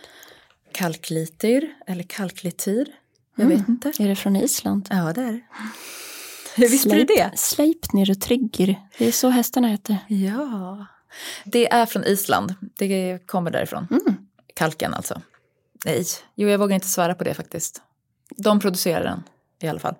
Kalklityr 0.74 1.70
eller 1.88 2.04
kalklityr. 2.04 2.88
Jag 3.36 3.46
vet 3.46 3.70
inte. 3.70 3.92
Är 4.00 4.08
det 4.08 4.16
från 4.16 4.36
Island? 4.36 4.88
Ja 4.90 5.14
det 5.14 5.22
är 5.22 5.32
det. 5.32 5.42
Hur 6.56 6.70
visste 6.70 6.90
du 6.90 7.04
det? 7.04 7.32
Sleipnir 7.36 8.12
och 8.12 8.22
Tryggir. 8.22 8.80
Det 8.98 9.08
är 9.08 9.12
så 9.12 9.30
hästarna 9.30 9.68
heter. 9.68 9.98
Ja. 10.08 10.86
Det 11.44 11.74
är 11.74 11.86
från 11.86 12.04
Island. 12.04 12.56
Det 12.78 13.20
kommer 13.26 13.52
därifrån. 13.52 13.88
Kalken 14.56 14.94
alltså. 14.94 15.22
Nej, 15.86 16.06
jo 16.36 16.50
jag 16.50 16.58
vågar 16.58 16.76
inte 16.76 16.88
svära 16.88 17.16
på 17.16 17.24
det 17.24 17.34
faktiskt. 17.34 17.82
De 18.38 18.60
producerar 18.60 19.04
den 19.04 19.24
i 19.62 19.68
alla 19.68 19.80
fall. 19.80 19.96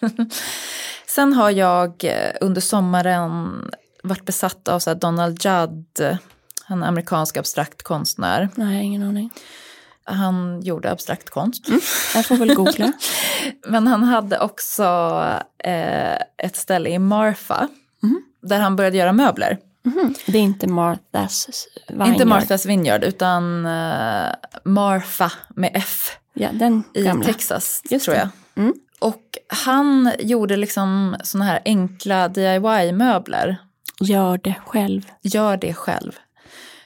Sen 1.06 1.32
har 1.32 1.50
jag 1.50 2.04
eh, 2.04 2.32
under 2.40 2.60
sommaren 2.60 3.70
varit 4.02 4.24
besatt 4.24 4.68
av 4.68 4.78
så 4.78 4.94
Donald 4.94 5.44
Judd. 5.44 6.18
Han 6.64 6.82
är 6.82 6.86
amerikansk 6.86 7.36
abstrakt 7.36 7.82
konstnär. 7.82 8.48
Nej, 8.54 8.84
ingen 8.84 9.02
aning. 9.02 9.30
Han 10.04 10.60
gjorde 10.62 10.90
abstrakt 10.90 11.30
konst. 11.30 11.68
Jag 12.14 12.26
får 12.26 12.36
väl 12.36 12.54
googla. 12.54 12.92
Men 13.66 13.86
han 13.86 14.02
hade 14.02 14.38
också 14.38 14.84
eh, 15.58 16.14
ett 16.36 16.56
ställe 16.56 16.90
i 16.90 16.98
Marfa. 16.98 17.68
Där 18.42 18.60
han 18.60 18.76
började 18.76 18.96
göra 18.96 19.12
möbler. 19.12 19.58
Mhm. 19.84 20.14
Det 20.26 20.38
är 20.38 20.42
inte 20.42 20.66
Marthas 20.66 21.66
Vineyard. 21.88 22.08
Inte 22.08 22.24
Martha's 22.24 22.66
Vineyard 22.66 23.04
utan 23.04 23.66
eh, 23.66 24.32
Marfa 24.64 25.32
med 25.48 25.70
F 25.74 26.18
Ja, 26.34 26.48
den 26.52 26.84
i 26.94 27.02
gamla. 27.02 27.24
Texas 27.24 27.82
Just 27.90 28.04
tror 28.04 28.16
jag. 28.16 28.28
Mm. 28.54 28.74
Och 28.98 29.38
han 29.48 30.12
gjorde 30.18 30.56
liksom 30.56 31.16
såna 31.22 31.44
här 31.44 31.60
enkla 31.64 32.28
DIY-möbler. 32.28 33.56
Gör 34.00 34.40
det 34.42 34.54
själv. 34.66 35.02
Gör 35.22 35.56
det 35.56 35.74
själv. 35.74 36.12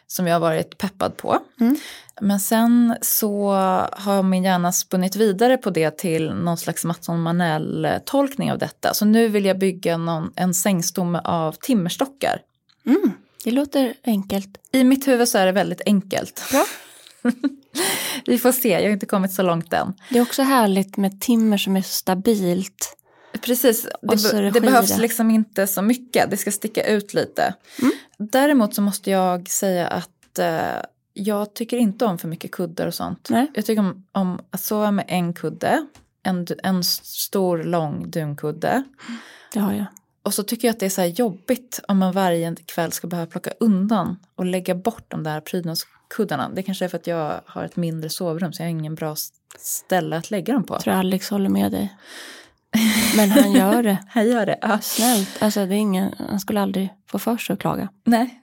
Som 0.06 0.26
jag 0.26 0.34
har 0.34 0.40
varit 0.40 0.78
peppad 0.78 1.16
på. 1.16 1.38
Mm. 1.60 1.76
Men 2.20 2.40
sen 2.40 2.96
så 3.00 3.50
har 3.92 4.22
min 4.22 4.44
hjärna 4.44 4.72
spunnit 4.72 5.16
vidare 5.16 5.56
på 5.56 5.70
det 5.70 5.98
till 5.98 6.34
någon 6.34 6.56
slags 6.56 6.84
Mattsson 6.84 7.22
Manell-tolkning 7.22 8.52
av 8.52 8.58
detta. 8.58 8.94
Så 8.94 9.04
nu 9.04 9.28
vill 9.28 9.44
jag 9.44 9.58
bygga 9.58 9.96
någon, 9.96 10.32
en 10.36 10.54
sängstomme 10.54 11.20
av 11.24 11.52
timmerstockar. 11.52 12.40
Mm. 12.86 13.12
Det 13.44 13.50
låter 13.50 13.94
enkelt. 14.04 14.58
I 14.72 14.84
mitt 14.84 15.08
huvud 15.08 15.28
så 15.28 15.38
är 15.38 15.46
det 15.46 15.52
väldigt 15.52 15.82
enkelt. 15.86 16.42
Bra. 16.50 16.64
Vi 18.26 18.38
får 18.38 18.52
se, 18.52 18.68
jag 18.68 18.82
har 18.82 18.90
inte 18.90 19.06
kommit 19.06 19.32
så 19.32 19.42
långt 19.42 19.72
än. 19.72 19.94
Det 20.10 20.18
är 20.18 20.22
också 20.22 20.42
härligt 20.42 20.96
med 20.96 21.20
timmer 21.20 21.58
som 21.58 21.76
är 21.76 21.82
stabilt. 21.82 22.96
Precis, 23.40 23.86
det, 24.02 24.50
det 24.50 24.60
behövs 24.60 24.98
liksom 24.98 25.30
inte 25.30 25.66
så 25.66 25.82
mycket, 25.82 26.30
det 26.30 26.36
ska 26.36 26.52
sticka 26.52 26.86
ut 26.86 27.14
lite. 27.14 27.54
Mm. 27.82 27.92
Däremot 28.18 28.74
så 28.74 28.82
måste 28.82 29.10
jag 29.10 29.48
säga 29.48 29.86
att 29.86 30.38
eh, 30.38 30.82
jag 31.18 31.54
tycker 31.54 31.76
inte 31.76 32.04
om 32.04 32.18
för 32.18 32.28
mycket 32.28 32.50
kuddar 32.50 32.86
och 32.86 32.94
sånt. 32.94 33.28
Nej. 33.30 33.50
Jag 33.54 33.66
tycker 33.66 33.80
om, 33.80 34.06
om 34.12 34.40
att 34.50 34.60
sova 34.60 34.90
med 34.90 35.04
en 35.08 35.32
kudde, 35.32 35.86
en, 36.22 36.46
en 36.62 36.84
stor 36.84 37.64
lång 37.64 38.10
dunkudde. 38.10 38.84
Det 39.52 39.60
har 39.60 39.72
jag. 39.72 39.86
Och 40.22 40.34
så 40.34 40.42
tycker 40.42 40.68
jag 40.68 40.72
att 40.72 40.80
det 40.80 40.86
är 40.86 40.90
så 40.90 41.00
här 41.00 41.08
jobbigt 41.08 41.80
om 41.88 41.98
man 41.98 42.12
varje 42.12 42.54
kväll 42.54 42.92
ska 42.92 43.06
behöva 43.06 43.30
plocka 43.30 43.50
undan 43.60 44.16
och 44.34 44.44
lägga 44.44 44.74
bort 44.74 45.04
de 45.08 45.22
där 45.22 45.40
prydnadskuddarna. 45.40 46.48
Det 46.48 46.62
kanske 46.62 46.84
är 46.84 46.88
för 46.88 46.98
att 46.98 47.06
jag 47.06 47.40
har 47.46 47.64
ett 47.64 47.76
mindre 47.76 48.10
sovrum 48.10 48.52
så 48.52 48.62
jag 48.62 48.66
har 48.66 48.70
ingen 48.70 48.94
bra 48.94 49.16
ställe 49.58 50.16
att 50.16 50.30
lägga 50.30 50.54
dem 50.54 50.64
på. 50.64 50.74
Jag 50.74 50.82
tror 50.82 50.94
Alex 50.94 51.30
håller 51.30 51.48
med 51.48 51.72
dig. 51.72 51.96
Men 53.16 53.30
han 53.30 53.52
gör 53.52 53.82
det. 53.82 53.98
Han 54.08 54.26
gör 54.26 54.46
det. 54.46 54.58
Ja. 54.62 54.78
Snällt. 54.82 55.42
Alltså 55.42 55.66
det 55.66 55.74
är 55.74 55.78
ingen, 55.78 56.14
han 56.18 56.40
skulle 56.40 56.60
aldrig 56.60 56.94
få 57.06 57.18
för 57.18 57.36
sig 57.36 57.54
att 57.54 57.60
klaga. 57.60 57.88
Nej, 58.04 58.42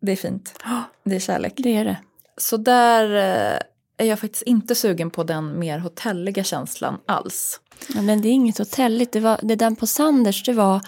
det 0.00 0.12
är 0.12 0.16
fint. 0.16 0.62
Det 1.04 1.16
är 1.16 1.20
kärlek. 1.20 1.52
Det 1.56 1.76
är 1.76 1.84
det. 1.84 1.96
Så 2.36 2.56
där 2.56 3.04
eh, 3.14 3.58
är 3.96 4.08
jag 4.08 4.20
faktiskt 4.20 4.42
inte 4.42 4.74
sugen 4.74 5.10
på 5.10 5.24
den 5.24 5.58
mer 5.58 5.78
hotelliga 5.78 6.44
känslan 6.44 7.00
alls. 7.06 7.60
Ja, 7.94 8.02
Men 8.02 8.22
det 8.22 8.28
är 8.28 8.32
inget 8.32 8.58
hotelligt. 8.58 9.12
Det, 9.12 9.20
var, 9.20 9.40
det 9.42 9.56
där 9.56 9.70
på 9.70 9.86
Sanders, 9.86 10.42
det 10.42 10.52
var, 10.52 10.80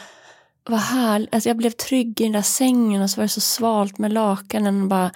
var 0.64 0.78
härligt. 0.78 1.34
Alltså 1.34 1.48
jag 1.48 1.56
blev 1.56 1.70
trygg 1.70 2.20
i 2.20 2.24
den 2.24 2.32
där 2.32 2.42
sängen 2.42 3.02
och 3.02 3.10
så 3.10 3.16
var 3.16 3.24
det 3.24 3.28
så 3.28 3.40
svalt 3.40 3.98
med 3.98 4.12
lakanen 4.12 4.82
och 4.82 4.88
bara 4.88 5.10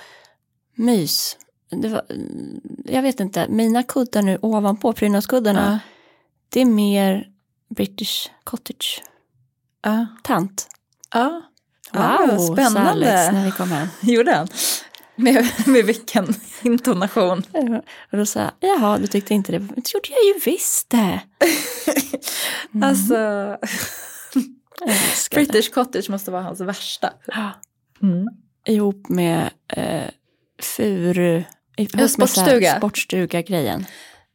mys. 0.75 1.37
Det 1.71 1.89
var, 1.89 2.03
jag 2.85 3.03
vet 3.03 3.21
inte, 3.21 3.47
mina 3.49 3.83
kuddar 3.83 4.23
nu 4.23 4.39
ovanpå 4.43 4.93
prydnadskuddarna, 4.93 5.81
det 6.49 6.61
är 6.61 6.65
mer 6.65 7.29
British 7.69 8.31
cottage. 8.45 9.03
Ja. 9.83 10.07
Tant. 10.23 10.69
Ja. 11.15 11.43
Wow, 11.93 12.03
Alex 12.03 12.43
spännande. 12.43 13.33
när 13.33 13.45
vi 13.45 13.51
kom 13.51 13.71
hem. 13.71 13.89
Gjorde 14.01 14.33
han? 14.33 14.49
Med, 15.17 15.47
med 15.67 15.85
vilken 15.85 16.35
intonation? 16.63 17.43
Och 18.13 18.19
då 18.19 18.27
sa 18.27 18.41
jag, 18.41 18.51
jaha, 18.61 18.99
du 18.99 19.07
tyckte 19.07 19.35
inte 19.35 19.53
det? 19.53 19.59
Det 19.59 19.95
gjorde 19.95 20.09
jag 20.11 20.25
ju 20.25 20.41
visst 20.45 20.91
det. 20.91 21.21
Alltså, 22.83 23.17
älskar 24.87 25.41
det. 25.41 25.47
British 25.53 25.71
cottage 25.75 26.11
måste 26.11 26.31
vara 26.31 26.43
hans 26.43 26.61
värsta. 26.61 27.13
Mm. 28.03 28.27
ihop 28.67 29.09
med 29.09 29.51
eh, 29.69 30.03
furu, 30.63 31.37
ihop 31.77 31.91
Ja, 31.93 31.99
med 32.01 32.11
sportstuga. 32.11 32.77
sportstuga-grejen. 32.77 33.87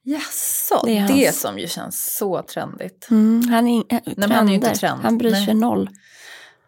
Jaså, 0.04 0.82
Det 0.86 0.92
det, 0.92 0.98
är 1.00 1.26
hans. 1.26 1.40
som 1.42 1.60
ju 1.60 1.68
känns 1.68 2.16
så 2.18 2.42
trendigt. 2.42 3.08
Mm, 3.12 3.48
han, 3.50 3.68
är, 3.68 3.72
in- 3.76 3.84
äh, 3.90 4.00
men 4.18 4.32
han 4.32 4.46
är 4.46 4.50
ju 4.50 4.56
inte 4.56 4.76
trend. 4.76 5.02
Han 5.02 5.18
bryr 5.18 5.32
Nej. 5.32 5.46
sig 5.46 5.54
noll. 5.54 5.90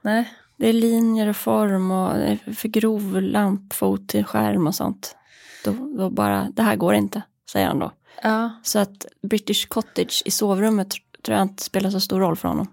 Nej. 0.02 0.34
Det 0.58 0.68
är 0.70 0.74
linjer 0.74 1.28
och 1.28 1.36
form 1.36 1.92
och 1.92 2.12
för 2.58 2.68
grov 2.68 3.22
lampfot 3.22 4.08
till 4.10 4.26
skärm 4.26 4.68
och 4.68 4.76
sånt. 4.76 5.16
Då, 5.64 5.72
då 5.98 6.10
bara, 6.10 6.48
det 6.54 6.62
här 6.64 6.76
går 6.76 6.94
inte, 6.94 7.22
säger 7.52 7.68
han 7.68 7.80
då. 7.80 7.92
Ja. 8.24 8.50
Så 8.64 8.80
att 8.80 9.06
British 9.22 9.68
cottage 9.68 10.22
i 10.26 10.32
sovrummet 10.32 10.88
tr- 10.88 11.22
tror 11.26 11.38
jag 11.38 11.46
inte 11.46 11.64
spelar 11.64 11.90
så 11.90 12.00
stor 12.00 12.20
roll 12.20 12.36
för 12.36 12.48
honom. 12.48 12.68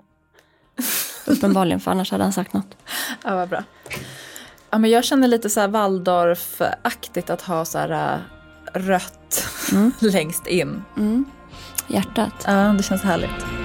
Uppenbarligen, 1.27 1.81
för 1.81 1.91
annars 1.91 2.11
hade 2.11 2.25
han 2.25 2.33
sagt 2.33 2.53
något. 2.53 2.77
ja, 3.25 3.35
vad 3.37 3.49
bra. 3.49 3.65
Ja, 4.71 4.79
men 4.79 4.91
jag 4.91 5.05
känner 5.05 5.29
lite 5.29 5.51
så 5.51 5.61
här 5.61 5.69
Waldorf-aktigt 5.69 7.31
att 7.31 7.43
ha 7.43 7.65
så 7.65 7.79
här 7.79 8.15
äh, 8.75 8.79
rött 8.81 9.45
Mm. 9.73 9.93
längst 10.01 10.47
in. 10.47 10.85
Mm. 10.97 11.25
Hjärtat. 11.89 12.33
Ja, 12.47 12.53
det 12.77 12.83
känns 12.83 13.03
härligt. 13.03 13.64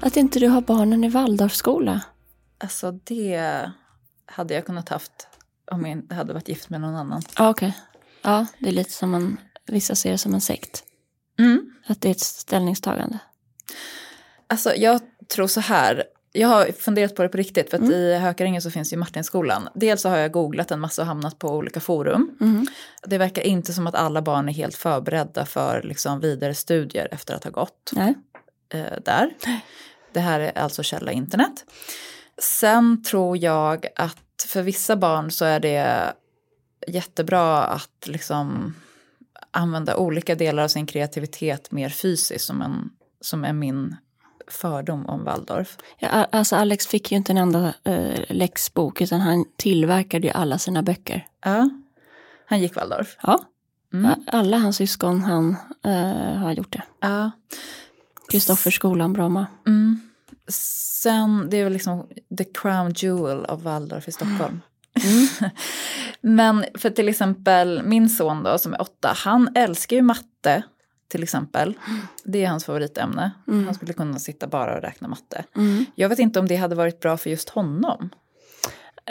Att 0.00 0.16
inte 0.16 0.38
du 0.38 0.48
har 0.48 0.60
barnen 0.60 1.04
i 1.04 1.08
Waldorfskola. 1.08 2.00
Alltså 2.58 2.92
det 2.92 3.70
hade 4.26 4.54
jag 4.54 4.66
kunnat 4.66 4.88
haft 4.88 5.28
om 5.70 5.80
jag 5.80 5.90
inte 5.90 6.14
hade 6.14 6.32
varit 6.32 6.48
gift 6.48 6.70
med 6.70 6.80
någon 6.80 6.94
annan. 6.94 7.22
Ja, 7.38 7.50
okej. 7.50 7.76
Ja, 8.22 8.46
det 8.58 8.68
är 8.68 8.72
lite 8.72 8.92
som 8.92 9.10
man, 9.10 9.36
vissa 9.66 9.94
ser 9.94 10.12
det 10.12 10.18
som 10.18 10.34
en 10.34 10.40
sekt. 10.40 10.84
Mm. 11.38 11.72
Att 11.86 12.00
det 12.00 12.08
är 12.08 12.10
ett 12.10 12.20
ställningstagande. 12.20 13.18
Alltså 14.46 14.74
jag 14.74 15.00
tror 15.28 15.46
så 15.46 15.60
här. 15.60 16.04
Jag 16.32 16.48
har 16.48 16.72
funderat 16.72 17.14
på 17.14 17.22
det 17.22 17.28
på 17.28 17.36
riktigt 17.38 17.70
för 17.70 17.76
att 17.76 17.90
i 17.90 18.14
Hökarängen 18.14 18.62
så 18.62 18.70
finns 18.70 18.92
ju 18.92 18.96
Martinskolan. 18.96 19.68
Dels 19.74 20.02
så 20.02 20.08
har 20.08 20.16
jag 20.16 20.32
googlat 20.32 20.70
en 20.70 20.80
massa 20.80 21.02
och 21.02 21.08
hamnat 21.08 21.38
på 21.38 21.48
olika 21.48 21.80
forum. 21.80 22.36
Mm. 22.40 22.66
Det 23.06 23.18
verkar 23.18 23.42
inte 23.42 23.72
som 23.72 23.86
att 23.86 23.94
alla 23.94 24.22
barn 24.22 24.48
är 24.48 24.52
helt 24.52 24.74
förberedda 24.74 25.46
för 25.46 25.82
liksom 25.82 26.20
vidare 26.20 26.54
studier 26.54 27.08
efter 27.10 27.34
att 27.34 27.44
ha 27.44 27.50
gått 27.50 27.90
Nej. 27.92 28.14
Eh, 28.68 28.98
där. 29.04 29.30
Det 30.12 30.20
här 30.20 30.40
är 30.40 30.58
alltså 30.58 30.82
källa 30.82 31.12
internet. 31.12 31.64
Sen 32.38 33.02
tror 33.02 33.36
jag 33.36 33.86
att 33.96 34.46
för 34.48 34.62
vissa 34.62 34.96
barn 34.96 35.30
så 35.30 35.44
är 35.44 35.60
det 35.60 36.12
jättebra 36.86 37.64
att 37.64 38.06
liksom 38.06 38.74
använda 39.50 39.96
olika 39.96 40.34
delar 40.34 40.62
av 40.64 40.68
sin 40.68 40.86
kreativitet 40.86 41.70
mer 41.72 41.88
fysiskt 41.88 42.44
som, 42.44 42.62
en, 42.62 42.90
som 43.20 43.44
är 43.44 43.52
min 43.52 43.96
fördom 44.48 45.06
om 45.06 45.24
Waldorf. 45.24 45.76
Ja, 45.98 46.08
alltså 46.08 46.56
Alex 46.56 46.86
fick 46.86 47.10
ju 47.12 47.16
inte 47.16 47.32
en 47.32 47.38
enda 47.38 47.74
eh, 47.84 48.20
läxbok 48.28 49.00
utan 49.00 49.20
han 49.20 49.44
tillverkade 49.56 50.26
ju 50.26 50.32
alla 50.32 50.58
sina 50.58 50.82
böcker. 50.82 51.26
Ja, 51.44 51.70
han 52.46 52.60
gick 52.60 52.76
Waldorf. 52.76 53.16
Ja, 53.22 53.40
Mm. 53.92 54.24
alla 54.26 54.58
hans 54.58 54.76
syskon 54.76 55.20
han 55.20 55.56
eh, 55.84 56.36
har 56.38 56.52
gjort 56.52 56.72
det. 56.72 56.82
Ja. 57.00 57.30
Kristofferskolan, 58.28 59.12
Bromma. 59.12 59.46
Mm. 59.66 60.00
Sen, 60.48 61.50
det 61.50 61.56
är 61.56 61.64
väl 61.64 61.72
liksom 61.72 62.06
the 62.38 62.44
crown 62.44 62.92
jewel 62.96 63.44
av 63.44 63.62
Waldorf 63.62 64.08
i 64.08 64.12
Stockholm. 64.12 64.60
Mm. 65.04 65.50
Men 66.20 66.64
för 66.74 66.90
till 66.90 67.08
exempel 67.08 67.82
min 67.82 68.08
son 68.08 68.42
då 68.42 68.58
som 68.58 68.74
är 68.74 68.80
åtta, 68.80 69.12
han 69.16 69.56
älskar 69.56 69.96
ju 69.96 70.02
matte 70.02 70.62
till 71.08 71.22
exempel. 71.22 71.74
Det 72.24 72.44
är 72.44 72.48
hans 72.48 72.64
favoritämne. 72.64 73.30
Han 73.46 73.74
skulle 73.74 73.92
kunna 73.92 74.18
sitta 74.18 74.46
bara 74.46 74.76
och 74.76 74.82
räkna 74.82 75.08
matte. 75.08 75.44
Mm. 75.56 75.84
Jag 75.94 76.08
vet 76.08 76.18
inte 76.18 76.40
om 76.40 76.48
det 76.48 76.56
hade 76.56 76.74
varit 76.74 77.00
bra 77.00 77.16
för 77.16 77.30
just 77.30 77.48
honom. 77.48 78.10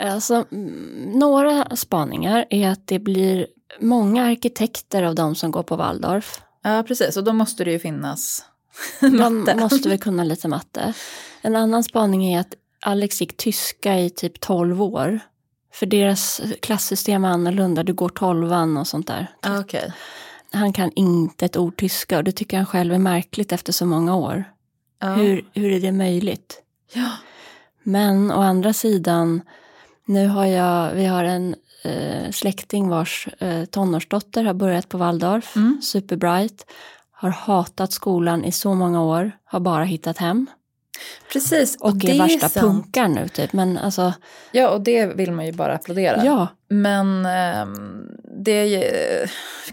Alltså, 0.00 0.44
mm, 0.52 1.12
några 1.14 1.76
spaningar 1.76 2.44
är 2.50 2.68
att 2.68 2.86
det 2.86 2.98
blir 2.98 3.46
många 3.80 4.24
arkitekter 4.24 5.02
av 5.02 5.14
de 5.14 5.34
som 5.34 5.50
går 5.50 5.62
på 5.62 5.76
Waldorf. 5.76 6.40
Ja, 6.62 6.84
precis. 6.86 7.16
Och 7.16 7.24
då 7.24 7.32
måste 7.32 7.64
det 7.64 7.70
ju 7.70 7.78
finnas 7.78 8.44
De 9.00 9.08
matte. 9.38 9.54
måste 9.56 9.88
väl 9.88 9.98
kunna 9.98 10.24
lite 10.24 10.48
matte. 10.48 10.94
En 11.42 11.56
annan 11.56 11.84
spaning 11.84 12.24
är 12.34 12.40
att 12.40 12.54
Alex 12.80 13.20
gick 13.20 13.36
tyska 13.36 13.98
i 13.98 14.10
typ 14.10 14.40
12 14.40 14.82
år. 14.82 15.20
För 15.72 15.86
deras 15.86 16.40
klasssystem 16.62 17.24
är 17.24 17.28
annorlunda, 17.28 17.82
du 17.82 17.92
går 17.94 18.08
tolvan 18.08 18.76
och 18.76 18.86
sånt 18.86 19.06
där. 19.06 19.26
Ja, 19.42 19.60
Okej. 19.60 19.92
Han 20.52 20.72
kan 20.72 20.90
inte 20.96 21.44
ett 21.46 21.56
ord 21.56 21.76
tyska 21.76 22.18
och 22.18 22.24
det 22.24 22.32
tycker 22.32 22.56
han 22.56 22.66
själv 22.66 22.94
är 22.94 22.98
märkligt 22.98 23.52
efter 23.52 23.72
så 23.72 23.86
många 23.86 24.16
år. 24.16 24.44
Ja. 25.00 25.08
Hur, 25.08 25.44
hur 25.52 25.72
är 25.72 25.80
det 25.80 25.92
möjligt? 25.92 26.62
Ja. 26.92 27.10
Men 27.82 28.32
å 28.32 28.40
andra 28.42 28.72
sidan, 28.72 29.42
nu 30.04 30.26
har 30.28 30.46
jag, 30.46 30.92
vi 30.94 31.04
har 31.06 31.24
en 31.24 31.54
eh, 31.84 32.30
släkting 32.30 32.88
vars 32.88 33.28
eh, 33.38 33.64
tonårsdotter 33.64 34.44
har 34.44 34.54
börjat 34.54 34.88
på 34.88 34.98
Waldorf, 34.98 35.56
Mm. 35.56 35.78
superbright, 35.82 36.66
har 37.16 37.30
hatat 37.30 37.92
skolan 37.92 38.44
i 38.44 38.52
så 38.52 38.74
många 38.74 39.02
år, 39.02 39.30
har 39.44 39.60
bara 39.60 39.84
hittat 39.84 40.18
hem 40.18 40.46
Precis. 41.32 41.76
och 41.80 41.96
det 41.96 42.10
är 42.12 42.18
värsta 42.18 42.48
sant. 42.48 42.66
punkar 42.66 43.08
nu 43.08 43.28
typ. 43.28 43.52
Men 43.52 43.78
alltså, 43.78 44.12
Ja, 44.52 44.68
och 44.68 44.80
det 44.80 45.06
vill 45.06 45.32
man 45.32 45.46
ju 45.46 45.52
bara 45.52 45.74
applådera. 45.74 46.24
ja, 46.24 46.48
Men 46.68 47.26
ehm, 47.26 48.08
det 48.44 48.52
är 48.52 48.64
ju, 48.64 48.82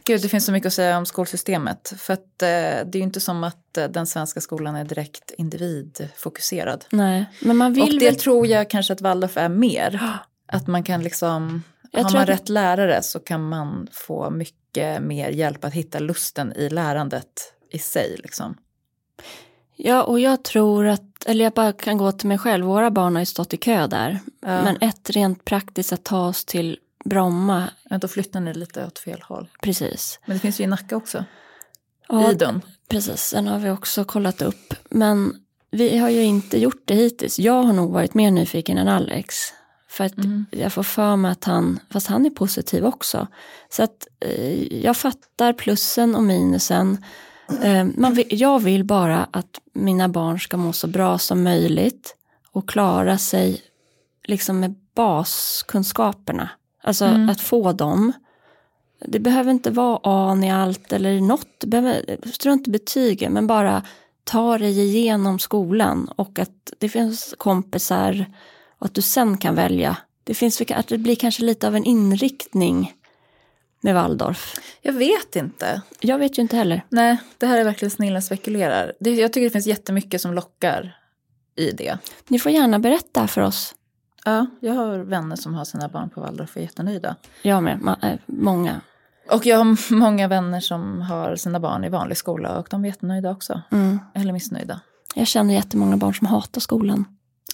gud 0.04 0.22
det 0.22 0.30
finns 0.30 0.46
så 0.46 0.52
mycket 0.52 0.68
att 0.68 0.74
säga 0.74 0.98
om 0.98 1.06
skolsystemet. 1.06 1.94
För 1.98 2.14
att 2.14 2.20
eh, 2.42 2.48
det 2.48 2.92
är 2.94 2.96
ju 2.96 3.02
inte 3.02 3.20
som 3.20 3.44
att 3.44 3.78
eh, 3.78 3.86
den 3.88 4.08
svenska 4.08 4.42
skolan 4.42 4.76
är 4.76 4.84
direkt 4.86 5.32
individfokuserad. 5.38 6.86
nej. 6.90 7.26
Men 7.42 7.58
man 7.58 7.74
vill 7.74 7.84
och 7.94 8.00
det 8.00 8.06
väl, 8.06 8.16
tror 8.16 8.48
jag 8.48 8.70
kanske 8.70 8.94
att 8.94 9.02
Waldorf 9.02 9.38
är 9.38 9.50
mer. 9.50 10.10
Att 10.48 10.68
man 10.68 10.84
kan 10.84 11.02
liksom, 11.04 11.64
Jag 11.92 12.04
har 12.04 12.12
man 12.14 12.22
att- 12.22 12.30
rätt 12.30 12.50
lärare 12.50 13.02
så 13.04 13.20
kan 13.20 13.50
man 13.50 13.88
få 13.92 14.30
mycket 14.30 14.56
mer 15.02 15.30
hjälp 15.30 15.66
att 15.66 15.74
hitta 15.74 16.00
lusten 16.00 16.54
i 16.54 16.70
lärandet 16.70 17.54
i 17.72 17.80
sig. 17.80 18.16
Liksom. 18.24 18.58
ja 19.76 20.04
och 20.04 20.20
jag 20.20 20.44
tror 20.44 20.86
att, 20.88 21.26
eller 21.26 21.44
jag 21.44 21.54
bara 21.54 21.74
kan 21.74 21.98
gå 21.98 22.12
till 22.12 22.28
mig 22.28 22.38
själv, 22.38 22.66
våra 22.66 22.92
barn 22.92 23.16
har 23.16 23.22
ju 23.22 23.26
stått 23.26 23.54
i 23.54 23.58
kö 23.58 23.88
där. 23.88 24.20
Ja. 24.42 24.64
Men 24.64 24.78
ett 24.82 25.10
rent 25.10 25.46
praktiskt 25.46 25.94
att 25.94 26.04
ta 26.04 26.28
oss 26.28 26.46
till 26.46 26.80
Bromma, 27.06 27.70
Ja, 27.90 27.98
då 27.98 28.08
flyttar 28.08 28.40
ni 28.40 28.54
lite 28.54 28.86
åt 28.86 29.00
fel 29.00 29.22
håll. 29.22 29.50
precis. 29.62 30.20
Men 30.26 30.36
det 30.36 30.40
finns 30.40 30.60
ju 30.60 30.64
i 30.64 30.68
Nacka 30.68 30.96
också. 30.96 31.26
Ja, 32.08 32.32
Idun. 32.32 32.62
Precis, 32.88 33.32
den 33.32 33.48
har 33.48 33.60
vi 33.60 33.70
också 33.70 34.06
kollat 34.06 34.42
upp. 34.42 34.74
Men 34.90 35.34
vi 35.72 35.98
har 35.98 36.10
ju 36.10 36.24
inte 36.24 36.58
gjort 36.60 36.82
det 36.86 36.96
hittills. 36.96 37.40
Jag 37.40 37.64
har 37.64 37.74
nog 37.74 37.92
varit 37.92 38.14
mer 38.14 38.32
nyfiken 38.32 38.78
än 38.78 38.88
Alex. 38.88 39.36
För 39.94 40.04
att 40.04 40.18
Mm. 40.18 40.46
jag 40.52 40.74
får 40.74 40.84
för 40.84 41.16
mig 41.16 41.32
att 41.32 41.44
han, 41.44 41.80
fast 41.90 42.08
han 42.08 42.26
är 42.26 42.30
positiv 42.30 42.86
också. 42.86 43.28
Så 43.70 43.84
att 43.84 44.08
eh, 44.20 44.84
jag 44.84 44.98
fattar 44.98 45.54
plussen 45.54 46.16
och 46.16 46.24
minusen. 46.24 47.04
Eh, 47.62 47.86
man 47.98 48.14
vill, 48.14 48.28
jag 48.30 48.60
vill 48.60 48.84
bara 48.84 49.28
att 49.32 49.60
mina 49.74 50.10
barn 50.10 50.40
ska 50.40 50.58
må 50.58 50.74
så 50.74 50.88
bra 50.88 51.18
som 51.18 51.44
möjligt 51.44 52.16
och 52.52 52.70
klara 52.70 53.18
sig 53.18 53.62
liksom 54.24 54.60
med 54.60 54.76
baskunskaperna. 54.96 56.50
Alltså 56.84 57.06
Mm. 57.06 57.30
att 57.30 57.42
få 57.42 57.72
dem. 57.72 58.12
Det 59.06 59.20
behöver 59.20 59.52
inte 59.52 59.72
vara 59.72 60.00
A 60.04 60.40
i 60.44 60.50
allt 60.50 60.94
eller 60.94 61.22
något. 61.22 61.48
Det 61.60 61.68
behöver, 61.68 62.18
strunt 62.34 62.68
i 62.68 62.72
betygen, 62.72 63.34
men 63.34 63.48
bara 63.48 63.84
ta 64.24 64.58
dig 64.58 64.80
igenom 64.80 65.40
skolan 65.40 66.08
och 66.16 66.40
att 66.40 66.74
det 66.80 66.90
finns 66.90 67.36
kompisar 67.38 68.26
och 68.84 68.88
att 68.88 68.94
du 68.94 69.02
sen 69.02 69.38
kan 69.38 69.56
välja. 69.56 69.98
Det 70.24 70.34
finns 70.34 70.62
att 70.62 70.88
det 70.88 70.98
blir 70.98 71.16
kanske 71.16 71.44
lite 71.44 71.68
av 71.68 71.76
en 71.76 71.84
inriktning 71.84 72.94
med 73.82 73.96
Waldorf. 73.96 74.56
Jag 74.82 74.94
vet 74.94 75.36
inte. 75.36 75.82
Jag 76.00 76.18
vet 76.18 76.38
ju 76.38 76.42
inte 76.42 76.56
heller. 76.56 76.86
Nej, 76.90 77.18
det 77.38 77.46
här 77.46 77.58
är 77.58 77.64
verkligen 77.64 77.92
snillen 77.92 78.22
spekulerar. 78.22 78.94
Det, 79.00 79.10
jag 79.12 79.34
tycker 79.34 79.44
det 79.46 79.50
finns 79.50 79.68
jättemycket 79.68 80.22
som 80.22 80.34
lockar 80.34 80.98
i 81.56 81.72
det. 81.72 81.98
Ni 82.28 82.40
får 82.40 82.52
gärna 82.52 82.80
berätta 82.80 83.28
för 83.28 83.42
oss. 83.42 83.76
Ja, 84.26 84.48
jag 84.60 84.74
har 84.74 85.00
vänner 85.00 85.36
som 85.36 85.54
har 85.54 85.66
sina 85.66 85.88
barn 85.90 86.10
på 86.10 86.22
Waldorf 86.22 86.52
och 86.52 86.58
är 86.58 86.62
jättenöjda. 86.62 87.16
Jag 87.42 87.64
med, 87.64 87.80
ma- 87.80 88.12
äh, 88.12 88.20
många. 88.26 88.82
Och 89.30 89.46
jag 89.46 89.58
har 89.58 89.94
många 89.94 90.28
vänner 90.28 90.60
som 90.60 91.02
har 91.02 91.36
sina 91.36 91.60
barn 91.60 91.84
i 91.84 91.90
vanlig 91.90 92.18
skola 92.18 92.58
och 92.58 92.68
de 92.70 92.84
är 92.86 92.90
jättenöjda 92.90 93.32
också. 93.32 93.62
Mm. 93.72 94.00
Eller 94.16 94.34
missnöjda. 94.34 94.80
Jag 95.16 95.28
känner 95.28 95.54
jättemånga 95.54 95.98
barn 95.98 96.14
som 96.14 96.28
hatar 96.28 96.62
skolan. 96.62 97.06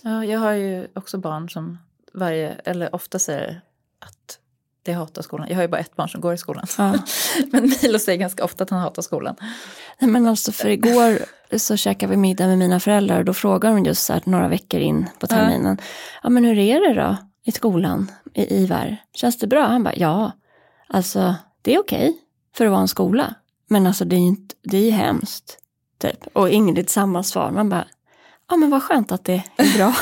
Ja, 0.03 0.25
jag 0.25 0.39
har 0.39 0.51
ju 0.51 0.87
också 0.95 1.17
barn 1.17 1.49
som 1.49 1.77
varje, 2.13 2.53
eller 2.53 2.95
ofta 2.95 3.19
säger 3.19 3.61
att 3.99 4.39
de 4.83 4.93
hatar 4.93 5.21
skolan. 5.21 5.47
Jag 5.49 5.55
har 5.55 5.61
ju 5.61 5.67
bara 5.67 5.81
ett 5.81 5.95
barn 5.95 6.09
som 6.09 6.21
går 6.21 6.33
i 6.33 6.37
skolan. 6.37 6.65
Ja. 6.77 6.93
Men 7.51 7.73
Milo 7.81 7.99
säger 7.99 8.19
ganska 8.19 8.43
ofta 8.43 8.63
att 8.63 8.69
han 8.69 8.79
hatar 8.79 9.01
skolan. 9.01 9.35
Nej, 9.99 10.11
Men 10.11 10.27
alltså 10.27 10.51
för 10.51 10.69
igår 10.69 11.19
så 11.57 11.77
käkade 11.77 12.11
vi 12.11 12.17
middag 12.17 12.47
med 12.47 12.57
mina 12.57 12.79
föräldrar 12.79 13.19
och 13.19 13.25
då 13.25 13.33
frågade 13.33 13.75
de 13.75 13.85
just 13.85 14.05
så 14.05 14.13
här 14.13 14.21
några 14.25 14.47
veckor 14.47 14.79
in 14.79 15.09
på 15.19 15.27
terminen. 15.27 15.77
Ja, 16.23 16.29
men 16.29 16.45
hur 16.45 16.57
är 16.57 16.87
det 16.87 17.01
då 17.01 17.17
i 17.43 17.51
skolan 17.51 18.11
i 18.33 18.55
Ivar? 18.63 18.97
Känns 19.13 19.37
det 19.37 19.47
bra? 19.47 19.65
Han 19.65 19.83
bara 19.83 19.95
ja, 19.95 20.31
alltså 20.87 21.35
det 21.61 21.75
är 21.75 21.79
okej 21.79 22.17
för 22.55 22.65
att 22.65 22.71
vara 22.71 22.81
en 22.81 22.87
skola. 22.87 23.35
Men 23.67 23.87
alltså 23.87 24.05
det 24.05 24.15
är 24.15 24.19
ju 24.19 24.27
inte, 24.27 24.55
det 24.61 24.77
är 24.77 24.91
hemskt. 24.91 25.57
Typ. 25.97 26.27
Och 26.33 26.49
Ingrid 26.49 26.89
samma 26.89 27.23
svar. 27.23 27.51
Man 27.51 27.69
bara, 27.69 27.87
ja 28.49 28.55
men 28.55 28.69
vad 28.69 28.83
skönt 28.83 29.11
att 29.11 29.25
det 29.25 29.43
är 29.57 29.77
bra. 29.77 29.95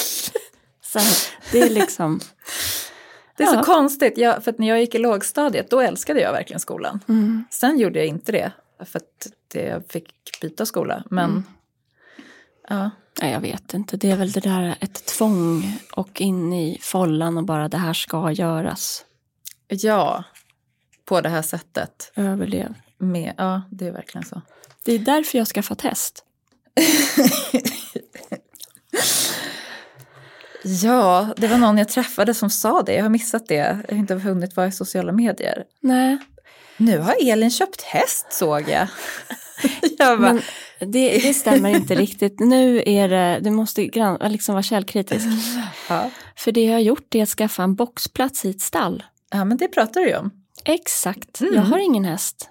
så 0.82 0.98
det 1.52 1.60
är 1.62 1.70
liksom, 1.70 2.20
Det 3.36 3.42
är 3.42 3.46
så 3.46 3.54
Ja. 3.54 3.62
konstigt, 3.64 4.18
jag, 4.18 4.44
för 4.44 4.54
när 4.58 4.68
jag 4.68 4.80
gick 4.80 4.94
i 4.94 4.98
lågstadiet 4.98 5.70
då 5.70 5.80
älskade 5.80 6.20
jag 6.20 6.32
verkligen 6.32 6.60
skolan. 6.60 7.00
mm, 7.08 7.44
Sen 7.50 7.78
gjorde 7.78 7.98
jag 7.98 8.08
inte 8.08 8.32
det, 8.32 8.52
för 8.84 8.98
att 8.98 9.26
det, 9.52 9.62
jag 9.62 9.82
fick 9.88 10.10
byta 10.40 10.66
skola. 10.66 11.02
Men 11.10 11.30
Mm. 11.30 11.42
ja, 12.68 12.90
nej, 13.22 13.32
jag 13.32 13.40
vet 13.40 13.74
inte, 13.74 13.96
det 13.96 14.10
är 14.10 14.16
väl 14.16 14.30
det 14.32 14.40
där 14.40 14.76
ett 14.80 15.04
tvång 15.06 15.78
och 15.92 16.20
in 16.20 16.52
i 16.52 16.78
follan 16.82 17.36
och 17.38 17.44
bara 17.44 17.68
det 17.68 17.78
här 17.78 17.92
ska 17.92 18.30
göras. 18.32 19.04
ja, 19.68 20.24
på 21.04 21.20
det 21.20 21.28
här 21.28 21.42
sättet. 21.42 22.12
Överlev. 22.16 22.74
Med, 22.98 23.34
ja, 23.38 23.62
det 23.70 23.86
är 23.86 23.92
verkligen 23.92 24.24
så. 24.24 24.42
Det 24.84 24.92
är 24.92 24.98
därför 24.98 25.38
jag 25.38 25.46
skaffat 25.46 25.80
häst. 25.82 26.24
Ja, 30.82 31.34
det 31.36 31.46
var 31.48 31.58
någon 31.58 31.78
jag 31.78 31.88
träffade 31.88 32.34
som 32.34 32.50
sa 32.50 32.82
det. 32.82 32.94
Jag 32.94 33.02
har 33.02 33.08
missat 33.10 33.46
det. 33.48 33.54
Jag 33.54 33.74
har 33.94 33.98
inte 33.98 34.14
hunnit 34.14 34.56
vara 34.56 34.66
i 34.66 34.72
sociala 34.72 35.12
medier. 35.12 35.64
Nej, 35.80 36.18
Nu 36.76 36.98
har 36.98 37.14
Elin 37.30 37.50
köpt 37.50 37.82
häst 37.82 38.26
såg 38.32 38.68
jag. 38.68 38.88
jag 39.98 40.20
bara, 40.20 40.32
men 40.32 40.42
det, 40.92 41.18
det 41.18 41.34
stämmer 41.34 41.70
inte 41.70 41.94
riktigt. 41.94 42.40
Nu 42.40 42.82
är 42.86 43.08
det, 43.08 43.40
du 43.42 43.50
måste 43.50 43.86
grann, 43.86 44.32
liksom 44.32 44.52
vara 44.54 44.62
källkritisk. 44.62 45.26
ja. 45.88 46.10
För 46.36 46.52
det 46.52 46.64
jag 46.64 46.72
har 46.72 46.80
gjort 46.80 47.14
är 47.14 47.22
att 47.22 47.28
skaffa 47.28 47.62
en 47.62 47.74
boxplats 47.74 48.44
i 48.44 48.50
ett 48.50 48.60
stall. 48.60 49.02
ja, 49.30 49.44
men 49.44 49.56
det 49.56 49.68
pratar 49.68 50.00
du 50.00 50.08
ju 50.08 50.16
om. 50.16 50.30
Exakt, 50.64 51.40
Mm. 51.40 51.54
jag 51.54 51.62
har 51.62 51.78
ingen 51.78 52.04
häst. 52.04 52.48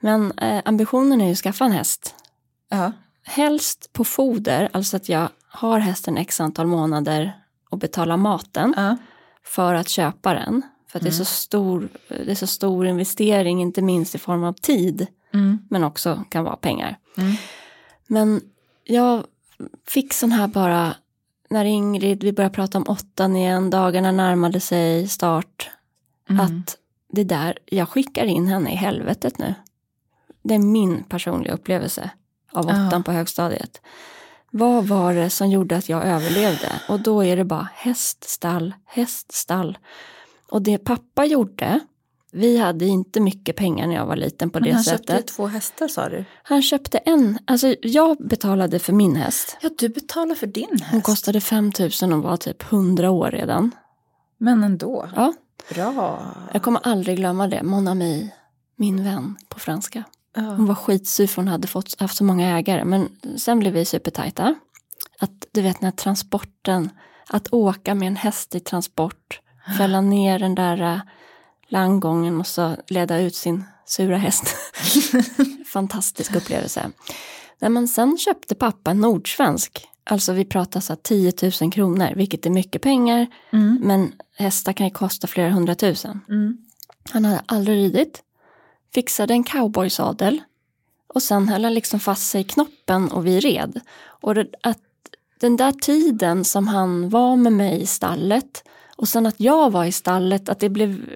Men 0.00 0.38
eh, 0.38 0.62
ambitionen 0.64 1.20
är 1.20 1.26
ju 1.26 1.32
att 1.32 1.38
skaffa 1.38 1.64
en 1.64 1.72
häst. 1.72 2.14
Ja. 2.70 2.92
Helst 3.32 3.92
på 3.92 4.04
foder, 4.04 4.68
alltså 4.72 4.96
att 4.96 5.08
jag 5.08 5.28
har 5.48 5.78
hästen 5.78 6.16
x 6.16 6.40
antal 6.40 6.66
månader 6.66 7.32
och 7.70 7.78
betalar 7.78 8.16
maten 8.16 8.74
Ja. 8.76 8.96
för 9.44 9.74
att 9.74 9.88
köpa 9.88 10.34
den. 10.34 10.62
För 10.88 10.98
att 10.98 11.02
det, 11.02 11.08
är 11.08 11.12
så 11.12 11.24
stor, 11.24 11.88
det 12.08 12.30
är 12.30 12.34
så 12.34 12.46
stor 12.46 12.86
investering, 12.86 13.62
inte 13.62 13.82
minst 13.82 14.14
i 14.14 14.18
form 14.18 14.44
av 14.44 14.52
tid, 14.52 15.06
Mm. 15.34 15.58
men 15.70 15.84
också 15.84 16.24
kan 16.28 16.44
vara 16.44 16.56
pengar. 16.56 16.96
Mm. 17.16 17.32
Men 18.06 18.40
jag 18.84 19.24
fick 19.88 20.12
sån 20.12 20.32
här 20.32 20.46
bara 20.46 20.94
när 21.50 21.64
Ingrid, 21.64 22.22
vi 22.24 22.32
började 22.32 22.54
prata 22.54 22.78
om 22.78 22.84
åttan 22.88 23.36
igen, 23.36 23.70
dagarna 23.70 24.12
närmade 24.12 24.60
sig 24.60 25.08
start. 25.08 25.70
Mm. 26.30 26.40
Att 26.46 26.76
det 27.12 27.24
där, 27.24 27.58
jag 27.66 27.88
skickar 27.88 28.24
in 28.24 28.46
henne 28.46 28.72
i 28.72 28.76
helvetet 28.76 29.38
nu. 29.38 29.54
Det 30.42 30.54
är 30.54 30.58
min 30.58 31.04
personliga 31.04 31.52
upplevelse 31.54 32.10
av 32.52 32.64
åttan 32.66 32.88
Ja. 32.92 33.02
på 33.02 33.12
högstadiet. 33.12 33.80
Vad 34.50 34.84
var 34.86 35.14
det 35.14 35.30
som 35.30 35.50
gjorde 35.50 35.76
att 35.76 35.88
jag 35.88 36.04
överlevde? 36.06 36.72
Och 36.88 37.00
då 37.00 37.24
är 37.24 37.36
det 37.36 37.44
bara 37.44 37.68
häststall, 37.74 38.74
häststall. 38.86 39.78
Och 40.50 40.62
det 40.62 40.78
pappa 40.78 41.24
gjorde, 41.24 41.80
vi 42.32 42.56
hade 42.58 42.84
inte 42.86 43.20
mycket 43.20 43.56
pengar 43.56 43.86
när 43.86 43.94
jag 43.94 44.06
var 44.06 44.16
liten 44.16 44.50
på 44.50 44.58
Men 44.60 44.68
det 44.68 44.74
han 44.74 44.84
sättet. 44.84 44.98
köpte 45.08 45.16
ju 45.16 45.22
två 45.22 45.46
hästar 45.46 45.88
sa 45.88 46.08
du. 46.08 46.24
Han 46.42 46.62
köpte 46.62 46.98
en, 46.98 47.38
alltså 47.44 47.74
jag 47.82 48.16
betalade 48.18 48.78
för 48.78 48.92
min 48.92 49.16
häst. 49.16 49.56
Ja, 49.60 49.70
du 49.78 49.88
betalar 49.88 50.34
för 50.34 50.46
din 50.46 50.68
häst. 50.70 50.84
Hon 50.90 51.02
kostade 51.02 51.40
5 51.40 51.72
000 52.02 52.12
och 52.12 52.22
var 52.22 52.36
typ 52.36 52.72
100 52.72 53.10
år 53.10 53.30
redan. 53.30 53.70
Men 54.38 54.64
ändå. 54.64 55.08
Ja, 55.16 55.32
Bra. 55.74 56.22
jag 56.52 56.62
kommer 56.62 56.80
aldrig 56.86 57.16
glömma 57.16 57.48
det. 57.48 57.62
Mon 57.62 57.88
ami, 57.88 58.30
min 58.76 59.04
vän 59.04 59.36
på 59.48 59.58
franska. 59.60 60.04
Hon 60.34 60.66
var 60.66 60.74
skitsur 60.74 61.26
för 61.26 61.36
hon 61.36 61.48
hade 61.48 61.68
fått, 61.68 62.00
haft 62.00 62.16
så 62.16 62.24
många 62.24 62.58
ägare. 62.58 62.84
Men 62.84 63.08
sen 63.36 63.58
blev 63.58 63.72
vi 63.72 63.84
supertajta. 63.84 64.54
Att 65.18 65.46
du 65.52 65.62
vet 65.62 65.80
när 65.80 65.90
transporten, 65.90 66.90
att 67.28 67.52
åka 67.52 67.94
med 67.94 68.08
en 68.08 68.16
häst 68.16 68.54
i 68.54 68.60
transport, 68.60 69.40
fälla 69.78 70.00
ner 70.00 70.38
den 70.38 70.54
där 70.54 70.94
äh, 70.94 71.00
landgången 71.68 72.40
och 72.40 72.46
så 72.46 72.76
leda 72.88 73.20
ut 73.20 73.34
sin 73.34 73.64
sura 73.86 74.16
häst. 74.16 74.56
Fantastisk 75.66 76.34
upplevelse. 76.34 76.90
Nej, 77.58 77.70
men 77.70 77.88
sen 77.88 78.18
köpte 78.18 78.54
pappa 78.54 78.90
en 78.90 79.00
nordsvensk. 79.00 79.88
Alltså 80.04 80.32
vi 80.32 80.44
pratar 80.44 80.80
så 80.80 80.92
här 80.92 81.00
10 81.02 81.32
000 81.60 81.72
kronor, 81.72 82.12
vilket 82.16 82.46
är 82.46 82.50
mycket 82.50 82.82
pengar. 82.82 83.26
Mm. 83.52 83.80
Men 83.82 84.12
hästar 84.36 84.72
kan 84.72 84.86
ju 84.86 84.92
kosta 84.92 85.26
flera 85.26 85.50
hundratusen. 85.50 86.20
Mm. 86.28 86.58
Han 87.10 87.24
hade 87.24 87.42
aldrig 87.46 87.76
ridit. 87.76 88.22
Fixade 88.94 89.34
en 89.34 89.44
cowboysadel. 89.44 90.42
Och 91.06 91.22
sen 91.22 91.48
höll 91.48 91.64
han 91.64 91.74
liksom 91.74 92.00
fast 92.00 92.30
sig 92.30 92.40
i 92.40 92.44
knoppen 92.44 93.10
och 93.10 93.26
vi 93.26 93.40
red. 93.40 93.80
Och 94.04 94.36
att 94.62 94.78
den 95.40 95.56
där 95.56 95.72
tiden 95.72 96.44
som 96.44 96.68
han 96.68 97.08
var 97.08 97.36
med 97.36 97.52
mig 97.52 97.82
i 97.82 97.86
stallet 97.86 98.64
och 98.96 99.08
sen 99.08 99.26
att 99.26 99.40
jag 99.40 99.70
var 99.70 99.84
i 99.84 99.92
stallet, 99.92 100.48
att 100.48 100.60
det 100.60 100.68
blev 100.68 101.06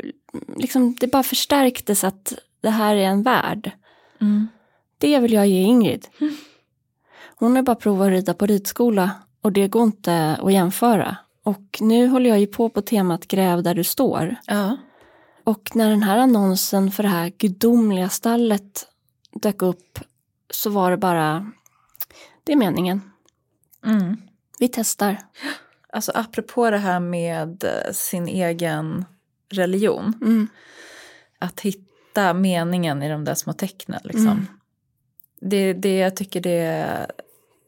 liksom, 0.56 0.94
det 1.00 1.06
bara 1.06 1.22
förstärktes 1.22 2.04
att 2.04 2.32
det 2.60 2.70
här 2.70 2.96
är 2.96 3.04
en 3.04 3.22
värld. 3.22 3.70
Mm. 4.20 4.48
Det 4.98 5.18
vill 5.18 5.32
jag 5.32 5.46
ge 5.46 5.60
Ingrid. 5.62 6.06
Hon 7.36 7.56
har 7.56 7.62
bara 7.62 7.76
provat 7.76 8.06
att 8.06 8.12
rida 8.12 8.34
på 8.34 8.46
ridskola 8.46 9.10
och 9.42 9.52
det 9.52 9.68
går 9.68 9.82
inte 9.82 10.38
att 10.42 10.52
jämföra. 10.52 11.16
Och 11.42 11.78
nu 11.80 12.08
håller 12.08 12.30
jag 12.30 12.40
ju 12.40 12.46
på 12.46 12.68
på 12.68 12.82
temat 12.82 13.28
Gräv 13.28 13.62
där 13.62 13.74
du 13.74 13.84
står. 13.84 14.36
Ja. 14.46 14.76
Och 15.46 15.70
när 15.76 15.90
den 15.90 16.02
här 16.02 16.18
annonsen 16.18 16.90
för 16.90 17.02
det 17.02 17.08
här 17.08 17.32
gudomliga 17.38 18.08
stallet 18.08 18.86
dök 19.32 19.62
upp 19.62 19.98
så 20.50 20.70
var 20.70 20.90
det 20.90 20.96
bara, 20.96 21.52
det 22.44 22.52
är 22.52 22.56
meningen. 22.56 23.10
Mm. 23.84 24.16
Vi 24.58 24.68
testar. 24.68 25.18
Alltså 25.92 26.12
apropå 26.14 26.70
det 26.70 26.78
här 26.78 27.00
med 27.00 27.64
eh, 27.64 27.92
sin 27.92 28.28
egen 28.28 29.04
religion. 29.48 30.12
Mm. 30.22 30.48
Att 31.38 31.60
hitta 31.60 32.34
meningen 32.34 33.02
i 33.02 33.08
de 33.08 33.24
där 33.24 33.34
små 33.34 33.52
tecknen. 33.52 34.00
Liksom. 34.04 34.28
Mm. 34.28 34.46
Det, 35.40 35.72
det 35.72 35.96
jag 35.96 36.16
tycker 36.16 36.40
det, 36.40 36.86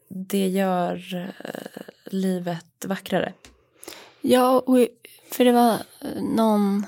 det 0.07 0.47
gör 0.47 1.15
eh, 1.15 1.81
livet 2.05 2.85
vackrare. 2.85 3.33
Ja, 4.21 4.65
för 5.31 5.45
det 5.45 5.51
var 5.51 5.73
eh, 5.73 6.23
någon 6.23 6.85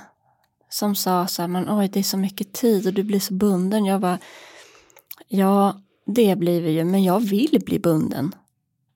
som 0.72 0.95
sa 0.95 1.28
så 1.28 1.41
här, 1.41 1.47
men 1.49 1.69
oj 1.80 1.88
det 1.93 1.99
är 1.99 2.03
så 2.03 2.17
mycket 2.17 2.53
tid 2.53 2.88
och 2.88 2.93
du 2.93 3.03
blir 3.03 3.19
så 3.19 3.34
bunden. 3.34 3.86
Jag 3.86 4.01
bara, 4.01 4.17
ja 5.28 5.82
det 6.05 6.36
blir 6.38 6.61
vi 6.61 6.72
ju, 6.72 6.84
men 6.84 7.03
jag 7.03 7.19
vill 7.19 7.61
bli 7.65 7.80
bunden. 7.80 8.36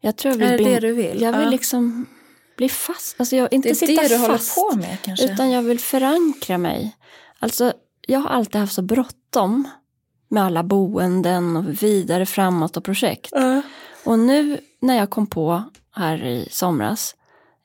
Jag 0.01 0.15
tror 0.17 0.32
jag 0.34 0.39
vill 0.39 0.47
Är 0.47 0.57
det 0.57 0.63
bli, 0.63 0.73
det 0.73 0.80
du 0.80 0.93
vill? 0.93 1.21
Jag 1.21 1.32
vill 1.34 1.43
Ja. 1.43 1.49
liksom 1.49 2.05
bli 2.57 2.69
fast, 2.69 3.15
alltså 3.19 3.36
jag, 3.36 3.53
inte 3.53 3.67
Det 3.69 3.71
är 3.71 3.76
sitta 3.88 4.01
det 4.01 4.07
du 4.07 4.26
fast. 4.28 4.57
håller 4.57 4.71
på 4.71 4.78
med 4.78 4.97
kanske? 5.01 5.34
Utan 5.34 5.49
jag 5.51 5.61
vill 5.61 5.80
förankra 5.80 6.57
mig. 6.57 6.95
Alltså, 7.39 7.73
jag 8.07 8.19
har 8.19 8.30
alltid 8.30 8.61
haft 8.61 8.73
så 8.73 8.82
bråttom 8.82 9.67
med 10.30 10.43
alla 10.43 10.63
boenden 10.63 11.55
och 11.57 11.84
vidare 11.84 12.26
framåt 12.26 12.78
och 12.78 12.84
projekt. 12.84 13.30
Ja. 13.32 13.61
Och 14.05 14.19
nu 14.19 14.59
när 14.82 14.95
jag 14.97 15.09
kom 15.09 15.28
på 15.28 15.63
här 15.91 16.26
i 16.26 16.47
somras, 16.51 17.15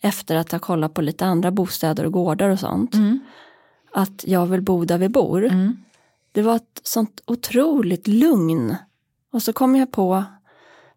efter 0.02 0.36
att 0.36 0.52
ha 0.52 0.58
kollat 0.58 0.94
på 0.94 1.02
lite 1.02 1.24
andra 1.26 1.50
bostäder 1.50 2.04
och 2.06 2.12
gårdar 2.12 2.48
och 2.50 2.58
sånt, 2.60 2.94
Mm. 2.94 3.20
Att 3.92 4.24
jag 4.26 4.46
vill 4.46 4.62
bo 4.62 4.84
där 4.84 4.98
vi 4.98 5.08
bor. 5.08 5.44
Mm. 5.44 5.76
Det 6.32 6.42
var 6.42 6.56
ett 6.56 6.80
sånt 6.82 7.20
otroligt 7.26 8.08
lugn. 8.08 8.76
Och 9.32 9.42
så 9.42 9.52
kom 9.52 9.76
jag 9.76 9.92
på, 9.92 10.24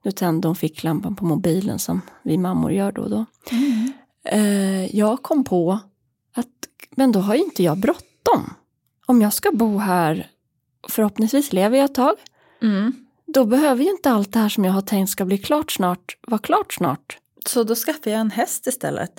nu 0.03 0.11
tände 0.11 0.47
hon 0.47 0.55
ficklampan 0.55 1.15
på 1.15 1.25
mobilen 1.25 1.79
som 1.79 2.01
vi 2.23 2.37
mammor 2.37 2.71
gör 2.71 2.91
då 2.91 3.01
och 3.01 3.09
då. 3.09 3.25
Mm. 3.51 3.91
Eh, 4.25 4.95
jag 4.95 5.23
kom 5.23 5.43
på 5.43 5.79
att, 6.35 6.47
men 6.95 7.11
då 7.11 7.19
har 7.19 7.35
ju 7.35 7.41
inte 7.43 7.63
jag 7.63 7.77
bråttom. 7.77 8.53
Om 9.05 9.21
jag 9.21 9.33
ska 9.33 9.51
bo 9.51 9.77
här, 9.77 10.27
förhoppningsvis 10.89 11.53
lever 11.53 11.77
jag 11.77 11.85
ett 11.85 11.95
tag, 11.95 12.15
Mm. 12.61 12.93
då 13.25 13.45
behöver 13.45 13.83
ju 13.83 13.89
inte 13.89 14.11
allt 14.11 14.33
det 14.33 14.39
här 14.39 14.49
som 14.49 14.65
jag 14.65 14.73
har 14.73 14.81
tänkt 14.81 15.09
ska 15.09 15.25
bli 15.25 15.37
klart 15.37 15.71
snart, 15.71 16.17
vara 16.27 16.39
klart 16.41 16.73
snart. 16.73 17.17
Så 17.45 17.63
då 17.63 17.75
skaffar 17.75 18.11
jag 18.11 18.19
en 18.19 18.31
häst 18.31 18.67
istället? 18.67 19.11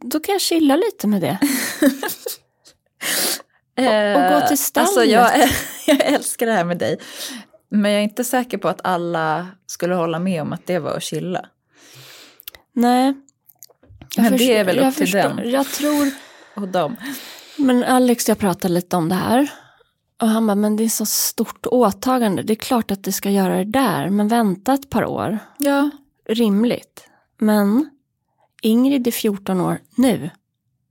Då 0.00 0.20
kan 0.20 0.32
jag 0.32 0.40
chilla 0.40 0.76
lite 0.76 1.06
med 1.06 1.20
det. 1.20 1.38
och 3.76 4.40
gå 4.40 4.48
till 4.48 4.58
stallet. 4.58 4.88
Alltså 4.88 5.04
jag, 5.04 5.30
jag 5.86 6.00
älskar 6.06 6.46
det 6.46 6.52
här 6.52 6.64
med 6.64 6.78
dig. 6.78 6.96
Men 7.68 7.90
jag 7.90 8.00
är 8.00 8.04
inte 8.04 8.24
säker 8.24 8.58
på 8.58 8.68
att 8.68 8.80
alla 8.84 9.46
skulle 9.66 9.94
hålla 9.94 10.18
med 10.18 10.42
om 10.42 10.52
att 10.52 10.66
det 10.66 10.78
var 10.78 10.96
att 10.96 11.02
chilla. 11.02 11.46
Nej. 12.72 13.14
Jag 14.16 14.22
Men 14.22 14.32
det 14.32 14.38
förstår- 14.38 14.54
är 14.54 14.64
väl 14.64 14.78
upp 14.78 14.94
till 14.96 15.10
den. 15.10 15.50
Jag 15.50 15.66
tror, 15.66 16.10
Och 16.56 16.68
dem. 16.68 16.96
men 17.56 17.84
Alex 17.84 18.28
jag 18.28 18.38
pratade 18.38 18.74
lite 18.74 18.96
om 18.96 19.08
det 19.08 19.14
här. 19.14 19.50
Och 20.22 20.28
han 20.28 20.46
bara, 20.46 20.54
men 20.54 20.76
det 20.76 20.84
är 20.84 20.88
så 20.88 21.06
stort 21.06 21.66
åtagande. 21.66 22.42
Det 22.42 22.52
är 22.52 22.54
klart 22.54 22.90
att 22.90 23.04
det 23.04 23.12
ska 23.12 23.30
göra 23.30 23.56
det 23.56 23.64
där, 23.64 24.08
men 24.08 24.28
vänta 24.28 24.72
ett 24.74 24.90
par 24.90 25.04
år. 25.04 25.38
Ja. 25.58 25.90
Rimligt. 26.28 27.04
Men 27.38 27.90
Ingrid 28.62 29.06
är 29.06 29.10
14 29.10 29.60
år 29.60 29.78
nu. 29.96 30.30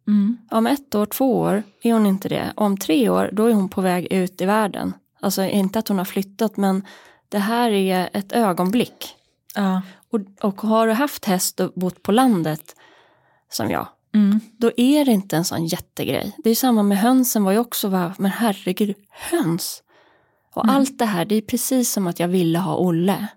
Mm. 0.10 0.38
Om 0.52 0.68
ett 0.68 0.96
år, 0.96 1.06
två 1.06 1.38
år 1.40 1.64
är 1.82 1.94
hon 1.94 2.06
inte 2.06 2.30
det. 2.30 2.54
Om 2.56 2.78
tre 2.78 3.10
år, 3.10 3.30
då 3.34 3.46
är 3.46 3.54
hon 3.54 3.70
på 3.70 3.82
väg 3.82 4.08
ut 4.14 4.42
i 4.42 4.46
världen. 4.46 4.94
Alltså 5.22 5.44
inte 5.44 5.80
att 5.80 5.88
hon 5.88 5.98
har 5.98 6.06
flyttat, 6.06 6.58
men 6.58 6.86
det 7.30 7.40
här 7.40 7.72
är 7.72 8.10
ett 8.14 8.32
ögonblick. 8.32 9.16
Ja. 9.56 9.82
Och, 10.12 10.20
och 10.50 10.62
har 10.62 10.88
du 10.88 10.94
haft 10.94 11.26
häst 11.26 11.60
och 11.60 11.72
bott 11.76 12.04
på 12.04 12.12
landet, 12.12 12.76
som 13.50 13.70
jag, 13.70 13.88
Mm. 14.14 14.40
då 14.58 14.72
är 14.78 15.06
det 15.06 15.12
inte 15.12 15.38
en 15.38 15.46
sån 15.46 15.66
jättegrej. 15.66 16.36
Det 16.38 16.50
är 16.50 16.56
samma 16.56 16.84
med 16.84 16.98
hönsen 16.98 17.44
var 17.44 17.52
ju 17.52 17.60
också, 17.60 17.90
bara, 17.90 18.16
men 18.18 18.32
herregud, 18.32 18.96
höns. 19.10 19.84
Och 20.54 20.64
Mm. 20.64 20.76
allt 20.76 20.98
det 21.00 21.06
här, 21.06 21.26
det 21.26 21.36
är 21.36 21.42
precis 21.42 21.92
som 21.92 22.08
att 22.08 22.20
jag 22.20 22.28
ville 22.28 22.60
ha 22.60 22.78
Olle. 22.78 23.28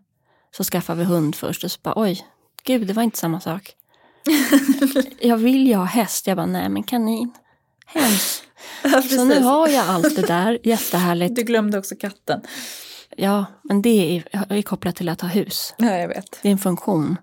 Så 0.57 0.65
skaffade 0.65 0.99
vi 0.99 1.05
hund 1.05 1.35
först 1.35 1.65
och 1.65 1.71
så 1.71 1.79
bara, 1.83 1.95
oj, 1.97 2.27
gud, 2.65 2.87
det 2.87 2.93
var 2.93 3.03
inte 3.03 3.19
samma 3.19 3.41
sak. 3.41 3.73
Jag 5.21 5.37
vill 5.37 5.67
ju 5.67 5.75
ha 5.75 5.85
häst, 5.85 6.27
jag 6.27 6.37
bara, 6.37 6.47
nej 6.47 6.69
men 6.69 6.83
kanin, 6.83 7.33
höns. 7.87 8.43
Ja, 8.85 9.03
Så 9.03 9.25
nu 9.25 9.41
har 9.41 9.69
jag 9.69 9.89
allt 9.89 10.17
det 10.17 10.27
där, 10.27 10.59
jättehärligt. 10.63 11.37
Du 11.37 11.43
glömde 11.43 11.79
också 11.79 11.95
katten. 11.97 12.41
Ja, 13.17 13.45
men 13.63 13.83
det 13.83 14.17
är, 14.33 14.53
är 14.53 14.63
kopplat 14.63 14.97
till 14.97 15.09
att 15.09 15.21
ha 15.21 15.29
hus. 15.29 15.75
Ja, 15.79 15.97
jag 15.97 16.09
vet. 16.09 16.39
Det 16.43 16.49
är 16.49 16.53
en 16.53 16.59
funktion. 16.59 17.17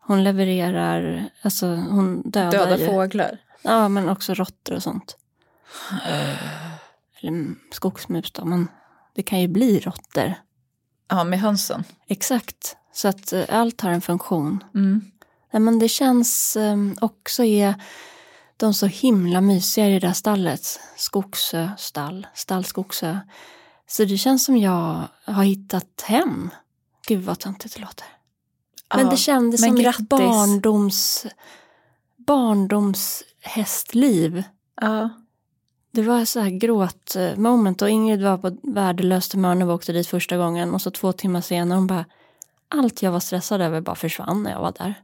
Hon 0.00 0.24
levererar, 0.24 1.24
alltså 1.42 1.66
hon 1.66 2.30
dödar 2.30 2.50
Döda 2.50 2.78
ju. 2.78 2.86
fåglar. 2.86 3.38
Ja, 3.62 3.88
men 3.88 4.08
också 4.08 4.34
råttor 4.34 4.74
och 4.74 4.82
sånt. 4.82 5.16
Eller 7.20 7.54
skogsmus 7.70 8.32
då, 8.32 8.44
men 8.44 8.68
det 9.14 9.22
kan 9.22 9.40
ju 9.40 9.48
bli 9.48 9.80
råttor. 9.80 10.34
Ja, 11.08 11.24
med 11.24 11.40
hönsen. 11.40 11.84
Exakt, 12.08 12.76
så 12.92 13.08
att 13.08 13.32
eh, 13.32 13.44
allt 13.48 13.80
har 13.80 13.90
en 13.90 14.00
funktion. 14.00 14.64
Mm. 14.74 15.04
Nej, 15.50 15.60
men 15.60 15.78
det 15.78 15.88
känns 15.88 16.56
eh, 16.56 16.76
också 17.00 17.44
är 17.44 17.74
de 18.56 18.74
så 18.74 18.86
himla 18.86 19.40
mysiga 19.40 19.88
i 19.88 19.92
det 19.92 19.98
där 20.06 20.12
stallet. 20.12 20.80
Skogsö 20.96 21.68
stall, 21.78 22.26
stall 22.34 22.64
Skogsö. 22.64 23.18
Så 23.88 24.04
det 24.04 24.16
känns 24.16 24.44
som 24.44 24.56
jag 24.56 25.02
har 25.24 25.44
hittat 25.44 26.02
hem. 26.06 26.50
Gud 27.06 27.24
vad 27.24 27.38
töntigt 27.38 27.74
det 27.74 27.80
låter. 27.80 28.06
Men 28.94 29.04
Ja, 29.04 29.10
det 29.10 29.16
kändes 29.16 29.60
men 29.60 29.70
som 29.70 29.78
grattis. 29.78 30.00
mitt 30.00 30.08
barndoms, 30.08 31.26
barndomshästliv. 32.16 34.42
Ja. 34.80 35.10
Det 35.90 36.02
var 36.02 36.24
så 36.24 36.40
här 36.40 36.50
gråt 36.50 37.16
eh, 37.16 37.36
moment 37.36 37.82
och 37.82 37.90
Ingrid 37.90 38.22
var 38.22 38.38
på 38.38 38.56
värdelöst 38.62 39.32
humör 39.32 39.54
när 39.54 39.66
vi 39.66 39.72
åkte 39.72 39.92
dit 39.92 40.06
första 40.06 40.36
gången 40.36 40.74
och 40.74 40.82
så 40.82 40.90
två 40.90 41.12
timmar 41.12 41.40
senare 41.40 41.78
hon 41.78 41.86
bara 41.86 42.04
allt 42.68 43.02
jag 43.02 43.12
var 43.12 43.20
stressad 43.20 43.60
över 43.60 43.80
bara 43.80 43.96
försvann 43.96 44.42
när 44.42 44.50
jag 44.50 44.60
var 44.60 44.72
där. 44.78 44.94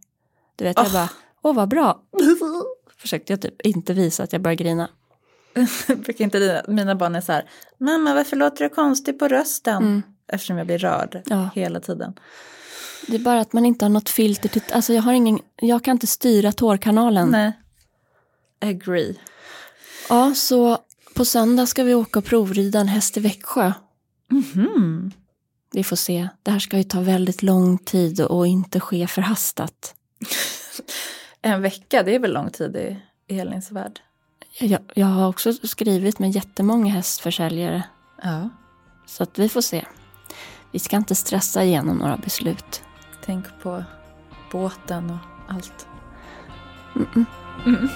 Du 0.62 0.68
vet, 0.68 0.76
jag 0.76 0.86
Oh. 0.86 0.92
bara, 0.92 1.08
åh 1.42 1.54
vad 1.54 1.68
bra. 1.68 2.02
Försökte 2.98 3.32
jag 3.32 3.40
typ 3.42 3.60
inte 3.62 3.92
visa 3.92 4.22
att 4.22 4.32
jag 4.32 4.42
började 4.42 4.62
grina. 4.64 4.88
Brukar 5.86 6.24
inte 6.24 6.38
dina, 6.38 6.62
mina 6.68 6.94
barn 6.94 7.14
är 7.14 7.20
så 7.20 7.32
här, 7.32 7.44
mamma 7.80 8.14
varför 8.14 8.36
låter 8.36 8.64
du 8.64 8.68
konstig 8.74 9.18
på 9.18 9.28
rösten? 9.28 9.76
Mm. 9.82 10.02
Eftersom 10.32 10.58
jag 10.58 10.66
blir 10.66 10.78
rörd 10.78 11.22
Ja. 11.26 11.50
hela 11.54 11.80
tiden. 11.80 12.14
Det 13.06 13.14
är 13.16 13.20
bara 13.20 13.40
att 13.40 13.52
man 13.52 13.66
inte 13.66 13.84
har 13.84 13.90
något 13.90 14.08
filter 14.08 14.48
till, 14.48 14.62
alltså 14.72 14.92
jag 14.92 15.02
har 15.02 15.12
ingen, 15.12 15.38
jag 15.56 15.84
kan 15.84 15.92
inte 15.92 16.06
styra 16.06 16.52
tårkanalen. 16.52 17.28
Nej. 17.30 17.52
Agree. 18.60 19.18
Ja, 20.08 20.34
så 20.34 20.78
på 21.14 21.24
söndag 21.24 21.66
ska 21.66 21.84
vi 21.84 21.94
åka 21.94 22.18
och 22.18 22.24
provrida 22.24 22.80
en 22.80 22.88
häst 22.88 23.16
i 23.16 23.20
Växjö. 23.20 23.72
Mhm. 24.30 25.12
Vi 25.72 25.84
får 25.84 25.96
se. 25.96 26.28
Det 26.42 26.50
här 26.50 26.58
ska 26.58 26.76
ju 26.76 26.82
ta 26.84 27.00
väldigt 27.00 27.42
lång 27.42 27.78
tid 27.78 28.20
och 28.20 28.46
inte 28.46 28.80
ske 28.80 29.06
förhastat. 29.06 29.94
En 31.42 31.62
vecka, 31.62 32.02
det 32.02 32.14
är 32.14 32.18
väl 32.18 32.32
lång 32.32 32.50
tid 32.50 32.76
i, 32.76 32.96
i 33.26 33.40
Elins 33.40 33.70
värld? 33.70 34.00
Jag, 34.58 34.80
jag 34.94 35.06
har 35.06 35.28
också 35.28 35.52
skrivit 35.52 36.18
med 36.18 36.30
jättemånga 36.30 36.92
hästförsäljare. 36.92 37.82
Ja. 38.22 38.48
Så 39.06 39.22
att 39.22 39.38
vi 39.38 39.48
får 39.48 39.60
se. 39.60 39.84
Vi 40.72 40.78
ska 40.78 40.96
inte 40.96 41.14
stressa 41.14 41.64
igenom 41.64 41.96
några 41.96 42.16
beslut. 42.16 42.82
Tänk 43.24 43.46
på 43.62 43.84
båten 44.52 45.10
och 45.10 45.52
allt. 45.54 45.86
Mm. 47.66 47.88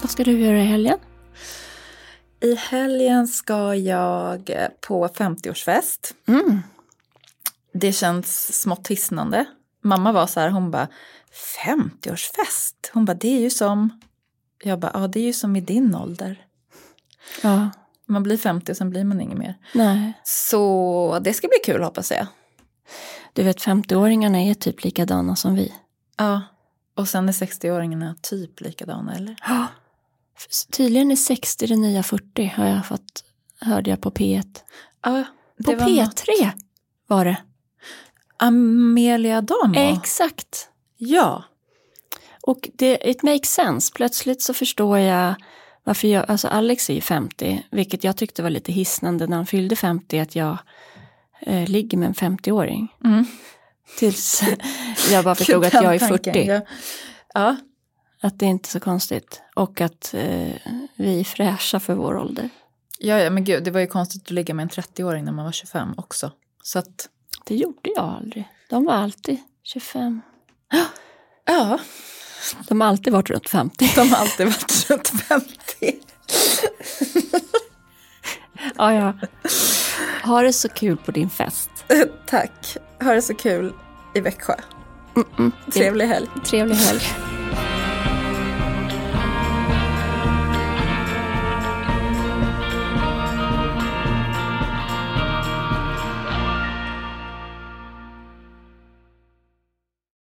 Vad 0.00 0.10
ska 0.10 0.24
du 0.24 0.38
göra 0.38 0.58
i 0.58 0.64
helgen? 0.64 0.98
I 2.40 2.54
helgen 2.54 3.28
ska 3.28 3.74
jag 3.74 4.50
eh, 4.50 4.68
på 4.80 5.08
50-årsfest. 5.08 6.14
Mm. 6.26 6.62
Det 7.72 7.92
känns 7.92 8.60
smått 8.60 8.88
hisnande. 8.88 9.44
Mamma 9.82 10.12
var 10.12 10.26
så 10.26 10.40
här, 10.40 10.50
hon 10.50 10.70
bara 10.70 10.88
50-årsfest? 11.66 12.74
Hon 12.92 13.04
bara 13.04 13.14
det 13.14 13.36
är 13.36 13.40
ju 13.40 13.50
som, 13.50 14.00
jag 14.62 14.78
bara 14.78 14.90
ja 14.94 15.06
det 15.08 15.20
är 15.20 15.24
ju 15.24 15.32
som 15.32 15.56
i 15.56 15.60
din 15.60 15.94
ålder. 15.94 16.46
Ja, 17.42 17.70
Man 18.06 18.22
blir 18.22 18.36
50 18.36 18.72
och 18.72 18.76
sen 18.76 18.90
blir 18.90 19.04
man 19.04 19.20
inget 19.20 19.38
mer. 19.38 19.54
nej. 19.74 20.12
Så 20.24 21.18
det 21.22 21.34
ska 21.34 21.48
bli 21.48 21.72
kul 21.72 21.82
hoppas 21.82 22.10
jag. 22.10 22.26
Du 23.32 23.42
vet 23.42 23.58
50-åringarna 23.58 24.38
är 24.50 24.54
typ 24.54 24.84
likadana 24.84 25.36
som 25.36 25.54
vi. 25.54 25.72
Ja, 26.16 26.40
och 26.94 27.08
sen 27.08 27.28
är 27.28 27.32
60-åringarna 27.32 28.14
typ 28.22 28.60
likadana 28.60 29.14
eller? 29.14 29.36
Ja. 29.48 29.66
Tydligen 30.70 31.10
är 31.10 31.16
60 31.16 31.66
det 31.66 31.76
nya 31.76 32.02
40 32.02 32.52
har 32.56 32.66
jag 32.66 32.86
fått, 32.86 33.24
hörde 33.60 33.90
jag 33.90 34.00
på 34.00 34.10
P1. 34.10 34.44
Ja, 35.02 35.24
På 35.64 35.72
var 35.72 35.88
P3 35.88 36.04
något. 36.04 36.54
var 37.06 37.24
det. 37.24 37.36
Amelia 38.36 39.40
Damo. 39.40 39.74
Exakt. 39.76 40.68
ja. 40.96 41.44
Och 42.42 42.70
det, 42.74 43.10
it 43.10 43.22
makes 43.22 43.50
sense. 43.52 43.92
Plötsligt 43.94 44.42
så 44.42 44.54
förstår 44.54 44.98
jag 44.98 45.34
varför 45.84 46.08
jag, 46.08 46.30
alltså 46.30 46.48
Alex 46.48 46.90
är 46.90 46.94
ju 46.94 47.00
50, 47.00 47.66
vilket 47.70 48.04
jag 48.04 48.16
tyckte 48.16 48.42
var 48.42 48.50
lite 48.50 48.72
hisnande 48.72 49.26
när 49.26 49.36
han 49.36 49.46
fyllde 49.46 49.76
50, 49.76 50.18
att 50.18 50.36
jag 50.36 50.58
eh, 51.40 51.68
ligger 51.68 51.98
med 51.98 52.06
en 52.08 52.14
50-åring. 52.14 52.88
Mm. 53.04 53.26
Tills 53.98 54.42
jag 55.10 55.24
bara 55.24 55.34
förstod 55.34 55.64
att 55.64 55.74
jag 55.74 55.94
är 55.94 55.98
40. 55.98 56.46
Ja. 56.46 56.60
ja. 57.34 57.56
Att 58.22 58.38
det 58.38 58.46
är 58.46 58.50
inte 58.50 58.68
är 58.68 58.70
så 58.70 58.80
konstigt. 58.80 59.42
Och 59.54 59.80
att 59.80 60.14
eh, 60.14 60.54
vi 60.96 61.20
är 61.20 61.24
fräscha 61.24 61.80
för 61.80 61.94
vår 61.94 62.16
ålder. 62.16 62.48
Ja, 62.98 63.18
ja, 63.18 63.30
men 63.30 63.44
gud, 63.44 63.64
det 63.64 63.70
var 63.70 63.80
ju 63.80 63.86
konstigt 63.86 64.22
att 64.22 64.30
ligga 64.30 64.54
med 64.54 64.62
en 64.62 64.68
30-åring 64.68 65.24
när 65.24 65.32
man 65.32 65.44
var 65.44 65.52
25 65.52 65.94
också. 65.96 66.32
Så 66.62 66.78
att, 66.78 67.08
Det 67.44 67.56
gjorde 67.56 67.90
jag 67.96 68.04
aldrig. 68.04 68.48
De 68.70 68.84
var 68.84 68.94
alltid 68.94 69.38
25. 69.64 70.20
ja, 71.46 71.78
De 72.68 72.80
har 72.80 72.88
alltid 72.88 73.12
varit 73.12 73.30
runt 73.30 73.48
50. 73.48 73.90
de 73.94 74.08
har 74.10 74.16
alltid 74.16 74.46
varit 74.46 74.90
runt 74.90 75.08
50. 75.08 76.00
Ja, 78.76 78.92
ja. 78.92 79.14
Ha 80.24 80.42
det 80.42 80.52
så 80.52 80.68
kul 80.68 80.96
på 80.96 81.10
din 81.10 81.30
fest. 81.30 81.70
Tack, 82.26 82.76
ha 83.02 83.12
det 83.12 83.22
så 83.22 83.34
kul 83.34 83.72
i 84.14 84.20
Växjö. 84.20 84.54
Mm-mm. 85.14 85.52
Trevlig 85.72 86.06
helg. 86.06 86.26
Trevlig 86.44 86.76
helg. 86.76 87.00